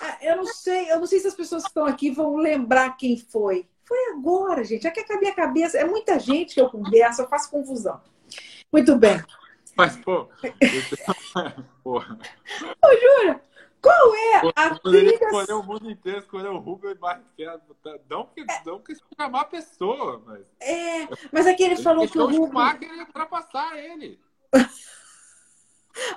Ah, 0.00 0.18
eu 0.22 0.36
não 0.36 0.46
sei, 0.46 0.90
eu 0.90 0.98
não 0.98 1.06
sei 1.06 1.20
se 1.20 1.28
as 1.28 1.34
pessoas 1.34 1.62
que 1.62 1.68
estão 1.68 1.84
aqui 1.84 2.10
vão 2.10 2.36
lembrar 2.36 2.96
quem 2.96 3.18
foi. 3.18 3.68
Foi 3.84 3.98
agora, 4.14 4.64
gente. 4.64 4.86
É 4.86 4.90
que 4.90 5.12
a 5.12 5.18
minha 5.18 5.34
cabeça. 5.34 5.76
É 5.76 5.84
muita 5.84 6.18
gente 6.18 6.54
que 6.54 6.60
eu 6.60 6.70
converso, 6.70 7.20
eu 7.20 7.28
faço 7.28 7.50
confusão. 7.50 8.00
Muito 8.72 8.96
bem. 8.96 9.22
Mas, 9.76 9.96
pô. 9.98 10.28
Porra. 11.84 12.18
Ô, 12.82 12.88
Júlia, 12.88 13.42
qual 13.82 14.14
é 14.14 14.40
pô, 14.40 14.52
a 14.56 14.78
trilha... 14.78 15.14
escolheu 15.14 15.60
o 15.60 15.62
mundo 15.62 15.90
inteiro, 15.90 16.20
escolheu 16.20 16.52
o 16.52 16.58
Rubens 16.58 16.96
Barrichello. 16.96 17.60
Não 18.08 18.26
que, 18.26 18.40
é... 18.40 18.62
não 18.64 18.78
que 18.78 18.94
chamar 19.18 19.40
a 19.42 19.44
pessoa, 19.44 20.22
mas... 20.24 20.40
É, 20.60 21.06
mas 21.30 21.46
aqui 21.46 21.64
ele 21.64 21.76
falou 21.76 22.08
que 22.08 22.18
o 22.18 22.26
Rubens... 22.26 22.80
O 22.80 22.84
ia 22.84 23.04
ultrapassar 23.04 23.76
ele. 23.76 24.18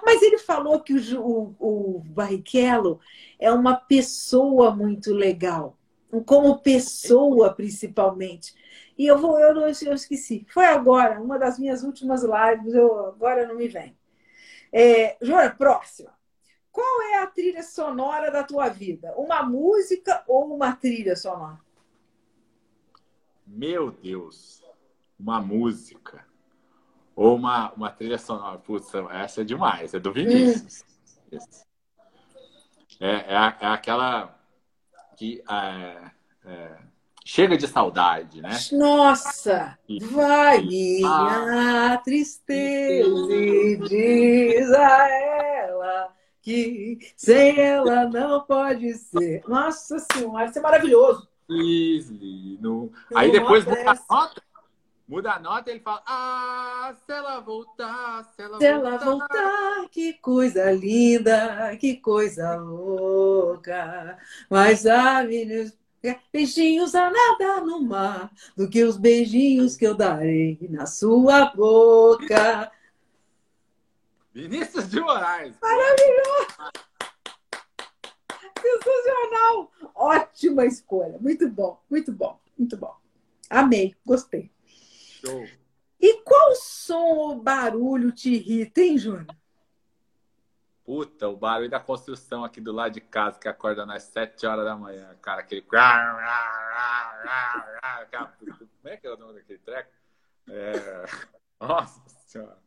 Mas 0.04 0.22
ele 0.22 0.38
falou 0.38 0.80
que 0.80 0.94
o, 0.94 1.56
o, 1.60 1.98
o 1.98 2.00
Barrichello 2.06 3.00
é 3.40 3.52
uma 3.52 3.76
pessoa 3.76 4.76
muito 4.76 5.14
legal, 5.14 5.78
como 6.26 6.60
pessoa 6.60 7.54
principalmente. 7.54 8.54
E 8.98 9.06
eu 9.06 9.18
vou, 9.18 9.40
eu, 9.40 9.54
não, 9.54 9.64
eu 9.64 9.94
esqueci. 9.94 10.46
Foi 10.50 10.66
agora, 10.66 11.22
uma 11.22 11.38
das 11.38 11.60
minhas 11.60 11.84
últimas 11.84 12.24
lives, 12.24 12.74
eu, 12.74 13.08
agora 13.08 13.46
não 13.46 13.56
me 13.56 13.68
vem. 13.68 13.98
É, 14.72 15.18
próxima. 15.58 16.16
Qual 16.72 17.02
é 17.04 17.20
a 17.20 17.28
trilha 17.28 17.64
sonora 17.64 18.30
da 18.30 18.44
tua 18.44 18.68
vida? 18.68 19.14
Uma 19.16 19.44
música 19.44 20.24
ou 20.28 20.54
uma 20.54 20.76
trilha 20.76 21.16
sonora? 21.16 21.60
Meu 23.48 23.92
Deus, 23.92 24.62
uma 25.18 25.40
música. 25.40 26.26
Ou 27.16 27.36
uma, 27.36 27.72
uma 27.74 27.90
trilha 27.90 28.18
sonora. 28.18 28.58
Putz, 28.58 28.92
essa 29.12 29.42
é 29.42 29.44
demais, 29.44 29.94
é 29.94 30.00
do 30.00 30.12
Vinícius. 30.12 30.84
É, 33.00 33.08
é, 33.08 33.56
é, 33.62 33.68
aquela 33.68 34.38
que 35.18 35.44
é, 35.50 36.12
é, 36.46 36.78
chega 37.24 37.58
de 37.58 37.68
saudade, 37.68 38.42
né? 38.42 38.58
Nossa! 38.74 39.78
Vai 40.12 40.62
minha 40.62 41.98
tristeza 42.04 43.34
e 43.34 43.78
diz 43.78 44.72
a 44.72 45.10
ela 45.10 46.16
que 46.42 47.00
sem 47.18 47.60
ela 47.60 48.06
não 48.06 48.42
pode 48.42 48.94
ser. 48.94 49.42
Nossa 49.48 49.98
Senhora, 50.00 50.46
isso 50.46 50.60
é 50.60 50.62
maravilhoso. 50.62 51.28
No... 52.60 52.92
Aí 53.16 53.32
depois 53.32 53.66
muda 53.66 53.92
a 53.92 54.14
nota. 54.14 54.44
Muda 55.08 55.34
a 55.34 55.40
nota 55.40 55.70
e 55.70 55.74
ele 55.74 55.80
fala: 55.82 56.04
Ah, 56.06 56.96
se 57.06 57.12
ela 57.12 57.40
voltar, 57.40 58.24
se 58.24 58.42
ela 58.42 58.60
se 58.60 58.74
voltar. 58.74 58.90
ela 58.90 58.98
voltar, 58.98 59.90
que 59.90 60.14
coisa 60.14 60.72
linda, 60.72 61.78
que 61.78 61.98
coisa 61.98 62.56
louca. 62.56 64.18
Mas 64.50 64.86
a 64.88 65.24
menina 65.24 65.72
Beijinhos 66.32 66.94
a 66.94 67.10
nada 67.10 67.62
no 67.62 67.82
mar, 67.82 68.32
do 68.56 68.70
que 68.70 68.84
os 68.84 68.98
beijinhos 68.98 69.76
que 69.76 69.88
eu 69.88 69.96
darei 69.96 70.58
na 70.70 70.86
sua 70.86 71.46
boca. 71.46 72.72
Vinícius 74.34 74.90
de 74.90 75.00
Moraes. 75.00 75.56
Maravilhoso! 75.62 76.72
Sensacional! 78.62 79.72
Ótima 79.96 80.66
escolha. 80.66 81.18
Muito 81.20 81.48
bom, 81.50 81.82
muito 81.90 82.12
bom, 82.12 82.40
muito 82.58 82.78
bom. 82.78 82.96
Amei, 83.50 83.96
gostei. 84.06 84.52
Show. 85.26 85.48
E 86.00 86.22
qual 86.22 86.56
som 86.56 87.16
ou 87.16 87.42
barulho 87.42 88.12
te 88.12 88.34
irrita, 88.34 88.82
hein, 88.82 88.98
Júnior? 88.98 89.26
Puta, 90.84 91.28
o 91.28 91.36
barulho 91.36 91.70
da 91.70 91.80
construção 91.80 92.44
aqui 92.44 92.62
do 92.62 92.72
lado 92.72 92.94
de 92.94 93.02
casa, 93.02 93.40
que 93.40 93.48
acorda 93.48 93.88
nas 93.88 94.04
7 94.04 94.46
horas 94.46 94.66
da 94.66 94.76
manhã, 94.76 95.16
cara, 95.20 95.42
aquele. 95.42 95.64
Como 95.64 95.82
é 98.86 98.98
que 98.98 99.08
é 99.08 99.12
o 99.12 99.18
nome 99.18 99.34
daquele 99.34 99.58
treco? 99.60 99.90
É... 100.48 101.06
Nossa 101.60 102.00
senhora. 102.28 102.60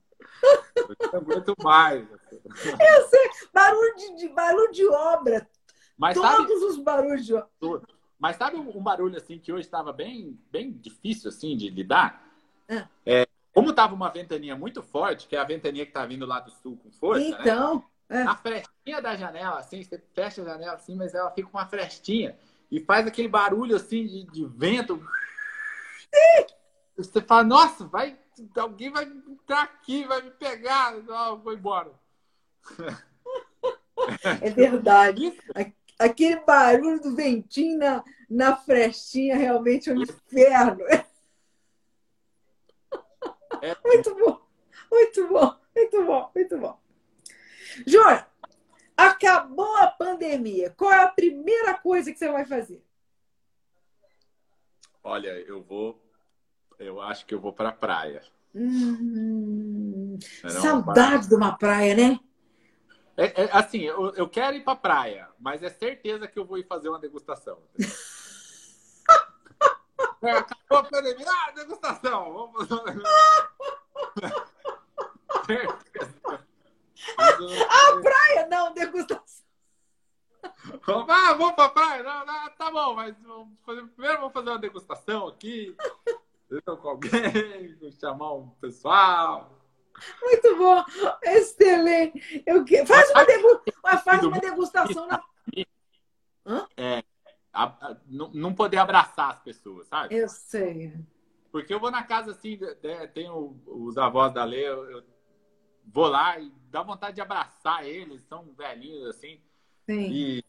Eu 0.77 0.97
não 1.13 1.21
aguento 1.21 1.55
mais. 1.63 2.09
Eu 2.11 3.09
sei, 3.09 3.31
barulho 3.55 3.95
de, 3.95 4.17
de 4.17 4.29
barulho 4.31 4.73
de 4.73 4.89
obra. 4.89 5.49
Mas 5.97 6.17
Todos 6.17 6.31
sabe... 6.31 6.53
os 6.53 6.79
barulhos 6.79 7.25
de 7.25 7.35
obra. 7.35 7.87
Mas 8.19 8.35
sabe 8.35 8.57
um 8.57 8.83
barulho 8.83 9.17
assim 9.17 9.39
que 9.39 9.53
hoje 9.53 9.67
estava 9.67 9.93
bem, 9.93 10.37
bem 10.51 10.73
difícil 10.73 11.29
assim 11.29 11.57
de 11.57 11.71
lidar? 11.71 12.28
Ah. 12.69 12.87
É, 13.05 13.27
como 13.53 13.71
estava 13.71 13.95
uma 13.95 14.11
ventania 14.11 14.57
muito 14.57 14.83
forte, 14.83 15.27
que 15.27 15.37
é 15.37 15.39
a 15.39 15.45
ventania 15.45 15.85
que 15.85 15.91
está 15.91 16.05
vindo 16.07 16.27
lá 16.27 16.41
do 16.41 16.51
sul 16.51 16.77
com 16.77 16.91
força, 16.91 17.29
né? 17.29 17.37
então... 17.41 17.77
né? 17.77 17.83
É. 18.11 18.23
A 18.23 18.35
frestinha 18.35 19.03
da 19.03 19.15
janela, 19.17 19.59
assim, 19.59 19.83
você 19.83 20.03
fecha 20.15 20.41
a 20.41 20.45
janela 20.45 20.73
assim, 20.73 20.97
mas 20.97 21.15
ela 21.15 21.31
fica 21.31 21.47
com 21.51 21.59
uma 21.59 21.67
frestinha 21.67 22.39
e 22.71 22.81
faz 22.81 23.07
aquele 23.07 23.29
barulho 23.29 23.77
assim 23.77 24.07
de, 24.07 24.25
de 24.25 24.47
vento. 24.47 25.07
Você 26.97 27.21
fala, 27.21 27.45
nossa, 27.45 27.87
vai, 27.87 28.19
alguém 28.57 28.91
vai 28.91 29.05
entrar 29.05 29.63
aqui, 29.63 30.05
vai 30.05 30.23
me 30.23 30.31
pegar. 30.31 30.95
Ah, 31.11 31.35
vou 31.35 31.53
embora. 31.53 31.93
É 34.41 34.51
verdade. 34.51 35.37
Aquele 35.99 36.37
barulho 36.41 37.01
do 37.01 37.17
ventinho 37.17 37.79
na, 37.79 38.05
na 38.31 38.57
frestinha 38.57 39.37
realmente 39.37 39.91
é 39.91 39.93
um 39.93 40.03
inferno. 40.03 40.85
É. 43.63 43.77
Muito 43.85 44.15
bom, 44.15 44.41
muito 44.91 45.29
bom, 45.29 45.57
muito 45.75 46.05
bom, 46.05 46.31
muito 46.35 46.59
bom. 46.59 46.81
Júnior, 47.87 48.27
acabou 48.97 49.77
a 49.77 49.87
pandemia. 49.87 50.71
Qual 50.77 50.93
é 50.93 51.03
a 51.03 51.09
primeira 51.09 51.75
coisa 51.75 52.13
que 52.13 52.19
você 52.19 52.31
vai 52.31 52.45
fazer? 52.45 52.83
Olha, 55.03 55.29
eu 55.29 55.63
vou. 55.63 56.03
Eu 56.79 57.01
acho 57.01 57.27
que 57.27 57.35
eu 57.35 57.41
vou 57.41 57.53
para 57.53 57.71
a 57.71 57.73
praia. 57.73 58.23
Hum, 58.55 60.19
saudade 60.49 61.29
de 61.29 61.35
uma 61.35 61.57
praia, 61.57 61.95
né? 61.95 62.21
É, 63.17 63.43
é, 63.43 63.49
assim, 63.53 63.81
eu, 63.81 64.15
eu 64.15 64.29
quero 64.29 64.57
ir 64.57 64.63
para 64.63 64.77
praia, 64.77 65.29
mas 65.41 65.63
é 65.63 65.69
certeza 65.69 66.29
que 66.29 66.39
eu 66.39 66.45
vou 66.45 66.57
ir 66.57 66.67
fazer 66.67 66.89
uma 66.89 67.01
degustação. 67.01 67.59
é, 70.23 70.31
acabou 70.33 70.79
a 70.79 70.85
pandemia, 70.85 71.27
ah, 71.29 71.51
degustação! 71.53 72.33
Vamos 72.33 72.69
fazer 72.69 72.75
uma 72.75 72.93
degustação. 72.93 73.49
certeza. 75.47 76.45
A 77.19 78.01
praia, 78.01 78.47
não, 78.49 78.73
degustação. 78.75 79.49
Ah, 81.09 81.33
vamos 81.35 81.55
pra 81.55 81.69
praia? 81.69 82.03
Não, 82.03 82.27
não, 82.27 82.51
tá 82.51 82.71
bom, 82.71 82.95
mas 82.95 83.17
fazer, 83.65 83.87
primeiro 83.89 84.19
vamos 84.19 84.33
fazer 84.33 84.51
uma 84.51 84.59
degustação 84.59 85.29
aqui. 85.29 85.77
com 86.65 86.89
alguém, 86.89 87.11
chamar 88.01 88.35
um 88.35 88.49
pessoal. 88.61 89.51
Muito 90.23 90.57
bom, 90.57 90.85
excelente. 91.23 92.43
Eu 92.47 92.65
que... 92.65 92.87
Faz 92.87 93.11
uma, 93.11 93.25
degu... 93.25 93.63
faz 94.05 94.23
uma 94.23 94.39
degustação 94.39 95.07
na. 95.07 95.23
Hã? 96.47 96.67
É, 96.77 97.05
a, 97.59 97.65
a, 97.65 97.97
não 98.07 98.55
poder 98.55 98.77
abraçar 98.77 99.31
as 99.31 99.41
pessoas, 99.41 99.89
sabe? 99.89 100.15
Eu 100.15 100.29
sei. 100.29 100.95
Porque 101.51 101.75
eu 101.75 101.81
vou 101.81 101.91
na 101.91 102.05
casa 102.05 102.31
assim, 102.31 102.59
tem 103.13 103.29
os 103.31 103.99
avós 103.99 104.33
da 104.33 104.45
Lei, 104.45 104.69
eu, 104.69 104.89
eu 104.91 105.03
vou 105.85 106.07
lá 106.07 106.39
e 106.39 106.53
dá 106.71 106.83
vontade 106.83 107.17
de 107.17 107.21
abraçar 107.21 107.85
eles, 107.85 108.23
são 108.23 108.53
velhinhos 108.57 109.09
assim. 109.09 109.41
Sim. 109.87 110.09
E, 110.13 110.45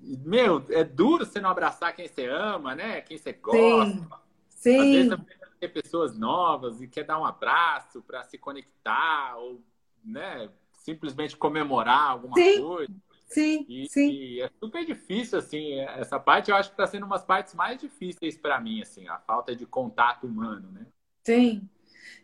meu, 0.00 0.64
é 0.70 0.84
duro 0.84 1.26
você 1.26 1.40
não 1.40 1.50
abraçar 1.50 1.94
quem 1.94 2.08
você 2.08 2.26
ama, 2.26 2.74
né? 2.74 3.02
Quem 3.02 3.18
você 3.18 3.32
gosta. 3.32 4.08
Sim. 4.48 4.78
Às 4.78 4.86
vezes 4.86 5.10
você 5.10 5.38
ter 5.60 5.68
pessoas 5.68 6.16
novas 6.16 6.80
e 6.80 6.88
quer 6.88 7.04
dar 7.04 7.18
um 7.18 7.24
abraço 7.24 8.00
para 8.02 8.24
se 8.24 8.38
conectar 8.38 9.36
ou, 9.36 9.60
né, 10.04 10.48
simplesmente 10.72 11.36
comemorar 11.36 12.12
alguma 12.12 12.34
sim. 12.34 12.62
coisa. 12.62 12.94
Sim, 13.28 13.66
e, 13.68 13.88
sim. 13.88 14.10
E 14.10 14.40
é 14.40 14.50
super 14.58 14.84
difícil, 14.84 15.38
assim, 15.38 15.78
essa 15.80 16.18
parte 16.18 16.50
eu 16.50 16.56
acho 16.56 16.70
que 16.70 16.74
está 16.74 16.86
sendo 16.86 17.04
umas 17.04 17.22
partes 17.22 17.54
mais 17.54 17.78
difíceis 17.78 18.38
para 18.38 18.58
mim, 18.60 18.80
assim, 18.80 19.06
a 19.06 19.18
falta 19.18 19.54
de 19.54 19.66
contato 19.66 20.26
humano, 20.26 20.70
né? 20.72 20.86
Sim, 21.24 21.68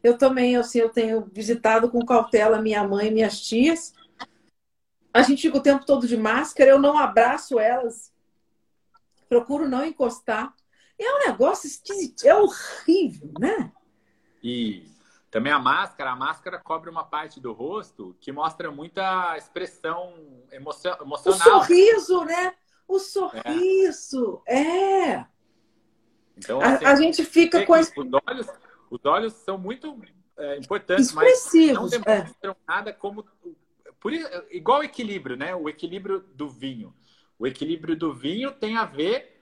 eu 0.02 0.16
também, 0.16 0.57
assim, 0.57 0.78
eu 0.78 0.88
tenho 0.88 1.26
visitado 1.26 1.90
com 1.90 2.05
cautela 2.05 2.62
minha 2.62 2.82
mãe 2.86 3.09
e 3.09 3.11
minhas 3.11 3.38
tias. 3.40 3.92
A 5.12 5.22
gente 5.22 5.42
fica 5.42 5.59
o 5.59 5.62
tempo 5.62 5.84
todo 5.84 6.09
de 6.09 6.16
máscara, 6.16 6.70
eu 6.70 6.78
não 6.78 6.98
abraço 6.98 7.59
elas, 7.61 8.12
procuro 9.28 9.68
não 9.68 9.84
encostar. 9.84 10.55
É 10.98 11.12
um 11.12 11.30
negócio 11.30 11.66
esquisito, 11.66 12.24
é 12.24 12.34
horrível, 12.34 13.30
né? 13.38 13.72
E 14.42 14.93
também 15.35 15.53
a 15.53 15.59
máscara, 15.59 16.12
a 16.12 16.14
máscara 16.14 16.61
cobre 16.61 16.89
uma 16.89 17.03
parte 17.03 17.41
do 17.41 17.53
rosto 17.53 18.16
que 18.20 18.30
mostra 18.30 18.70
muita 18.70 19.37
expressão 19.37 20.14
emocional. 20.53 21.01
O 21.26 21.32
sorriso, 21.32 22.24
né? 22.24 22.55
O 22.87 23.01
sorriso, 23.01 24.41
é. 24.47 24.61
é. 24.61 25.26
Então, 26.37 26.61
assim, 26.61 26.85
a, 26.85 26.93
a, 26.93 26.95
gente 26.95 27.24
fica 27.24 27.66
com... 27.66 27.72
Os 27.72 27.91
olhos, 28.28 28.47
os 28.89 29.05
olhos 29.05 29.32
são 29.32 29.59
muito 29.59 30.01
é, 30.39 30.57
importantes, 30.57 31.12
mas 31.12 31.51
não 31.53 31.89
é. 31.89 31.91
demonstram 31.91 32.53
é. 32.53 32.57
nada 32.68 32.93
como... 32.93 33.26
Por, 33.99 34.12
igual 34.53 34.82
o 34.82 34.85
equilíbrio, 34.85 35.37
né? 35.37 35.53
O 35.53 35.68
equilíbrio 35.68 36.20
do 36.32 36.49
vinho. 36.49 36.95
O 37.37 37.45
equilíbrio 37.45 37.97
do 37.97 38.14
vinho 38.14 38.53
tem 38.53 38.76
a 38.76 38.85
ver 38.85 39.34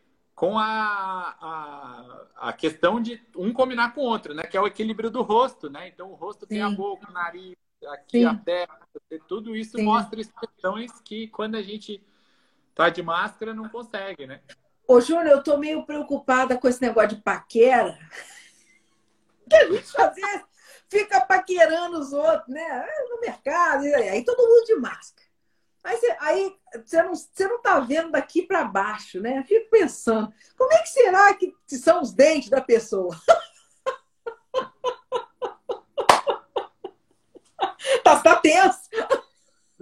com 0.43 0.59
a, 0.59 1.37
a, 1.41 2.49
a, 2.49 2.53
questão 2.53 3.01
de 3.01 3.23
um 3.37 3.53
combinar 3.53 3.95
com 3.95 4.01
o 4.01 4.07
outro, 4.07 4.35
né? 4.35 4.43
Que 4.43 4.57
é 4.57 4.61
o 4.61 4.67
equilíbrio 4.67 5.09
do 5.09 5.23
rosto, 5.23 5.71
né? 5.71 5.87
Então 5.87 6.11
o 6.11 6.17
rosto 6.17 6.41
Sim. 6.41 6.47
tem 6.49 6.63
a 6.63 6.69
boca, 6.69 7.09
o 7.09 7.13
nariz, 7.13 7.55
aqui 7.87 8.19
Sim. 8.19 8.25
a 8.25 8.35
testa, 8.35 9.01
tudo 9.29 9.55
isso 9.55 9.77
Sim. 9.77 9.85
mostra 9.85 10.21
expressões 10.21 11.01
que 11.05 11.29
quando 11.29 11.55
a 11.55 11.63
gente 11.63 12.05
tá 12.75 12.89
de 12.89 13.05
máscara 13.05 13.55
não 13.55 13.69
consegue, 13.69 14.27
né? 14.27 14.41
Ô, 14.89 15.01
Júnior, 15.01 15.29
eu 15.29 15.45
tô 15.45 15.59
meio 15.59 15.87
preocupada 15.87 16.59
com 16.59 16.67
esse 16.67 16.83
negócio 16.83 17.11
de 17.11 17.23
paquera. 17.23 17.97
Que 19.49 19.57
a 19.57 19.71
gente 19.71 19.93
fazer, 19.93 20.45
fica 20.89 21.21
paquerando 21.21 21.99
os 21.99 22.13
outros, 22.13 22.49
né? 22.49 22.87
No 23.11 23.21
mercado, 23.21 23.85
aí 23.85 24.25
todo 24.25 24.49
mundo 24.49 24.65
de 24.65 24.75
máscara. 24.77 25.32
Aí, 25.85 25.97
você, 25.97 26.17
aí 26.21 26.57
você, 26.85 27.03
não, 27.03 27.15
você 27.15 27.49
não 27.49 27.61
tá 27.61 27.81
vendo 27.81 28.13
daqui 28.13 28.43
para 28.43 28.65
baixo, 28.65 29.21
né? 29.21 29.45
Fico 29.47 29.69
pensando, 29.69 30.33
como 30.57 30.73
é 30.73 30.79
que 30.79 30.91
será 30.91 31.35
que 31.35 31.53
são 31.71 32.01
os 32.01 32.13
dentes 32.13 32.49
da 32.49 32.61
pessoa? 32.61 33.17
tá, 38.05 38.21
tá 38.21 38.37
tenso. 38.37 38.89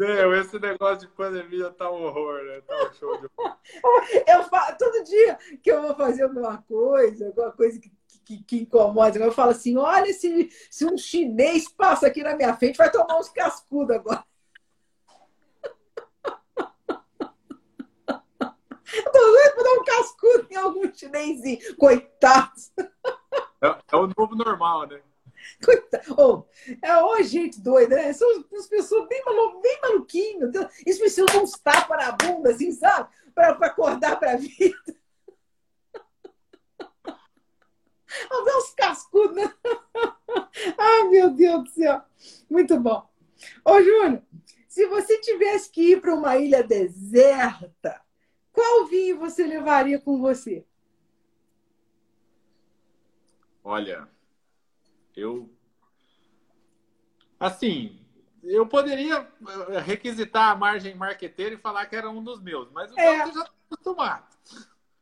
Meu, 0.01 0.35
esse 0.35 0.59
negócio 0.59 1.01
de 1.01 1.09
pandemia 1.09 1.71
tá 1.71 1.91
um 1.91 2.05
horror, 2.05 2.43
né? 2.45 2.63
Tá 2.63 2.89
um 2.89 2.95
show 2.95 3.21
de 3.21 3.29
Eu 4.27 4.45
falo, 4.45 4.75
todo 4.79 5.05
dia 5.05 5.37
que 5.63 5.71
eu 5.71 5.83
vou 5.83 5.95
fazer 5.95 6.23
alguma 6.23 6.57
coisa, 6.63 7.27
alguma 7.27 7.53
coisa 7.53 7.79
que, 7.79 7.93
que, 8.25 8.43
que 8.43 8.57
incomoda, 8.61 9.19
eu 9.19 9.31
falo 9.31 9.51
assim: 9.51 9.77
olha, 9.77 10.11
se, 10.15 10.49
se 10.71 10.87
um 10.87 10.97
chinês 10.97 11.69
passa 11.69 12.07
aqui 12.07 12.23
na 12.23 12.35
minha 12.35 12.57
frente, 12.57 12.79
vai 12.79 12.91
tomar 12.91 13.19
uns 13.19 13.29
cascudos 13.29 13.95
agora. 13.95 14.25
Eu 18.93 19.05
tô 19.13 19.19
doido 19.19 19.55
pra 19.55 19.63
dar 19.63 19.73
um 19.73 19.85
cascudo 19.85 20.47
em 20.51 20.57
algum 20.57 20.95
chinesinho. 20.95 21.77
Coitados. 21.77 22.73
É, 23.63 23.77
é 23.93 23.97
o 23.97 24.11
novo 24.17 24.35
normal, 24.35 24.87
né? 24.87 25.01
Coitado. 25.65 26.15
Oh, 26.17 26.45
é 26.83 27.03
oh, 27.03 27.23
gente 27.23 27.61
doida, 27.61 27.97
né? 27.97 28.13
São 28.13 28.29
as 28.57 28.67
pessoas 28.67 29.09
bem, 29.09 29.23
malu, 29.25 29.61
bem 29.61 29.81
maluquinhos. 29.83 30.55
Eles 30.85 30.99
precisam 30.99 31.27
de 31.27 31.39
uns 31.39 31.53
tapas 31.53 31.99
na 31.99 32.13
bunda, 32.13 32.51
assim, 32.51 32.73
sabe? 32.73 33.09
Para 33.35 33.51
acordar 33.67 34.19
para 34.19 34.33
a 34.33 34.37
vida. 34.37 34.77
Vamos 38.29 38.45
ver 38.45 38.57
uns 38.57 38.75
cascudos, 38.75 39.37
né? 39.37 39.55
Ai, 40.77 41.09
meu 41.09 41.31
Deus 41.31 41.65
do 41.65 41.71
céu. 41.71 42.03
Muito 42.51 42.79
bom. 42.79 43.09
Ô, 43.65 43.81
Júnior, 43.81 44.23
se 44.69 44.87
você 44.87 45.21
tivesse 45.21 45.71
que 45.71 45.93
ir 45.93 46.01
para 46.01 46.15
uma 46.15 46.37
ilha 46.37 46.63
deserta, 46.63 48.01
qual 48.53 48.87
vinho 48.87 49.19
você 49.19 49.47
levaria 49.47 49.99
com 49.99 50.19
você? 50.19 50.65
Olha, 53.63 54.09
eu. 55.17 55.51
Assim, 57.39 58.01
eu 58.43 58.67
poderia 58.67 59.27
eh, 59.69 59.81
requisitar 59.81 60.51
a 60.51 60.57
margem 60.57 60.95
marqueteira 60.95 61.55
e 61.55 61.59
falar 61.59 61.87
que 61.87 61.97
era 61.97 62.11
um 62.11 62.23
dos 62.23 62.41
meus, 62.41 62.71
mas 62.71 62.93
o 62.93 62.99
é. 62.99 63.19
já 63.19 63.29
está 63.29 63.51
acostumado. 63.71 64.37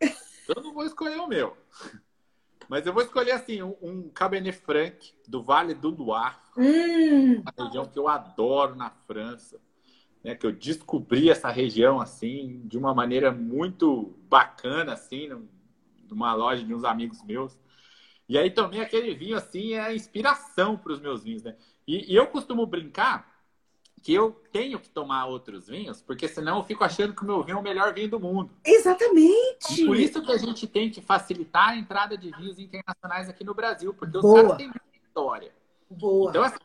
Eu 0.00 0.62
não 0.62 0.72
vou 0.72 0.84
escolher 0.84 1.18
o 1.18 1.26
meu. 1.26 1.56
Mas 2.68 2.86
eu 2.86 2.92
vou 2.92 3.02
escolher 3.02 3.32
assim 3.32 3.62
um, 3.62 3.76
um 3.80 4.08
Cabernet 4.10 4.56
Franc 4.58 5.14
do 5.26 5.42
Vale 5.42 5.74
do 5.74 5.90
Loire, 5.90 6.36
hum. 6.56 7.40
uma 7.40 7.66
região 7.66 7.86
que 7.86 7.98
eu 7.98 8.08
adoro 8.08 8.74
na 8.74 8.90
França 8.90 9.58
né, 10.28 10.34
que 10.34 10.44
eu 10.44 10.52
descobri 10.52 11.30
essa 11.30 11.48
região 11.48 11.98
assim 11.98 12.60
de 12.66 12.76
uma 12.76 12.92
maneira 12.92 13.32
muito 13.32 14.14
bacana 14.28 14.92
assim, 14.92 15.30
numa 16.06 16.34
loja 16.34 16.62
de 16.62 16.74
uns 16.74 16.84
amigos 16.84 17.22
meus. 17.24 17.58
E 18.28 18.36
aí 18.36 18.50
também 18.50 18.82
aquele 18.82 19.14
vinho 19.14 19.38
assim 19.38 19.72
é 19.72 19.94
inspiração 19.94 20.76
para 20.76 20.92
os 20.92 21.00
meus 21.00 21.24
vinhos, 21.24 21.42
né? 21.42 21.56
E, 21.86 22.12
e, 22.12 22.14
eu 22.14 22.26
costumo 22.26 22.66
brincar 22.66 23.38
que 24.02 24.12
eu 24.12 24.32
tenho 24.52 24.78
que 24.78 24.90
tomar 24.90 25.24
outros 25.24 25.68
vinhos, 25.68 26.02
porque 26.02 26.28
senão 26.28 26.58
eu 26.58 26.64
fico 26.64 26.84
achando 26.84 27.14
que 27.14 27.22
o 27.22 27.26
meu 27.26 27.42
vinho 27.42 27.56
é 27.56 27.60
o 27.60 27.62
melhor 27.62 27.94
vinho 27.94 28.10
do 28.10 28.20
mundo. 28.20 28.50
Exatamente. 28.62 29.80
E 29.80 29.86
por 29.86 29.96
isso 29.96 30.20
que 30.20 30.30
a 30.30 30.36
gente 30.36 30.66
tem 30.66 30.90
que 30.90 31.00
facilitar 31.00 31.70
a 31.70 31.76
entrada 31.76 32.18
de 32.18 32.30
vinhos 32.32 32.58
internacionais 32.58 33.30
aqui 33.30 33.42
no 33.44 33.54
Brasil, 33.54 33.94
porque 33.94 34.18
Boa. 34.18 34.34
os 34.34 34.42
caras 34.42 34.56
têm 34.58 34.66
muita 34.66 35.06
história. 35.06 35.52
Boa. 35.88 36.28
Então, 36.28 36.42
assim, 36.42 36.58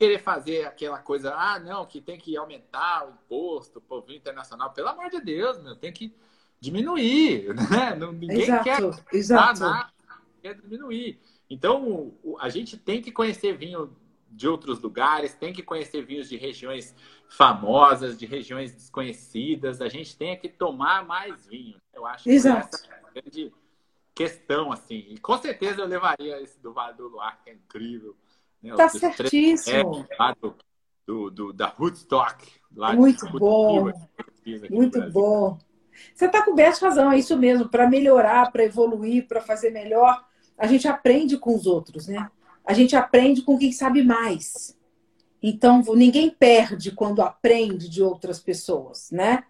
querer 0.00 0.18
fazer 0.18 0.64
aquela 0.64 0.98
coisa, 0.98 1.34
ah, 1.34 1.58
não, 1.58 1.84
que 1.84 2.00
tem 2.00 2.16
que 2.16 2.34
aumentar 2.34 3.06
o 3.06 3.10
imposto, 3.10 3.82
o 3.86 4.00
vinho 4.00 4.16
internacional. 4.16 4.72
Pelo 4.72 4.88
amor 4.88 5.10
de 5.10 5.20
Deus, 5.20 5.62
meu, 5.62 5.76
tem 5.76 5.92
que 5.92 6.16
diminuir, 6.58 7.54
né? 7.70 7.94
Ninguém 7.94 8.44
exato, 8.44 8.64
quer 8.64 9.14
exato. 9.14 9.60
nada, 9.60 9.92
quer 10.40 10.54
diminuir. 10.54 11.20
Então, 11.50 12.14
a 12.38 12.48
gente 12.48 12.78
tem 12.78 13.02
que 13.02 13.12
conhecer 13.12 13.54
vinho 13.58 13.94
de 14.30 14.48
outros 14.48 14.80
lugares, 14.80 15.34
tem 15.34 15.52
que 15.52 15.62
conhecer 15.62 16.00
vinhos 16.00 16.30
de 16.30 16.38
regiões 16.38 16.94
famosas, 17.28 18.16
de 18.16 18.24
regiões 18.24 18.72
desconhecidas. 18.72 19.82
A 19.82 19.88
gente 19.88 20.16
tem 20.16 20.34
que 20.38 20.48
tomar 20.48 21.04
mais 21.04 21.46
vinho. 21.46 21.76
Eu 21.92 22.06
acho 22.06 22.26
Exato. 22.26 22.70
que 22.70 22.74
essa 22.76 22.86
é 22.86 22.96
a 22.96 23.20
grande 23.20 23.52
questão, 24.14 24.72
assim. 24.72 25.04
E 25.10 25.18
com 25.18 25.36
certeza 25.36 25.82
eu 25.82 25.86
levaria 25.86 26.40
esse 26.40 26.58
do 26.58 26.72
Vale 26.72 26.96
do 26.96 27.08
Luar, 27.08 27.38
que 27.44 27.50
é 27.50 27.52
incrível. 27.52 28.16
Né? 28.62 28.74
Tá 28.76 28.88
certíssimo. 28.88 30.06
Lá 30.18 30.34
do, 31.06 31.30
do, 31.30 31.52
da 31.52 31.74
Woodstock. 31.78 32.46
Lá 32.74 32.94
Muito 32.94 33.26
bom. 33.30 33.90
Muito 34.70 35.10
bom. 35.10 35.58
Você 36.14 36.26
está 36.26 36.42
coberto 36.42 36.84
razão, 36.84 37.12
é 37.12 37.18
isso 37.18 37.36
mesmo. 37.36 37.68
Para 37.68 37.88
melhorar, 37.88 38.50
para 38.50 38.64
evoluir, 38.64 39.26
para 39.26 39.40
fazer 39.40 39.70
melhor, 39.70 40.24
a 40.56 40.66
gente 40.66 40.86
aprende 40.86 41.36
com 41.36 41.54
os 41.54 41.66
outros, 41.66 42.06
né? 42.06 42.30
A 42.64 42.72
gente 42.72 42.94
aprende 42.94 43.42
com 43.42 43.58
quem 43.58 43.72
sabe 43.72 44.02
mais. 44.02 44.78
Então, 45.42 45.82
ninguém 45.94 46.30
perde 46.30 46.90
quando 46.92 47.22
aprende 47.22 47.88
de 47.88 48.02
outras 48.02 48.38
pessoas, 48.38 49.10
né? 49.10 49.44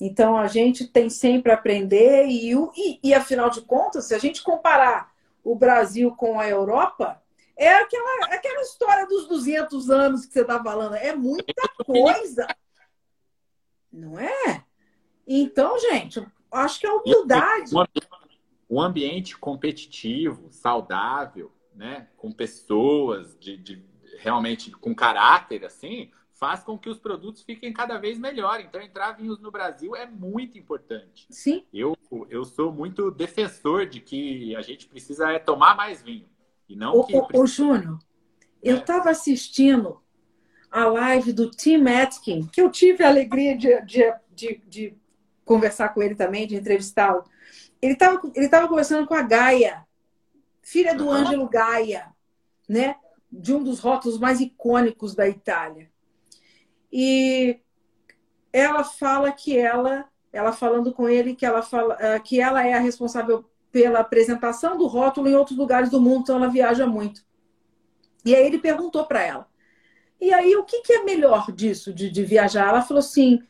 Então, 0.00 0.36
a 0.36 0.46
gente 0.46 0.86
tem 0.86 1.08
sempre 1.08 1.50
a 1.50 1.54
aprender 1.54 2.26
e, 2.26 2.52
e, 2.52 3.00
e, 3.02 3.14
afinal 3.14 3.50
de 3.50 3.62
contas, 3.62 4.06
se 4.06 4.14
a 4.14 4.18
gente 4.18 4.42
comparar 4.42 5.12
o 5.42 5.54
Brasil 5.54 6.12
com 6.12 6.38
a 6.38 6.48
Europa, 6.48 7.20
é 7.58 7.74
aquela, 7.74 8.26
aquela 8.26 8.62
história 8.62 9.06
dos 9.06 9.26
200 9.26 9.90
anos 9.90 10.24
que 10.24 10.32
você 10.32 10.42
está 10.42 10.62
falando. 10.62 10.94
É 10.94 11.14
muita 11.14 11.68
coisa. 11.84 12.46
Não 13.92 14.16
é? 14.16 14.64
Então, 15.26 15.76
gente, 15.78 16.24
acho 16.52 16.78
que 16.78 16.86
é 16.86 16.92
humildade. 16.92 17.72
Um 18.70 18.80
ambiente 18.80 19.36
competitivo, 19.36 20.52
saudável, 20.52 21.52
né? 21.74 22.08
com 22.16 22.30
pessoas 22.30 23.36
de, 23.40 23.56
de 23.56 23.84
realmente 24.18 24.70
com 24.70 24.94
caráter, 24.94 25.64
assim, 25.64 26.12
faz 26.34 26.62
com 26.62 26.78
que 26.78 26.88
os 26.88 26.98
produtos 26.98 27.42
fiquem 27.42 27.72
cada 27.72 27.98
vez 27.98 28.18
melhor. 28.18 28.60
Então, 28.60 28.80
entrar 28.80 29.12
vinhos 29.12 29.40
no 29.40 29.50
Brasil 29.50 29.96
é 29.96 30.06
muito 30.06 30.56
importante. 30.56 31.26
Sim. 31.28 31.64
Eu, 31.74 31.96
eu 32.30 32.44
sou 32.44 32.72
muito 32.72 33.10
defensor 33.10 33.84
de 33.86 34.00
que 34.00 34.54
a 34.54 34.62
gente 34.62 34.86
precisa 34.86 35.32
é 35.32 35.40
tomar 35.40 35.74
mais 35.74 36.00
vinho. 36.00 36.28
E 36.68 36.76
não 36.76 37.02
que... 37.04 37.16
Ô, 37.34 37.46
Júnior, 37.46 37.98
eu 38.62 38.78
estava 38.78 39.08
é. 39.08 39.12
assistindo 39.12 40.00
a 40.70 40.84
live 40.86 41.32
do 41.32 41.50
Tim 41.50 41.86
Atkin, 41.86 42.46
que 42.46 42.60
eu 42.60 42.70
tive 42.70 43.02
a 43.02 43.08
alegria 43.08 43.56
de, 43.56 43.80
de, 43.82 44.14
de, 44.30 44.62
de 44.68 44.96
conversar 45.44 45.90
com 45.90 46.02
ele 46.02 46.14
também, 46.14 46.46
de 46.46 46.56
entrevistá-lo. 46.56 47.24
Ele 47.80 47.94
estava 47.94 48.20
ele 48.34 48.48
tava 48.48 48.68
conversando 48.68 49.06
com 49.06 49.14
a 49.14 49.22
Gaia, 49.22 49.86
filha 50.60 50.94
do 50.94 51.10
Ângelo 51.10 51.48
Gaia, 51.48 52.08
né? 52.68 52.96
de 53.30 53.54
um 53.54 53.62
dos 53.62 53.80
rótulos 53.80 54.18
mais 54.18 54.40
icônicos 54.40 55.14
da 55.14 55.28
Itália. 55.28 55.90
E 56.90 57.60
ela 58.52 58.82
fala 58.82 59.30
que 59.30 59.56
ela, 59.56 60.08
ela 60.32 60.52
falando 60.52 60.92
com 60.92 61.08
ele, 61.08 61.36
que 61.36 61.44
ela, 61.44 61.62
fala, 61.62 61.96
eh, 62.00 62.18
que 62.20 62.40
ela 62.40 62.66
é 62.66 62.72
a 62.72 62.80
responsável 62.80 63.44
pela 63.70 64.00
apresentação 64.00 64.76
do 64.76 64.86
rótulo 64.86 65.28
em 65.28 65.34
outros 65.34 65.56
lugares 65.56 65.90
do 65.90 66.00
mundo, 66.00 66.22
então 66.22 66.36
ela 66.36 66.48
viaja 66.48 66.86
muito. 66.86 67.22
E 68.24 68.34
aí 68.34 68.46
ele 68.46 68.58
perguntou 68.58 69.06
para 69.06 69.22
ela: 69.22 69.48
e 70.20 70.32
aí 70.32 70.56
o 70.56 70.64
que, 70.64 70.82
que, 70.82 70.92
é 70.92 71.04
melhor 71.04 71.50
disso, 71.52 71.92
de, 71.92 72.10
de, 72.10 72.24
viajar? 72.24 72.68
Ela 72.68 72.82
falou 72.82 73.00
assim: 73.00 73.42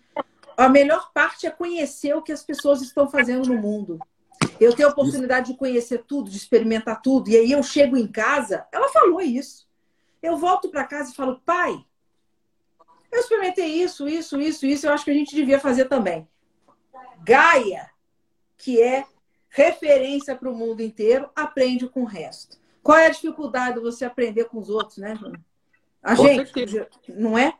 a 0.56 0.68
melhor 0.68 1.10
parte 1.12 1.46
é 1.46 1.50
conhecer 1.50 2.14
o 2.14 2.22
que 2.22 2.32
as 2.32 2.42
pessoas 2.42 2.82
estão 2.82 3.08
fazendo 3.08 3.48
no 3.48 3.60
mundo. 3.60 3.98
Eu 4.60 4.74
tenho 4.74 4.88
a 4.88 4.92
oportunidade 4.92 5.52
de 5.52 5.58
conhecer 5.58 6.04
tudo, 6.06 6.30
de 6.30 6.36
experimentar 6.36 7.00
tudo. 7.00 7.30
E 7.30 7.36
aí 7.36 7.52
eu 7.52 7.62
chego 7.62 7.96
em 7.96 8.06
casa, 8.06 8.66
ela 8.72 8.88
falou 8.88 9.20
isso. 9.20 9.68
Eu 10.22 10.36
volto 10.36 10.68
para 10.68 10.84
casa 10.84 11.12
e 11.12 11.14
falo, 11.14 11.40
pai, 11.44 11.84
eu 13.10 13.20
experimentei 13.20 13.66
isso, 13.66 14.08
isso, 14.08 14.40
isso, 14.40 14.66
isso, 14.66 14.86
eu 14.86 14.92
acho 14.92 15.04
que 15.04 15.10
a 15.10 15.14
gente 15.14 15.34
devia 15.34 15.60
fazer 15.60 15.86
também. 15.86 16.28
Gaia, 17.22 17.90
que 18.56 18.82
é 18.82 19.04
referência 19.50 20.34
para 20.34 20.50
o 20.50 20.54
mundo 20.54 20.80
inteiro, 20.82 21.28
aprende 21.34 21.88
com 21.88 22.02
o 22.02 22.06
resto. 22.06 22.58
Qual 22.82 22.96
é 22.96 23.06
a 23.06 23.10
dificuldade 23.10 23.76
de 23.76 23.80
você 23.80 24.04
aprender 24.04 24.44
com 24.44 24.58
os 24.58 24.68
outros, 24.68 24.98
né, 24.98 25.14
João? 25.16 25.32
A 26.02 26.16
com 26.16 26.22
gente, 26.22 26.52
certeza. 26.52 26.88
não 27.08 27.36
é? 27.36 27.56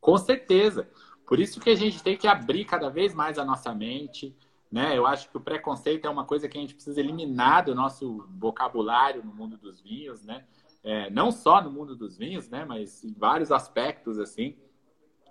Com 0.00 0.18
certeza. 0.18 0.88
Por 1.26 1.38
isso 1.38 1.60
que 1.60 1.70
a 1.70 1.74
gente 1.74 2.02
tem 2.02 2.16
que 2.16 2.26
abrir 2.26 2.64
cada 2.64 2.90
vez 2.90 3.14
mais 3.14 3.38
a 3.38 3.44
nossa 3.44 3.74
mente, 3.74 4.36
né? 4.70 4.96
Eu 4.96 5.06
acho 5.06 5.30
que 5.30 5.36
o 5.36 5.40
preconceito 5.40 6.06
é 6.06 6.10
uma 6.10 6.24
coisa 6.24 6.48
que 6.48 6.58
a 6.58 6.60
gente 6.60 6.74
precisa 6.74 6.98
eliminar 6.98 7.64
do 7.64 7.74
nosso 7.74 8.26
vocabulário 8.30 9.24
no 9.24 9.32
mundo 9.32 9.56
dos 9.56 9.80
vinhos, 9.80 10.22
né? 10.24 10.44
É, 10.82 11.08
não 11.10 11.30
só 11.30 11.62
no 11.62 11.70
mundo 11.70 11.94
dos 11.94 12.18
vinhos, 12.18 12.48
né? 12.48 12.64
Mas 12.64 13.04
em 13.04 13.12
vários 13.12 13.52
aspectos, 13.52 14.18
assim. 14.18 14.56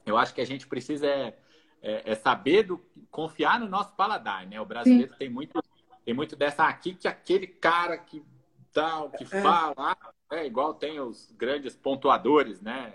Eu 0.06 0.18
acho 0.18 0.34
que 0.34 0.42
a 0.42 0.46
gente 0.46 0.66
precisa 0.68 1.06
é, 1.06 1.38
é, 1.82 2.11
é 2.11 2.15
saber 2.15 2.63
do, 2.63 2.79
confiar 3.09 3.59
no 3.59 3.67
nosso 3.67 3.95
paladar, 3.95 4.45
né? 4.47 4.59
O 4.61 4.65
brasileiro 4.65 5.13
tem 5.17 5.29
muito, 5.29 5.61
tem 6.05 6.13
muito 6.13 6.36
dessa 6.36 6.65
aqui 6.65 6.93
que 6.93 7.07
aquele 7.07 7.47
cara 7.47 7.97
que 7.97 8.23
tal, 8.73 9.09
que 9.11 9.23
é. 9.23 9.41
fala, 9.41 9.97
é 10.32 10.45
igual 10.45 10.73
tem 10.73 10.99
os 10.99 11.32
grandes 11.38 11.75
pontuadores, 11.75 12.61
né? 12.61 12.93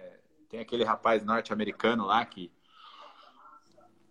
Tem 0.49 0.61
aquele 0.61 0.85
rapaz 0.85 1.25
norte-americano 1.25 2.07
lá 2.07 2.25
que 2.25 2.51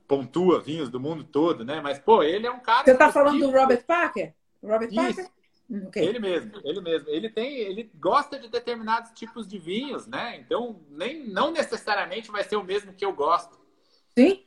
pontua 0.08 0.62
vinhos 0.62 0.90
do 0.90 1.00
mundo 1.00 1.24
todo, 1.24 1.66
né? 1.66 1.82
Mas, 1.82 1.98
pô, 1.98 2.22
ele 2.22 2.46
é 2.46 2.52
um 2.52 2.60
cara. 2.60 2.86
Você 2.86 2.92
está 2.92 3.12
falando 3.12 3.40
do 3.40 3.52
Robert 3.52 3.84
Parker? 3.86 4.34
Robert 4.62 4.90
Isso. 4.90 4.96
Parker? 4.96 5.28
Hum, 5.70 5.88
okay. 5.88 6.06
Ele 6.08 6.20
mesmo, 6.20 6.52
ele 6.64 6.82
mesmo. 6.82 7.10
Ele 7.10 7.30
tem, 7.30 7.58
ele 7.58 7.90
gosta 7.96 8.38
de 8.38 8.48
determinados 8.48 9.12
tipos 9.12 9.48
de 9.48 9.58
vinhos, 9.58 10.06
né? 10.06 10.38
Então, 10.38 10.80
nem, 10.90 11.28
não 11.28 11.52
necessariamente 11.52 12.30
vai 12.30 12.44
ser 12.44 12.56
o 12.56 12.64
mesmo 12.64 12.94
que 12.94 13.04
eu 13.04 13.14
gosto. 13.14 13.58
Sim. 14.16 14.45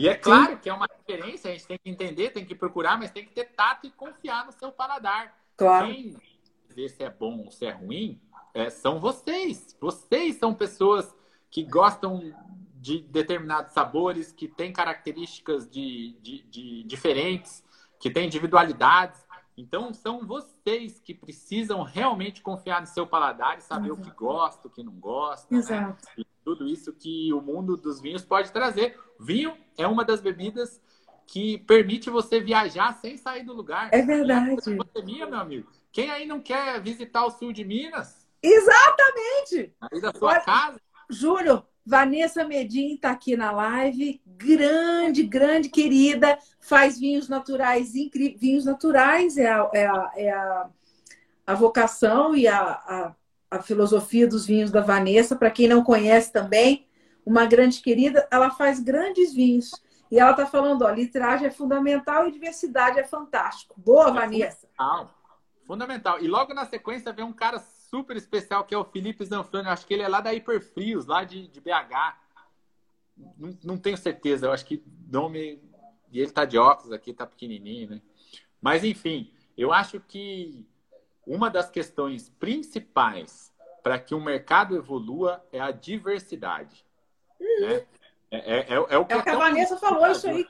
E 0.00 0.08
é 0.08 0.14
claro 0.14 0.52
Sim. 0.52 0.56
que 0.62 0.70
é 0.70 0.72
uma 0.72 0.86
referência, 0.86 1.50
a 1.50 1.52
gente 1.52 1.66
tem 1.66 1.78
que 1.78 1.90
entender, 1.90 2.30
tem 2.30 2.42
que 2.42 2.54
procurar, 2.54 2.98
mas 2.98 3.10
tem 3.10 3.22
que 3.22 3.32
ter 3.34 3.50
tato 3.50 3.86
e 3.86 3.90
confiar 3.90 4.46
no 4.46 4.52
seu 4.52 4.72
paladar. 4.72 5.38
Claro. 5.58 5.88
Quem 5.88 6.16
dizer 6.66 6.88
se 6.88 7.02
é 7.02 7.10
bom 7.10 7.40
ou 7.40 7.50
se 7.50 7.66
é 7.66 7.70
ruim 7.70 8.18
é, 8.54 8.70
são 8.70 8.98
vocês. 8.98 9.76
Vocês 9.78 10.36
são 10.36 10.54
pessoas 10.54 11.14
que 11.50 11.62
gostam 11.64 12.32
de 12.76 13.02
determinados 13.02 13.74
sabores, 13.74 14.32
que 14.32 14.48
têm 14.48 14.72
características 14.72 15.68
de, 15.68 16.16
de, 16.22 16.44
de 16.44 16.82
diferentes, 16.84 17.62
que 17.98 18.08
têm 18.08 18.24
individualidades. 18.24 19.22
Então, 19.54 19.92
são 19.92 20.26
vocês 20.26 20.98
que 20.98 21.12
precisam 21.12 21.82
realmente 21.82 22.40
confiar 22.40 22.80
no 22.80 22.86
seu 22.86 23.06
paladar 23.06 23.58
e 23.58 23.60
saber 23.60 23.88
Exato. 23.88 24.00
o 24.00 24.04
que 24.04 24.16
gosta, 24.16 24.66
o 24.66 24.70
que 24.70 24.82
não 24.82 24.94
gosta. 24.94 25.46
Né? 25.54 25.60
Exato. 25.60 26.08
Né? 26.16 26.24
Tudo 26.44 26.66
isso 26.66 26.92
que 26.92 27.32
o 27.32 27.40
mundo 27.40 27.76
dos 27.76 28.00
vinhos 28.00 28.24
pode 28.24 28.52
trazer. 28.52 28.98
Vinho 29.18 29.54
é 29.76 29.86
uma 29.86 30.04
das 30.04 30.20
bebidas 30.20 30.80
que 31.26 31.58
permite 31.58 32.10
você 32.10 32.40
viajar 32.40 32.92
sem 32.94 33.16
sair 33.16 33.44
do 33.44 33.52
lugar. 33.52 33.88
É 33.92 34.02
verdade. 34.02 34.56
Pandemia, 34.76 35.26
meu 35.26 35.38
amigo. 35.38 35.70
Quem 35.92 36.10
aí 36.10 36.26
não 36.26 36.40
quer 36.40 36.80
visitar 36.80 37.24
o 37.24 37.30
sul 37.30 37.52
de 37.52 37.64
Minas? 37.64 38.28
Exatamente! 38.42 39.74
Aí 39.80 40.00
da 40.00 40.12
sua 40.12 40.30
Olha, 40.30 40.40
casa? 40.40 40.80
Juro, 41.08 41.64
Vanessa 41.84 42.44
Medin 42.44 42.94
está 42.94 43.10
aqui 43.10 43.36
na 43.36 43.50
live, 43.50 44.20
grande, 44.24 45.22
grande 45.22 45.68
querida, 45.68 46.38
faz 46.60 46.98
vinhos 46.98 47.28
naturais 47.28 47.94
incríveis. 47.94 48.40
Vinhos 48.40 48.64
naturais 48.64 49.36
é 49.36 49.50
a, 49.50 49.70
é 49.74 49.86
a, 49.86 50.12
é 50.16 50.30
a, 50.30 50.70
a 51.46 51.54
vocação 51.54 52.34
e 52.34 52.46
a, 52.46 52.60
a, 52.60 53.16
a 53.50 53.60
filosofia 53.60 54.28
dos 54.28 54.46
vinhos 54.46 54.70
da 54.70 54.80
Vanessa. 54.80 55.34
Para 55.34 55.50
quem 55.50 55.66
não 55.66 55.82
conhece 55.82 56.32
também, 56.32 56.86
uma 57.24 57.46
grande 57.46 57.80
querida, 57.80 58.26
ela 58.30 58.50
faz 58.50 58.78
grandes 58.80 59.34
vinhos. 59.34 59.70
E 60.10 60.18
ela 60.18 60.32
está 60.32 60.46
falando, 60.46 60.82
ó, 60.82 60.90
litragem 60.90 61.46
é 61.46 61.50
fundamental 61.50 62.26
e 62.26 62.32
diversidade 62.32 62.98
é 62.98 63.04
fantástico. 63.04 63.74
Boa, 63.76 64.08
é 64.08 64.12
Vanessa. 64.12 64.68
Fundamental. 64.76 65.14
fundamental. 65.64 66.20
E 66.20 66.28
logo 66.28 66.52
na 66.52 66.66
sequência 66.66 67.12
vem 67.12 67.24
um 67.24 67.32
cara 67.32 67.58
super 67.58 68.16
especial, 68.16 68.64
que 68.64 68.74
é 68.74 68.78
o 68.78 68.84
Felipe 68.84 69.24
Zanfroni. 69.24 69.66
Eu 69.66 69.72
acho 69.72 69.86
que 69.86 69.94
ele 69.94 70.02
é 70.02 70.08
lá 70.08 70.20
da 70.20 70.34
Hiperfrios, 70.34 71.06
lá 71.06 71.24
de, 71.24 71.48
de 71.48 71.60
BH. 71.60 72.16
Não, 73.36 73.58
não, 73.62 73.78
tenho 73.78 73.96
certeza, 73.96 74.46
eu 74.46 74.52
acho 74.52 74.64
que 74.64 74.82
nome. 75.08 75.62
E 76.10 76.20
ele 76.20 76.30
tá 76.30 76.44
de 76.44 76.58
óculos 76.58 76.92
aqui, 76.92 77.12
tá 77.12 77.26
pequenininho, 77.26 77.90
né? 77.90 78.02
Mas, 78.60 78.82
enfim, 78.82 79.32
eu 79.56 79.72
acho 79.72 80.00
que 80.00 80.66
uma 81.30 81.48
das 81.48 81.70
questões 81.70 82.28
principais 82.28 83.52
para 83.84 83.98
que 84.00 84.16
o 84.16 84.20
mercado 84.20 84.76
evolua 84.76 85.44
é 85.52 85.60
a 85.60 85.70
diversidade. 85.70 86.84
Uhum. 87.40 87.68
Né? 87.68 87.86
É, 88.32 88.38
é, 88.38 88.58
é, 88.58 88.74
é, 88.74 88.98
o 88.98 89.04
que, 89.04 89.14
é 89.14 89.22
que 89.22 89.30
a 89.30 89.38
Vanessa 89.38 89.76
falou, 89.76 90.06
isso 90.08 90.28
aí. 90.28 90.44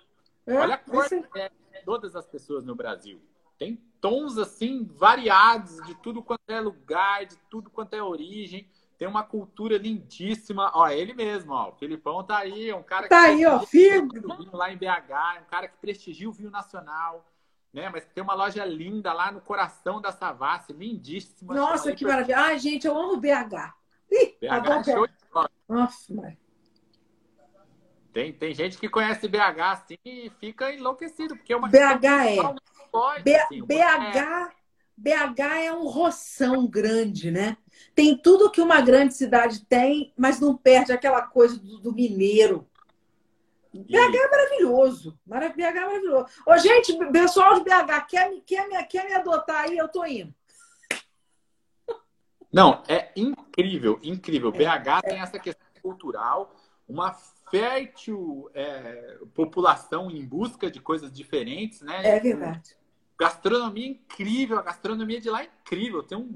Olha 0.47 0.75
a 0.75 0.79
cor 0.79 1.07
é, 1.37 1.51
todas 1.85 2.17
as 2.17 2.27
pessoas 2.27 2.65
no 2.65 2.75
Brasil. 2.75 3.21
Tem 3.59 3.77
tons 4.01 4.39
assim 4.39 4.85
variados 4.85 5.77
de 5.87 5.95
tudo 5.97 6.23
quanto 6.23 6.49
é 6.49 6.61
lugar, 6.61 7.27
de 7.27 7.37
tudo 7.51 7.69
quanto 7.69 7.95
é 7.95 8.03
origem. 8.03 8.67
Tem 8.97 9.07
uma 9.07 9.23
cultura 9.23 9.77
lindíssima. 9.77 10.73
Ó, 10.75 10.87
é 10.87 10.99
ele 10.99 11.13
mesmo, 11.13 11.53
ó. 11.53 11.69
O 11.69 11.73
Filipão 11.73 12.25
tá 12.25 12.39
aí, 12.39 12.71
é 12.71 12.75
um 12.75 12.83
cara 12.83 13.07
tá 13.07 13.27
que 13.27 13.33
aí, 13.33 13.47
ó, 13.47 13.61
filho. 13.61 14.09
lá 14.51 14.73
em 14.73 14.79
BH, 14.79 15.37
é 15.37 15.41
um 15.41 15.51
cara 15.51 15.69
que 15.69 15.77
prestigia 15.77 16.29
o 16.29 16.33
vinho 16.33 16.51
nacional, 16.51 17.30
né? 17.73 17.89
Mas 17.89 18.05
tem 18.07 18.23
uma 18.23 18.35
loja 18.35 18.65
linda 18.65 19.13
lá 19.13 19.31
no 19.31 19.41
coração 19.41 20.01
da 20.01 20.13
Savassi, 20.13 20.73
lindíssima. 20.73 21.55
Nossa, 21.55 21.95
que 21.95 22.05
maravilha. 22.05 22.39
Ai, 22.39 22.59
gente, 22.59 22.87
eu 22.87 22.97
amo 22.97 23.17
BH. 23.17 23.75
Ih, 24.11 24.37
BH 24.41 24.45
é 24.45 24.85
show 24.85 25.07
de 25.07 25.15
Nossa, 25.69 26.15
mãe. 26.15 26.39
Tem, 28.13 28.33
tem 28.33 28.53
gente 28.53 28.77
que 28.77 28.89
conhece 28.89 29.29
BH 29.29 29.61
assim 29.61 29.99
e 30.05 30.31
fica 30.41 30.73
enlouquecido, 30.73 31.37
porque 31.37 31.53
é 31.53 31.57
uma 31.57 31.69
BH 31.69 32.05
é. 32.27 32.37
Pode, 32.91 33.23
B 33.23 33.37
assim, 33.37 33.63
BH, 33.63 34.53
BH 34.97 35.41
é 35.65 35.73
um 35.73 35.87
roção 35.87 36.67
grande, 36.67 37.31
né? 37.31 37.57
Tem 37.95 38.17
tudo 38.17 38.51
que 38.51 38.61
uma 38.61 38.81
grande 38.81 39.15
cidade 39.15 39.65
tem, 39.67 40.13
mas 40.17 40.41
não 40.41 40.57
perde 40.57 40.93
aquela 40.93 41.23
coisa 41.23 41.57
do, 41.57 41.79
do 41.79 41.95
mineiro. 41.95 42.69
BH 43.73 43.95
é 43.95 44.31
maravilhoso. 44.31 45.19
BH 45.25 45.61
é 45.61 45.73
maravilhoso. 45.73 46.27
Ô, 46.47 46.59
gente, 46.59 46.97
pessoal 47.13 47.55
de 47.55 47.65
BH, 47.65 48.07
quer, 48.09 48.31
quer, 48.45 48.69
me, 48.69 48.85
quer 48.85 49.07
me 49.07 49.15
adotar 49.15 49.65
aí? 49.65 49.79
Eu 49.79 49.89
tô 49.89 50.05
indo. 50.05 50.35
Não, 52.53 52.83
é 52.89 53.11
incrível, 53.15 54.01
incrível. 54.03 54.53
É, 54.55 54.59
BH 54.59 55.03
tem 55.03 55.21
essa 55.21 55.39
questão 55.39 55.67
cultural, 55.81 56.55
uma 56.89 57.13
fértil 57.51 58.51
é, 58.55 59.19
população 59.35 60.11
em 60.11 60.27
busca 60.27 60.71
de 60.71 60.81
coisas 60.81 61.13
diferentes, 61.13 61.81
né? 61.81 62.05
É 62.05 62.19
verdade. 62.19 62.77
Gastronomia 63.19 63.87
incrível, 63.87 64.59
a 64.59 64.63
gastronomia 64.63 65.21
de 65.21 65.31
lá 65.31 65.43
é 65.43 65.49
incrível. 65.61 66.03
Tem 66.03 66.19
um 66.19 66.29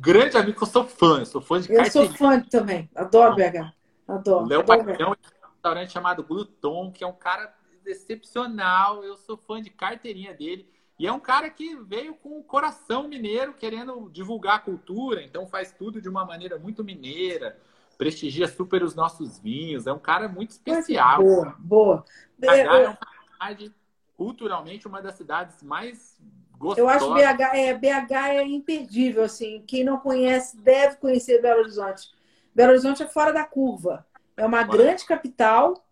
grande 0.00 0.36
amigo 0.38 0.56
que 0.56 0.62
eu 0.62 0.68
sou 0.68 0.84
fã, 0.84 1.18
eu 1.18 1.26
sou 1.26 1.42
fã 1.42 1.60
de 1.60 1.70
Eu 1.72 1.84
sou 1.90 2.08
fã 2.14 2.40
também, 2.40 2.88
adoro 2.94 3.36
BH. 3.36 3.72
Adoro. 4.08 4.46
Léo 4.46 4.64
Paixão 4.64 5.12
é 5.12 5.41
restaurante 5.62 5.92
chamado 5.92 6.24
Gluton, 6.24 6.90
que 6.90 7.04
é 7.04 7.06
um 7.06 7.12
cara 7.12 7.54
excepcional. 7.86 9.04
Eu 9.04 9.16
sou 9.16 9.36
fã 9.36 9.62
de 9.62 9.70
carteirinha 9.70 10.34
dele. 10.34 10.68
E 10.98 11.06
é 11.06 11.12
um 11.12 11.20
cara 11.20 11.48
que 11.48 11.76
veio 11.76 12.14
com 12.14 12.38
o 12.38 12.42
coração 12.42 13.08
mineiro, 13.08 13.54
querendo 13.54 14.10
divulgar 14.10 14.56
a 14.56 14.58
cultura, 14.58 15.22
então 15.22 15.46
faz 15.46 15.72
tudo 15.72 16.00
de 16.00 16.08
uma 16.08 16.24
maneira 16.24 16.58
muito 16.58 16.84
mineira, 16.84 17.58
prestigia 17.96 18.46
super 18.46 18.82
os 18.82 18.94
nossos 18.94 19.38
vinhos. 19.38 19.86
É 19.86 19.92
um 19.92 19.98
cara 19.98 20.28
muito 20.28 20.50
especial. 20.50 21.22
Boa, 21.22 21.56
boa. 21.58 22.04
BH 22.38 22.46
é 22.46 22.88
uma 22.88 22.98
cidade 23.32 23.74
culturalmente 24.16 24.86
uma 24.86 25.00
das 25.00 25.14
cidades 25.14 25.62
mais 25.62 26.20
gostosas. 26.58 26.78
Eu 26.78 26.88
acho 26.88 27.14
BH 27.14 27.42
é 27.54 27.74
BH 27.74 28.12
é 28.12 28.44
imperdível 28.44 29.24
assim. 29.24 29.64
Quem 29.66 29.82
não 29.82 29.98
conhece 29.98 30.56
deve 30.56 30.96
conhecer 30.96 31.40
Belo 31.40 31.60
Horizonte. 31.60 32.10
Belo 32.54 32.70
Horizonte 32.72 33.02
é 33.02 33.08
fora 33.08 33.32
da 33.32 33.44
curva. 33.44 34.06
É 34.42 34.46
uma 34.46 34.64
grande 34.64 35.04
capital 35.04 35.86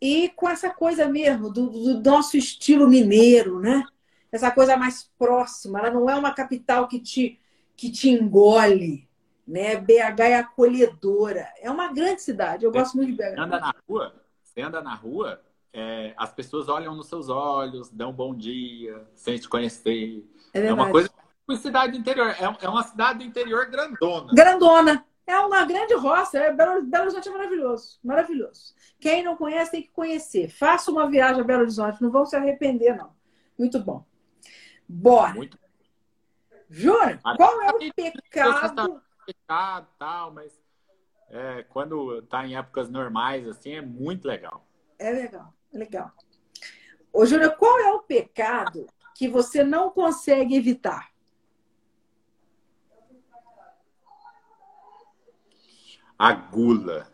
e 0.00 0.28
com 0.30 0.48
essa 0.48 0.70
coisa 0.70 1.08
mesmo 1.08 1.52
do, 1.52 1.68
do, 1.68 2.10
nosso 2.10 2.36
estilo 2.36 2.88
mineiro, 2.88 3.58
né? 3.58 3.84
Essa 4.30 4.50
coisa 4.52 4.76
mais 4.76 5.10
próxima. 5.18 5.80
Ela 5.80 5.90
não 5.90 6.08
é 6.08 6.14
uma 6.14 6.32
capital 6.32 6.86
que 6.86 7.00
te 7.00 7.40
que 7.76 7.90
te 7.90 8.10
engole, 8.10 9.08
né? 9.46 9.74
BH 9.76 10.20
é 10.20 10.36
acolhedora. 10.36 11.52
É 11.60 11.68
uma 11.68 11.92
grande 11.92 12.22
cidade. 12.22 12.64
Eu 12.64 12.70
gosto 12.70 12.96
muito 12.96 13.10
de 13.10 13.16
BH. 13.16 13.34
Você 13.34 13.40
anda 13.40 13.58
na 13.58 13.74
rua, 13.88 14.14
você 14.44 14.62
anda 14.62 14.82
na 14.82 14.94
rua, 14.94 15.40
é, 15.72 16.14
as 16.16 16.32
pessoas 16.32 16.68
olham 16.68 16.94
nos 16.94 17.08
seus 17.08 17.28
olhos, 17.28 17.90
dão 17.90 18.10
um 18.10 18.14
bom 18.14 18.32
dia, 18.34 19.04
sem 19.16 19.36
te 19.36 19.48
conhecer. 19.48 20.24
É, 20.54 20.66
é 20.66 20.72
uma 20.72 20.90
coisa 20.90 21.10
cidade 21.56 21.98
interior. 21.98 22.28
É, 22.28 22.44
é 22.64 22.68
uma 22.68 22.84
cidade 22.84 23.18
do 23.18 23.24
interior 23.24 23.66
grandona. 23.66 24.32
Grandona. 24.32 25.04
É 25.26 25.38
uma 25.38 25.64
grande 25.64 25.94
roça. 25.94 26.38
É 26.38 26.52
Belo, 26.52 26.82
Belo 26.82 27.04
Horizonte 27.04 27.28
é 27.28 27.32
maravilhoso. 27.32 27.98
Maravilhoso. 28.02 28.74
Quem 28.98 29.22
não 29.22 29.36
conhece 29.36 29.70
tem 29.70 29.82
que 29.82 29.90
conhecer. 29.90 30.48
Faça 30.48 30.90
uma 30.90 31.08
viagem 31.08 31.40
a 31.40 31.44
Belo 31.44 31.62
Horizonte. 31.62 32.02
Não 32.02 32.10
vão 32.10 32.26
se 32.26 32.36
arrepender, 32.36 32.96
não. 32.96 33.14
Muito 33.58 33.78
bom. 33.78 34.04
Bora. 34.88 35.34
Muito... 35.34 35.58
Júnior, 36.68 37.20
qual 37.36 37.62
é 37.62 37.70
o 37.70 37.92
pecado? 37.92 39.02
Pecado 39.26 39.88
tal, 39.98 40.32
mas 40.32 40.60
é, 41.28 41.64
quando 41.64 42.18
está 42.18 42.46
em 42.46 42.56
épocas 42.56 42.90
normais, 42.90 43.46
assim, 43.46 43.74
é 43.74 43.80
muito 43.80 44.26
legal. 44.26 44.66
É 44.98 45.10
legal, 45.10 45.54
é 45.72 45.78
legal. 45.78 46.12
Ô, 47.12 47.24
Júnior, 47.24 47.56
qual 47.56 47.78
é 47.78 47.92
o 47.92 48.02
pecado 48.02 48.86
que 49.14 49.28
você 49.28 49.62
não 49.64 49.90
consegue 49.90 50.56
evitar? 50.56 51.09
A 56.20 56.34
gula. 56.34 57.10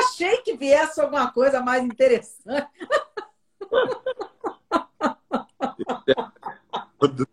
Achei 0.00 0.38
que 0.38 0.56
viesse 0.56 1.00
alguma 1.00 1.30
coisa 1.30 1.60
mais 1.60 1.84
interessante. 1.84 2.68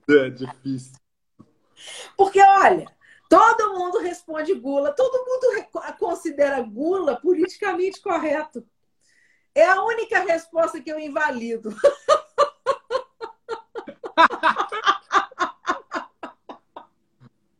É 0.08 0.30
difícil. 0.30 0.93
Porque, 2.16 2.39
olha, 2.39 2.86
todo 3.28 3.74
mundo 3.74 3.97
responde 3.97 4.53
gula, 4.53 4.93
todo 4.93 5.26
mundo 5.26 5.97
considera 5.97 6.62
gula 6.62 7.20
politicamente 7.20 7.99
correto. 7.99 8.64
É 9.56 9.66
a 9.66 9.82
única 9.82 10.20
resposta 10.20 10.80
que 10.80 10.91
eu 10.91 10.99
invalido. 10.99 11.76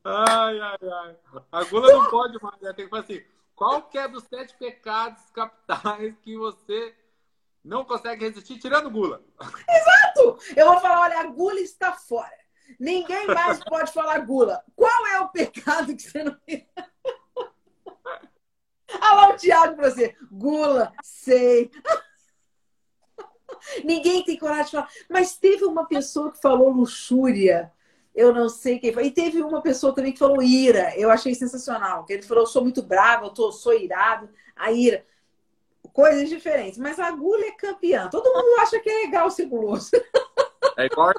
Ai, 0.08 0.60
ai, 0.60 0.78
ai. 0.82 1.18
A 1.52 1.64
gula 1.64 1.92
não 1.92 2.10
pode 2.12 2.38
mais, 2.40 2.62
né? 2.62 2.72
Tem 2.74 2.86
que 2.86 2.92
falar 2.92 3.02
assim, 3.02 3.24
qual 3.56 3.82
que 3.82 3.98
é 3.98 4.08
dos 4.08 4.24
sete 4.26 4.56
pecados 4.56 5.20
capitais 5.32 6.16
que 6.22 6.38
você 6.38 6.96
não 7.64 7.84
consegue 7.84 8.26
resistir 8.26 8.60
tirando 8.60 8.92
gula? 8.92 9.24
Exato! 9.42 10.38
Eu 10.56 10.68
vou 10.68 10.80
falar, 10.80 11.02
olha, 11.02 11.20
a 11.22 11.26
gula 11.26 11.60
está 11.60 11.94
fora. 11.94 12.38
Ninguém 12.80 13.26
mais 13.26 13.64
pode 13.64 13.92
falar 13.92 14.20
gula. 14.20 14.64
Qual 14.76 15.08
é 15.08 15.20
o 15.22 15.30
pecado 15.30 15.96
que 15.96 16.04
você 16.04 16.24
não... 16.24 16.38
Olha 19.02 19.14
lá 19.14 19.30
o 19.30 19.38
Tiago 19.38 19.76
para 19.76 19.90
você. 19.90 20.16
Gula, 20.32 20.94
sei. 21.02 21.72
Ninguém 23.84 24.24
tem 24.24 24.38
coragem 24.38 24.66
de 24.66 24.72
falar. 24.72 24.90
Mas 25.10 25.36
teve 25.36 25.66
uma 25.66 25.88
pessoa 25.88 26.32
que 26.32 26.40
falou 26.40 26.70
luxúria 26.70 27.74
eu 28.16 28.34
não 28.34 28.48
sei 28.48 28.80
quem 28.80 28.94
foi. 28.94 29.08
E 29.08 29.12
teve 29.12 29.42
uma 29.42 29.62
pessoa 29.62 29.94
também 29.94 30.14
que 30.14 30.20
falou 30.20 30.42
ira. 30.42 30.98
Eu 30.98 31.12
achei 31.12 31.36
sensacional. 31.36 32.06
Que 32.06 32.14
ele 32.14 32.24
falou: 32.24 32.44
eu 32.44 32.48
sou 32.48 32.62
muito 32.62 32.82
bravo, 32.82 33.26
eu 33.26 33.30
tô, 33.32 33.52
sou 33.52 33.74
irado. 33.74 34.30
A 34.56 34.72
ira. 34.72 35.06
Coisas 35.92 36.30
diferentes. 36.30 36.80
Mas 36.80 36.98
a 36.98 37.08
agulha 37.08 37.48
é 37.48 37.52
campeã. 37.52 38.10
Todo 38.10 38.34
mundo 38.34 38.62
acha 38.62 38.80
que 38.80 38.90
é 38.90 39.06
legal 39.06 39.30
ser 39.30 39.46
guloso. 39.46 39.92
É 40.78 40.86
igual. 40.88 41.14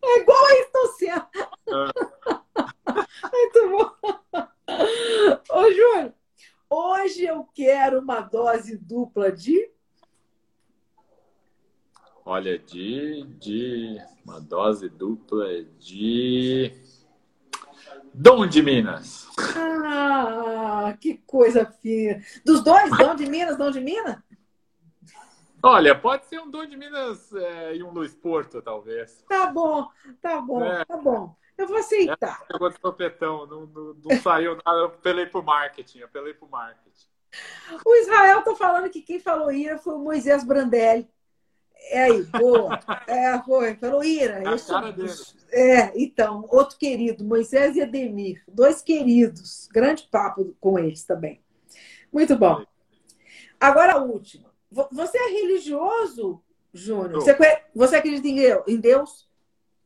É 0.00 0.18
igual 0.20 0.46
a 0.46 0.54
Estocena. 0.54 1.28
É. 1.34 2.08
Muito 3.32 3.70
bom. 3.70 3.90
Ô, 5.50 5.70
Júnior, 5.70 6.14
hoje 6.70 7.26
eu 7.26 7.46
quero 7.54 8.00
uma 8.00 8.20
dose 8.20 8.78
dupla 8.78 9.30
de 9.30 9.70
Olha, 12.30 12.58
de, 12.58 13.24
de 13.38 13.98
uma 14.22 14.38
dose 14.38 14.86
dupla 14.86 15.46
de 15.78 16.70
Dom 18.12 18.46
de 18.46 18.62
Minas. 18.62 19.26
Ah, 19.56 20.94
que 21.00 21.22
coisa 21.26 21.64
fina. 21.64 22.22
Dos 22.44 22.62
dois, 22.62 22.94
Dom 22.98 23.14
de 23.14 23.24
Minas, 23.24 23.56
Dom 23.56 23.70
de 23.70 23.80
Minas? 23.80 24.18
Olha, 25.62 25.98
pode 25.98 26.26
ser 26.26 26.38
um 26.38 26.50
Dom 26.50 26.66
de 26.66 26.76
Minas 26.76 27.32
é, 27.32 27.76
e 27.76 27.82
um 27.82 27.92
Luiz 27.92 28.14
Porto, 28.14 28.60
talvez. 28.60 29.24
Tá 29.26 29.46
bom, 29.46 29.88
tá 30.20 30.38
bom, 30.38 30.62
é. 30.62 30.84
tá 30.84 30.98
bom. 30.98 31.34
Eu 31.56 31.66
vou 31.66 31.78
aceitar. 31.78 32.44
É, 32.52 32.62
eu 32.62 32.68
de 32.68 32.78
topetão, 32.78 33.46
não, 33.46 33.64
não, 33.64 33.94
não 34.04 34.20
saiu 34.20 34.58
nada, 34.66 34.80
eu 34.80 34.84
apelei 34.84 35.24
pro 35.24 35.42
marketing, 35.42 36.02
apelei 36.02 36.34
pro 36.34 36.46
marketing. 36.46 37.08
O 37.86 37.94
Israel 38.02 38.42
tá 38.42 38.54
falando 38.54 38.90
que 38.90 39.00
quem 39.00 39.18
falou 39.18 39.50
ira 39.50 39.78
foi 39.78 39.94
o 39.94 39.98
Moisés 39.98 40.44
Brandelli. 40.44 41.08
É 41.90 42.04
aí, 42.04 42.22
boa. 42.24 42.78
É, 43.06 43.38
foi, 43.42 43.74
falou 43.76 44.04
Ira. 44.04 44.42
eu 44.42 44.58
sou... 44.58 44.78
É, 45.50 45.92
então, 46.00 46.46
outro 46.50 46.76
querido, 46.76 47.24
Moisés 47.24 47.76
e 47.76 47.80
Ademir, 47.80 48.42
dois 48.46 48.82
queridos. 48.82 49.68
Grande 49.72 50.06
papo 50.10 50.54
com 50.60 50.78
eles 50.78 51.04
também. 51.04 51.40
Muito 52.12 52.36
bom. 52.36 52.64
Agora 53.58 53.94
a 53.94 54.02
última. 54.02 54.48
Você 54.70 55.16
é 55.16 55.30
religioso, 55.30 56.42
Júnior? 56.72 57.22
Você, 57.22 57.36
você 57.74 57.96
acredita 57.96 58.28
em 58.68 58.76
Deus? 58.76 59.26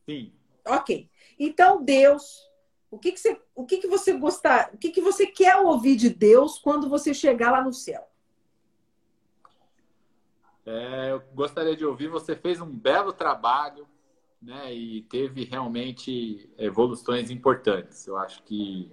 Sim. 0.05 0.33
Ok. 0.67 1.09
Então, 1.39 1.83
Deus, 1.83 2.51
o 2.91 2.99
que, 2.99 3.13
que 3.13 3.21
você, 3.21 3.41
o 3.55 3.65
que, 3.65 3.79
que 3.79 3.87
você 3.87 4.13
gostar, 4.13 4.71
o 4.75 4.77
que, 4.77 4.91
que 4.91 5.01
você 5.01 5.27
quer 5.27 5.57
ouvir 5.57 5.97
de 5.97 6.11
Deus 6.11 6.59
quando 6.59 6.89
você 6.89 7.15
chegar 7.15 7.51
lá 7.51 7.63
no 7.63 7.73
céu? 7.73 8.07
É, 10.65 11.13
eu 11.13 11.21
gostaria 11.35 11.77
de 11.77 11.85
ouvir. 11.85 12.09
Você 12.09 12.37
fez 12.37 12.61
um 12.61 12.71
belo 12.71 13.13
trabalho, 13.13 13.87
né? 14.41 14.73
E 14.73 15.03
teve 15.03 15.45
realmente 15.45 16.49
evoluções 16.59 17.31
importantes. 17.31 18.07
Eu 18.07 18.17
acho 18.17 18.43
que 18.45 18.91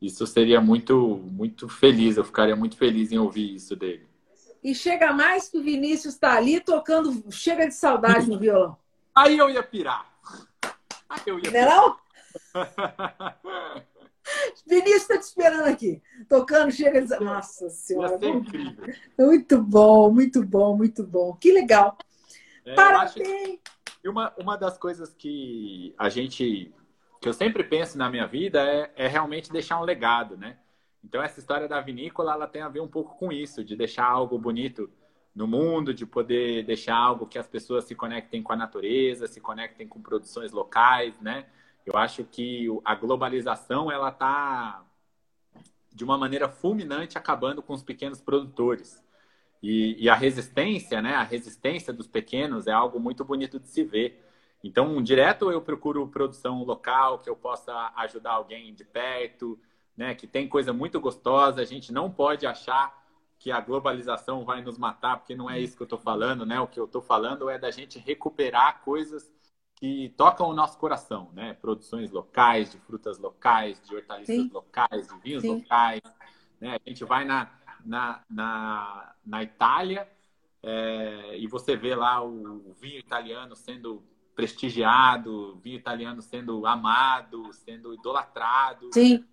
isso 0.00 0.26
seria 0.26 0.60
muito, 0.60 1.22
muito 1.30 1.68
feliz. 1.68 2.16
Eu 2.16 2.24
ficaria 2.24 2.56
muito 2.56 2.76
feliz 2.76 3.12
em 3.12 3.18
ouvir 3.18 3.54
isso 3.54 3.76
dele. 3.76 4.08
E 4.62 4.74
chega 4.74 5.12
mais 5.12 5.48
que 5.48 5.58
o 5.58 5.62
Vinícius 5.62 6.14
está 6.14 6.36
ali 6.36 6.60
tocando, 6.60 7.24
chega 7.32 7.66
de 7.66 7.74
saudade 7.74 8.28
no 8.28 8.38
violão. 8.38 8.76
Aí 9.14 9.36
eu 9.36 9.50
ia 9.50 9.62
pirar. 9.62 10.10
Aí 11.08 11.22
eu 11.26 11.38
ia 11.38 11.50
pirar. 11.50 11.66
Não 11.66 11.72
é 11.72 11.76
não? 11.76 11.96
Vinícius 14.66 15.02
está 15.02 15.18
te 15.18 15.22
esperando 15.22 15.68
aqui, 15.68 16.02
tocando, 16.28 16.70
chega 16.70 17.02
de... 17.02 17.18
Nossa 17.20 17.68
Senhora. 17.68 18.18
incrível. 18.26 18.94
Muito 19.18 19.62
bom, 19.62 20.10
muito 20.10 20.44
bom, 20.44 20.76
muito 20.76 21.04
bom. 21.04 21.34
Que 21.34 21.52
legal. 21.52 21.96
É, 22.64 22.74
Parabéns. 22.74 23.60
E 24.02 24.08
uma, 24.08 24.32
uma 24.38 24.56
das 24.56 24.76
coisas 24.78 25.14
que 25.14 25.94
a 25.96 26.08
gente, 26.08 26.74
que 27.20 27.28
eu 27.28 27.32
sempre 27.32 27.62
penso 27.62 27.96
na 27.96 28.10
minha 28.10 28.26
vida 28.26 28.60
é, 28.60 28.92
é 28.96 29.08
realmente 29.08 29.52
deixar 29.52 29.80
um 29.80 29.84
legado, 29.84 30.36
né? 30.36 30.58
Então 31.04 31.22
essa 31.22 31.40
história 31.40 31.68
da 31.68 31.80
vinícola, 31.80 32.32
ela 32.32 32.46
tem 32.46 32.62
a 32.62 32.68
ver 32.68 32.80
um 32.80 32.88
pouco 32.88 33.16
com 33.16 33.32
isso, 33.32 33.64
de 33.64 33.76
deixar 33.76 34.06
algo 34.06 34.38
bonito 34.38 34.90
no 35.34 35.46
mundo, 35.46 35.94
de 35.94 36.04
poder 36.04 36.64
deixar 36.64 36.96
algo 36.96 37.26
que 37.26 37.38
as 37.38 37.46
pessoas 37.46 37.84
se 37.84 37.94
conectem 37.94 38.42
com 38.42 38.52
a 38.52 38.56
natureza, 38.56 39.26
se 39.26 39.40
conectem 39.40 39.88
com 39.88 40.00
produções 40.00 40.52
locais, 40.52 41.18
né? 41.20 41.46
Eu 41.84 41.96
acho 41.96 42.24
que 42.24 42.66
a 42.84 42.94
globalização 42.94 43.90
ela 43.90 44.08
está 44.08 44.84
de 45.92 46.04
uma 46.04 46.16
maneira 46.16 46.48
fulminante 46.48 47.18
acabando 47.18 47.62
com 47.62 47.74
os 47.74 47.82
pequenos 47.82 48.20
produtores. 48.20 49.02
E, 49.62 50.04
e, 50.04 50.08
a 50.08 50.14
resistência, 50.14 51.00
né? 51.00 51.14
A 51.14 51.22
resistência 51.22 51.92
dos 51.92 52.06
pequenos 52.06 52.66
é 52.66 52.72
algo 52.72 52.98
muito 52.98 53.24
bonito 53.24 53.60
de 53.60 53.68
se 53.68 53.84
ver. 53.84 54.24
Então, 54.64 55.00
direto 55.02 55.50
eu 55.50 55.60
procuro 55.60 56.06
produção 56.08 56.64
local, 56.64 57.18
que 57.18 57.30
eu 57.30 57.36
possa 57.36 57.92
ajudar 57.96 58.32
alguém 58.32 58.74
de 58.74 58.84
perto, 58.84 59.58
né? 59.96 60.14
Que 60.14 60.26
tem 60.26 60.48
coisa 60.48 60.72
muito 60.72 61.00
gostosa. 61.00 61.60
A 61.60 61.64
gente 61.64 61.92
não 61.92 62.10
pode 62.10 62.46
achar 62.46 63.02
que 63.38 63.50
a 63.50 63.60
globalização 63.60 64.44
vai 64.44 64.62
nos 64.62 64.78
matar, 64.78 65.18
porque 65.18 65.34
não 65.34 65.50
é 65.50 65.60
isso 65.60 65.76
que 65.76 65.82
eu 65.82 65.86
estou 65.86 65.98
falando, 65.98 66.46
né? 66.46 66.60
O 66.60 66.66
que 66.66 66.78
eu 66.78 66.84
estou 66.84 67.02
falando 67.02 67.50
é 67.50 67.58
da 67.58 67.70
gente 67.70 67.98
recuperar 67.98 68.82
coisas 68.82 69.30
que 69.82 70.14
tocam 70.16 70.48
o 70.48 70.54
nosso 70.54 70.78
coração, 70.78 71.32
né? 71.32 71.54
Produções 71.54 72.12
locais, 72.12 72.70
de 72.70 72.78
frutas 72.78 73.18
locais, 73.18 73.82
de 73.84 73.96
hortaliças 73.96 74.36
Sim. 74.36 74.50
locais, 74.54 75.08
de 75.08 75.18
vinhos 75.18 75.42
Sim. 75.42 75.56
locais. 75.56 76.00
Né? 76.60 76.76
A 76.76 76.88
gente 76.88 77.04
vai 77.04 77.24
na, 77.24 77.50
na, 77.84 78.20
na, 78.30 79.12
na 79.26 79.42
Itália 79.42 80.08
é, 80.62 81.36
e 81.36 81.48
você 81.48 81.74
vê 81.76 81.96
lá 81.96 82.22
o, 82.22 82.70
o 82.70 82.72
vinho 82.74 83.00
italiano 83.00 83.56
sendo 83.56 84.04
prestigiado, 84.36 85.56
o 85.56 85.56
vinho 85.56 85.78
italiano 85.78 86.22
sendo 86.22 86.64
amado, 86.64 87.52
sendo 87.52 87.92
idolatrado. 87.92 88.88
Sim. 88.94 89.24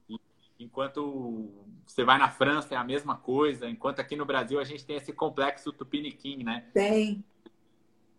Enquanto 0.59 1.63
você 1.85 2.03
vai 2.03 2.17
na 2.17 2.27
França 2.27 2.73
é 2.73 2.77
a 2.77 2.83
mesma 2.83 3.15
coisa, 3.15 3.69
enquanto 3.69 3.99
aqui 3.99 4.15
no 4.15 4.25
Brasil 4.25 4.59
a 4.59 4.63
gente 4.63 4.83
tem 4.83 4.95
esse 4.95 5.13
complexo 5.13 5.71
tupiniquim, 5.71 6.43
né? 6.43 6.67
Tem 6.73 7.23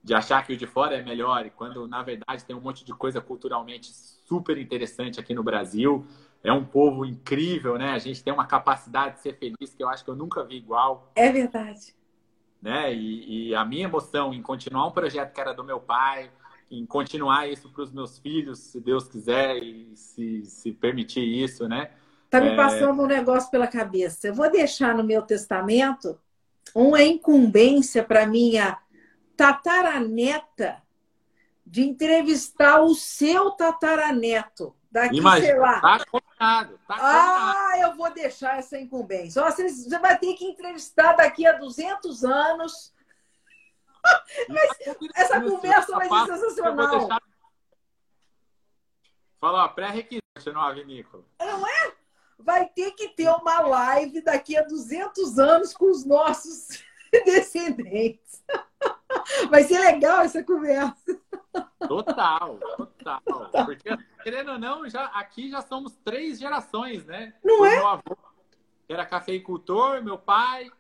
de 0.03 0.15
achar 0.15 0.45
que 0.47 0.53
o 0.53 0.57
de 0.57 0.67
fora 0.67 0.97
é 0.97 1.03
melhor, 1.03 1.45
e 1.45 1.51
quando 1.51 1.87
na 1.87 2.03
verdade 2.03 2.45
tem 2.45 2.57
um 2.57 2.61
monte 2.61 2.85
de 2.85 2.93
coisa 2.93 3.21
culturalmente 3.21 3.93
super 3.93 4.57
interessante 4.57 5.21
aqui 5.21 5.35
no 5.35 5.43
Brasil. 5.43 6.07
É 6.43 6.51
um 6.51 6.65
povo 6.65 7.05
incrível, 7.05 7.77
né? 7.77 7.93
A 7.93 7.99
gente 7.99 8.25
tem 8.25 8.33
uma 8.33 8.47
capacidade 8.47 9.17
de 9.17 9.21
ser 9.21 9.35
feliz 9.37 9.75
que 9.75 9.83
eu 9.83 9.89
acho 9.89 10.03
que 10.03 10.11
eu 10.11 10.17
nunca 10.17 10.43
vi 10.43 10.57
igual. 10.57 11.13
É 11.15 11.31
verdade. 11.31 11.95
Né? 12.63 12.95
E, 12.95 13.49
e 13.49 13.55
a 13.55 13.65
minha 13.65 13.85
emoção 13.85 14.33
em 14.33 14.41
continuar 14.41 14.87
um 14.87 14.91
projeto 14.91 15.35
que 15.35 15.41
era 15.41 15.53
do 15.53 15.63
meu 15.63 15.81
pai, 15.81 16.31
em 16.71 16.87
continuar 16.87 17.49
isso 17.49 17.69
para 17.69 17.83
os 17.83 17.93
meus 17.93 18.19
filhos, 18.19 18.59
se 18.59 18.81
Deus 18.81 19.09
quiser 19.09 19.63
e 19.63 19.95
se, 19.95 20.45
se 20.45 20.73
permitir 20.73 21.25
isso, 21.25 21.69
né? 21.69 21.91
Tá 22.31 22.41
me 22.41 22.51
é... 22.51 22.57
passando 22.57 23.03
um 23.03 23.07
negócio 23.07 23.51
pela 23.51 23.67
cabeça. 23.67 24.29
Eu 24.29 24.35
vou 24.35 24.51
deixar 24.51 24.95
no 24.95 25.03
meu 25.03 25.21
testamento 25.21 26.19
uma 26.75 27.03
incumbência 27.03 28.05
para 28.05 28.27
minha 28.27 28.79
tataraneta 29.41 30.83
de 31.65 31.81
entrevistar 31.81 32.83
o 32.83 32.95
seu 32.95 33.53
tataraneto. 33.53 34.77
Daqui, 34.91 35.17
Imagina, 35.17 35.47
sei 35.47 35.59
lá. 35.59 35.81
Tá 35.81 36.05
combinado, 36.05 36.79
tá 36.87 36.97
Ah, 36.99 37.73
eu 37.79 37.97
vou 37.97 38.13
deixar 38.13 38.59
essa 38.59 38.79
incumbência. 38.79 39.43
Você, 39.43 39.67
você 39.67 39.99
vai 39.99 40.19
ter 40.19 40.35
que 40.35 40.45
entrevistar 40.45 41.15
daqui 41.15 41.47
a 41.47 41.53
200 41.53 42.23
anos. 42.23 42.93
Mas 44.47 44.71
essa 45.15 45.41
conversa 45.41 45.97
vai 45.97 46.09
ser 46.09 46.37
sensacional. 46.37 46.99
Deixar... 46.99 47.23
Fala, 49.41 49.69
pré-requisito 49.71 50.53
no 50.53 50.75
Vinícola. 50.75 51.25
Não 51.41 51.67
é? 51.67 51.95
Vai 52.39 52.67
ter 52.67 52.91
que 52.91 53.09
ter 53.09 53.31
uma 53.31 53.61
live 53.61 54.21
daqui 54.21 54.55
a 54.55 54.63
200 54.63 55.39
anos 55.39 55.73
com 55.73 55.91
os 55.91 56.05
nossos 56.05 56.83
descendentes. 57.25 58.43
Vai 59.51 59.65
ser 59.65 59.79
legal 59.79 60.23
essa 60.23 60.43
conversa. 60.43 61.21
Total, 61.87 62.59
total. 62.77 63.23
Porque, 63.65 63.89
querendo 64.23 64.53
ou 64.53 64.59
não, 64.59 64.89
já, 64.89 65.07
aqui 65.07 65.51
já 65.51 65.63
somos 65.63 65.97
três 66.05 66.39
gerações, 66.39 67.05
né? 67.05 67.35
Não 67.43 67.67
é? 67.67 67.77
Meu 67.77 67.89
avô, 67.89 68.17
que 68.87 68.93
era 68.93 69.07
cafeicultor, 69.07 70.03
meu 70.03 70.19
pai, 70.19 70.71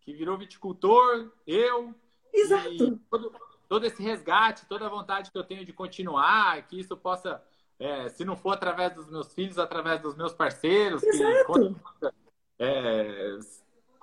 que 0.00 0.12
virou 0.12 0.38
viticultor, 0.38 1.30
eu. 1.46 1.94
Exato. 2.32 3.00
Todo, 3.10 3.34
todo, 3.68 3.86
esse 3.86 4.02
resgate, 4.02 4.66
toda 4.66 4.86
a 4.86 4.90
vontade 4.90 5.30
que 5.30 5.38
eu 5.38 5.44
tenho 5.44 5.64
de 5.64 5.72
continuar, 5.72 6.66
que 6.66 6.78
isso 6.78 6.96
possa, 6.96 7.42
é, 7.78 8.08
se 8.08 8.24
não 8.24 8.36
for 8.36 8.52
através 8.52 8.94
dos 8.94 9.08
meus 9.08 9.32
filhos, 9.32 9.58
através 9.58 10.00
dos 10.00 10.14
meus 10.14 10.32
parceiros, 10.32 11.02
Exato. 11.02 11.74
que 12.00 12.06
é, 12.58 13.38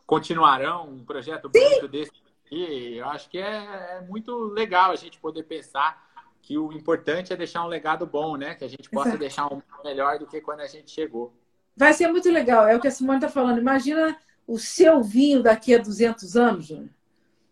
continuarão 0.05 0.89
um 0.89 1.05
projeto 1.05 1.49
bonito 1.49 1.87
desse 1.87 2.22
aqui. 2.53 2.97
Eu 2.97 3.07
acho 3.09 3.29
que 3.29 3.37
é, 3.37 3.97
é 3.97 4.01
muito 4.07 4.35
legal 4.45 4.91
a 4.91 4.95
gente 4.95 5.19
poder 5.19 5.43
pensar 5.43 6.01
que 6.41 6.57
o 6.57 6.71
importante 6.71 7.31
é 7.31 7.35
deixar 7.35 7.65
um 7.65 7.67
legado 7.67 8.05
bom, 8.05 8.35
né? 8.35 8.53
Que 8.55 8.65
a 8.65 8.67
gente 8.67 8.89
possa 8.89 9.09
Exato. 9.09 9.19
deixar 9.19 9.53
um 9.53 9.61
melhor 9.83 10.19
do 10.19 10.27
que 10.27 10.41
quando 10.41 10.59
a 10.59 10.67
gente 10.67 10.91
chegou. 10.91 11.33
Vai 11.75 11.93
ser 11.93 12.07
muito 12.09 12.29
legal, 12.29 12.67
é 12.67 12.75
o 12.75 12.79
que 12.79 12.87
a 12.87 12.91
Simone 12.91 13.17
está 13.17 13.29
falando. 13.29 13.59
Imagina 13.59 14.15
o 14.45 14.59
seu 14.59 15.01
vinho 15.01 15.41
daqui 15.41 15.73
a 15.73 15.79
200 15.79 16.35
anos, 16.35 16.67
Júnior. 16.67 16.89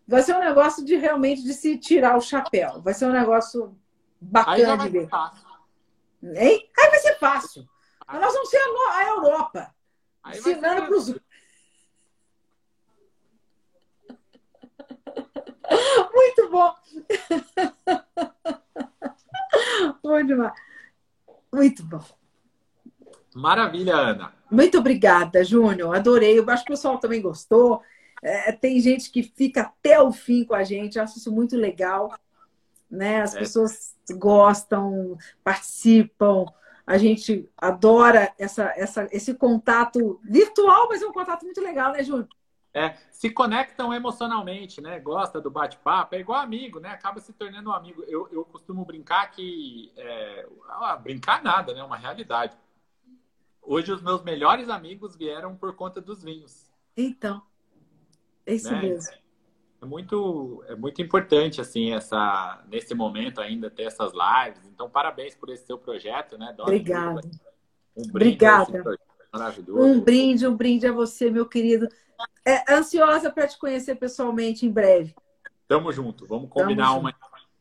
Vai 0.06 0.22
ser 0.22 0.36
um 0.36 0.40
negócio 0.40 0.84
de 0.84 0.96
realmente 0.96 1.42
de 1.42 1.54
se 1.54 1.76
tirar 1.78 2.16
o 2.16 2.20
chapéu. 2.20 2.80
Vai 2.82 2.92
ser 2.92 3.06
um 3.06 3.12
negócio 3.12 3.76
bacana 4.20 4.76
de 4.76 4.88
ver. 4.90 5.08
Fácil. 5.08 5.48
Hein? 6.22 6.70
Aí 6.78 6.90
vai 6.90 6.98
ser 6.98 7.18
fácil. 7.18 7.68
Aí. 8.06 8.20
Nós 8.20 8.32
vamos 8.32 8.50
ser 8.50 8.58
a, 8.58 8.98
a 8.98 9.08
Europa. 9.08 9.74
Aí 10.22 10.38
ensinando 10.38 10.86
para 10.86 10.96
os. 10.96 11.14
Muito 16.12 16.50
bom. 16.50 16.74
Bom 20.02 20.22
demais. 20.24 20.52
Muito 21.52 21.82
bom. 21.84 22.02
Maravilha, 23.34 23.94
Ana. 23.94 24.34
Muito 24.50 24.78
obrigada, 24.78 25.42
Júnior. 25.44 25.94
Adorei. 25.94 26.38
Eu 26.38 26.48
acho 26.50 26.64
que 26.64 26.72
o 26.72 26.76
pessoal 26.76 26.98
também 26.98 27.22
gostou. 27.22 27.82
É, 28.22 28.52
tem 28.52 28.78
gente 28.80 29.10
que 29.10 29.22
fica 29.22 29.62
até 29.62 30.00
o 30.00 30.12
fim 30.12 30.44
com 30.44 30.54
a 30.54 30.62
gente. 30.64 30.96
Eu 30.96 31.04
acho 31.04 31.18
isso 31.18 31.32
muito 31.32 31.56
legal. 31.56 32.14
Né? 32.90 33.22
As 33.22 33.34
é. 33.34 33.38
pessoas 33.38 33.94
gostam, 34.12 35.16
participam. 35.42 36.44
A 36.86 36.98
gente 36.98 37.48
adora 37.56 38.32
essa, 38.38 38.72
essa, 38.76 39.08
esse 39.10 39.34
contato 39.34 40.20
virtual, 40.22 40.88
mas 40.88 41.00
é 41.00 41.06
um 41.06 41.12
contato 41.12 41.44
muito 41.44 41.60
legal, 41.60 41.92
né, 41.92 42.02
Júnior? 42.02 42.28
É, 42.74 42.96
se 43.10 43.28
conectam 43.28 43.92
emocionalmente, 43.92 44.80
né? 44.80 44.98
Gosta 44.98 45.40
do 45.40 45.50
bate-papo, 45.50 46.14
é 46.14 46.20
igual 46.20 46.40
amigo, 46.40 46.80
né? 46.80 46.88
Acaba 46.88 47.20
se 47.20 47.32
tornando 47.32 47.68
um 47.68 47.72
amigo. 47.72 48.02
Eu, 48.04 48.28
eu 48.32 48.44
costumo 48.46 48.84
brincar 48.84 49.30
que. 49.30 49.92
É, 49.94 50.48
ah, 50.68 50.96
brincar 50.96 51.42
nada, 51.42 51.74
né? 51.74 51.82
Uma 51.82 51.98
realidade. 51.98 52.56
Hoje 53.60 53.92
os 53.92 54.00
meus 54.00 54.22
melhores 54.22 54.70
amigos 54.70 55.14
vieram 55.14 55.54
por 55.54 55.74
conta 55.76 56.00
dos 56.00 56.22
vinhos. 56.22 56.72
Então, 56.96 57.42
é 58.46 58.54
isso 58.54 58.72
né? 58.72 58.80
mesmo. 58.80 59.12
É 59.82 59.84
muito, 59.84 60.64
é 60.68 60.76
muito 60.76 61.02
importante, 61.02 61.60
assim, 61.60 61.92
essa, 61.92 62.62
nesse 62.68 62.94
momento 62.94 63.40
ainda 63.40 63.68
ter 63.68 63.82
essas 63.82 64.12
lives. 64.12 64.64
Então, 64.66 64.88
parabéns 64.88 65.34
por 65.34 65.50
esse 65.50 65.66
seu 65.66 65.76
projeto, 65.76 66.38
né, 66.38 66.54
Dona 66.56 66.68
Obrigada. 66.68 67.20
Um 67.96 68.02
Obrigada. 68.08 68.98
Um 69.68 70.00
brinde, 70.00 70.46
um 70.46 70.54
brinde 70.54 70.86
a 70.86 70.92
você, 70.92 71.30
meu 71.30 71.46
querido 71.46 71.88
é, 72.44 72.72
ansiosa 72.72 73.30
para 73.30 73.46
te 73.46 73.58
conhecer 73.58 73.94
pessoalmente 73.96 74.66
em 74.66 74.70
breve. 74.70 75.14
Tamo 75.68 75.92
junto. 75.92 76.26
Vamos 76.26 76.50
combinar 76.50 76.88
Tamo 76.88 77.00
uma 77.00 77.14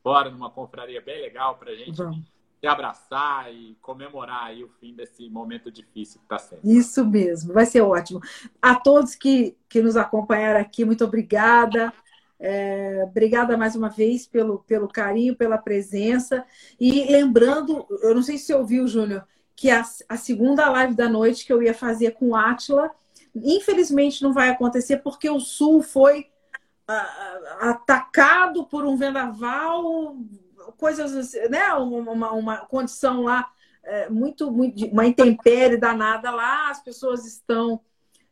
fora 0.03 0.29
numa 0.29 0.49
confraria 0.49 1.01
bem 1.01 1.21
legal 1.21 1.57
para 1.57 1.71
a 1.71 1.75
gente 1.75 1.95
Vamos. 1.95 2.19
se 2.59 2.67
abraçar 2.67 3.53
e 3.53 3.77
comemorar 3.81 4.45
aí 4.45 4.63
o 4.63 4.69
fim 4.79 4.95
desse 4.95 5.29
momento 5.29 5.71
difícil 5.71 6.19
que 6.19 6.25
está 6.25 6.39
sendo. 6.39 6.61
Isso 6.63 7.05
mesmo, 7.05 7.53
vai 7.53 7.65
ser 7.65 7.81
ótimo. 7.81 8.19
A 8.61 8.75
todos 8.75 9.15
que, 9.15 9.55
que 9.69 9.81
nos 9.81 9.95
acompanharam 9.95 10.59
aqui, 10.59 10.83
muito 10.83 11.05
obrigada. 11.05 11.93
É, 12.39 13.03
obrigada 13.03 13.55
mais 13.55 13.75
uma 13.75 13.89
vez 13.89 14.25
pelo, 14.25 14.59
pelo 14.63 14.87
carinho, 14.87 15.35
pela 15.35 15.59
presença. 15.59 16.43
E 16.79 17.11
lembrando, 17.11 17.85
eu 18.01 18.15
não 18.15 18.23
sei 18.23 18.37
se 18.37 18.45
você 18.45 18.55
ouviu, 18.55 18.87
Júnior, 18.87 19.27
que 19.55 19.69
a, 19.69 19.83
a 20.09 20.17
segunda 20.17 20.67
live 20.69 20.95
da 20.95 21.07
noite 21.07 21.45
que 21.45 21.53
eu 21.53 21.61
ia 21.61 21.73
fazer 21.73 22.11
com 22.11 22.29
o 22.29 22.35
Atila 22.35 22.89
Infelizmente 23.35 24.23
não 24.23 24.33
vai 24.33 24.49
acontecer 24.49 24.97
porque 24.97 25.29
o 25.29 25.39
Sul 25.39 25.81
foi 25.81 26.29
uh, 26.89 27.69
atacado 27.69 28.65
por 28.65 28.85
um 28.85 28.95
vendaval, 28.95 30.15
coisas 30.77 31.15
assim, 31.15 31.47
né? 31.49 31.73
Uma, 31.73 32.31
uma 32.31 32.57
condição 32.57 33.23
lá 33.23 33.51
é, 33.83 34.09
muito, 34.09 34.51
muito, 34.51 34.85
uma 34.87 35.05
intempérie 35.05 35.77
danada 35.77 36.31
lá, 36.31 36.69
as 36.69 36.83
pessoas 36.83 37.25
estão 37.25 37.81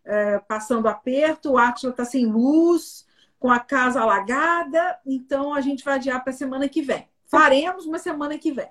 é, 0.06 0.40
passando 0.40 0.88
aperto, 0.88 1.52
o 1.52 1.58
Átila 1.58 1.92
está 1.92 2.06
sem 2.06 2.26
luz, 2.26 3.08
com 3.40 3.50
a 3.50 3.60
casa 3.60 4.02
alagada, 4.02 5.00
então 5.06 5.54
a 5.54 5.62
gente 5.62 5.84
vai 5.84 5.96
adiar 5.96 6.22
para 6.24 6.32
a 6.32 6.36
semana 6.36 6.68
que 6.68 6.82
vem. 6.82 7.08
Faremos 7.26 7.86
uma 7.86 7.98
semana 7.98 8.38
que 8.38 8.52
vem. 8.52 8.70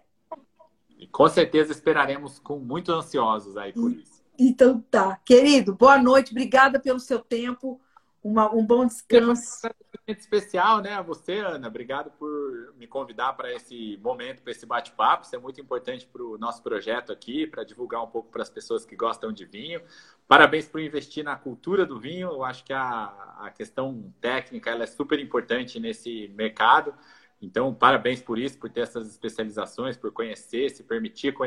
E 0.98 1.06
com 1.06 1.28
certeza 1.28 1.72
esperaremos 1.72 2.38
com 2.38 2.58
muito 2.58 2.92
ansiosos 2.92 3.56
aí 3.56 3.72
por 3.72 3.92
isso. 3.92 4.17
Então 4.38 4.80
tá. 4.80 5.18
Querido, 5.24 5.74
boa 5.74 5.98
noite. 5.98 6.30
Obrigada 6.30 6.78
pelo 6.78 7.00
seu 7.00 7.18
tempo. 7.18 7.80
Uma, 8.22 8.52
um 8.54 8.64
bom 8.64 8.86
descanso. 8.86 9.66
Um 9.66 10.12
especial, 10.12 10.80
né? 10.80 10.94
A 10.94 11.02
você, 11.02 11.38
Ana. 11.38 11.66
Obrigado 11.66 12.10
por 12.12 12.74
me 12.76 12.86
convidar 12.86 13.32
para 13.32 13.52
esse 13.52 13.98
momento, 14.02 14.42
para 14.42 14.52
esse 14.52 14.64
bate-papo. 14.64 15.24
Isso 15.24 15.34
é 15.34 15.38
muito 15.38 15.60
importante 15.60 16.06
para 16.06 16.22
o 16.22 16.38
nosso 16.38 16.62
projeto 16.62 17.12
aqui, 17.12 17.46
para 17.46 17.64
divulgar 17.64 18.02
um 18.02 18.06
pouco 18.06 18.30
para 18.30 18.42
as 18.42 18.50
pessoas 18.50 18.84
que 18.84 18.94
gostam 18.94 19.32
de 19.32 19.44
vinho. 19.44 19.80
Parabéns 20.28 20.68
por 20.68 20.80
investir 20.80 21.24
na 21.24 21.34
cultura 21.34 21.84
do 21.84 21.98
vinho. 21.98 22.28
Eu 22.28 22.44
acho 22.44 22.64
que 22.64 22.72
a, 22.72 23.36
a 23.40 23.50
questão 23.50 24.12
técnica 24.20 24.70
ela 24.70 24.84
é 24.84 24.86
super 24.86 25.18
importante 25.18 25.80
nesse 25.80 26.28
mercado. 26.36 26.94
Então, 27.40 27.72
parabéns 27.72 28.20
por 28.20 28.38
isso, 28.38 28.58
por 28.58 28.68
ter 28.68 28.80
essas 28.80 29.08
especializações, 29.08 29.96
por 29.96 30.10
conhecer, 30.12 30.70
se 30.70 30.82
permitir 30.82 31.32
conhecer 31.32 31.46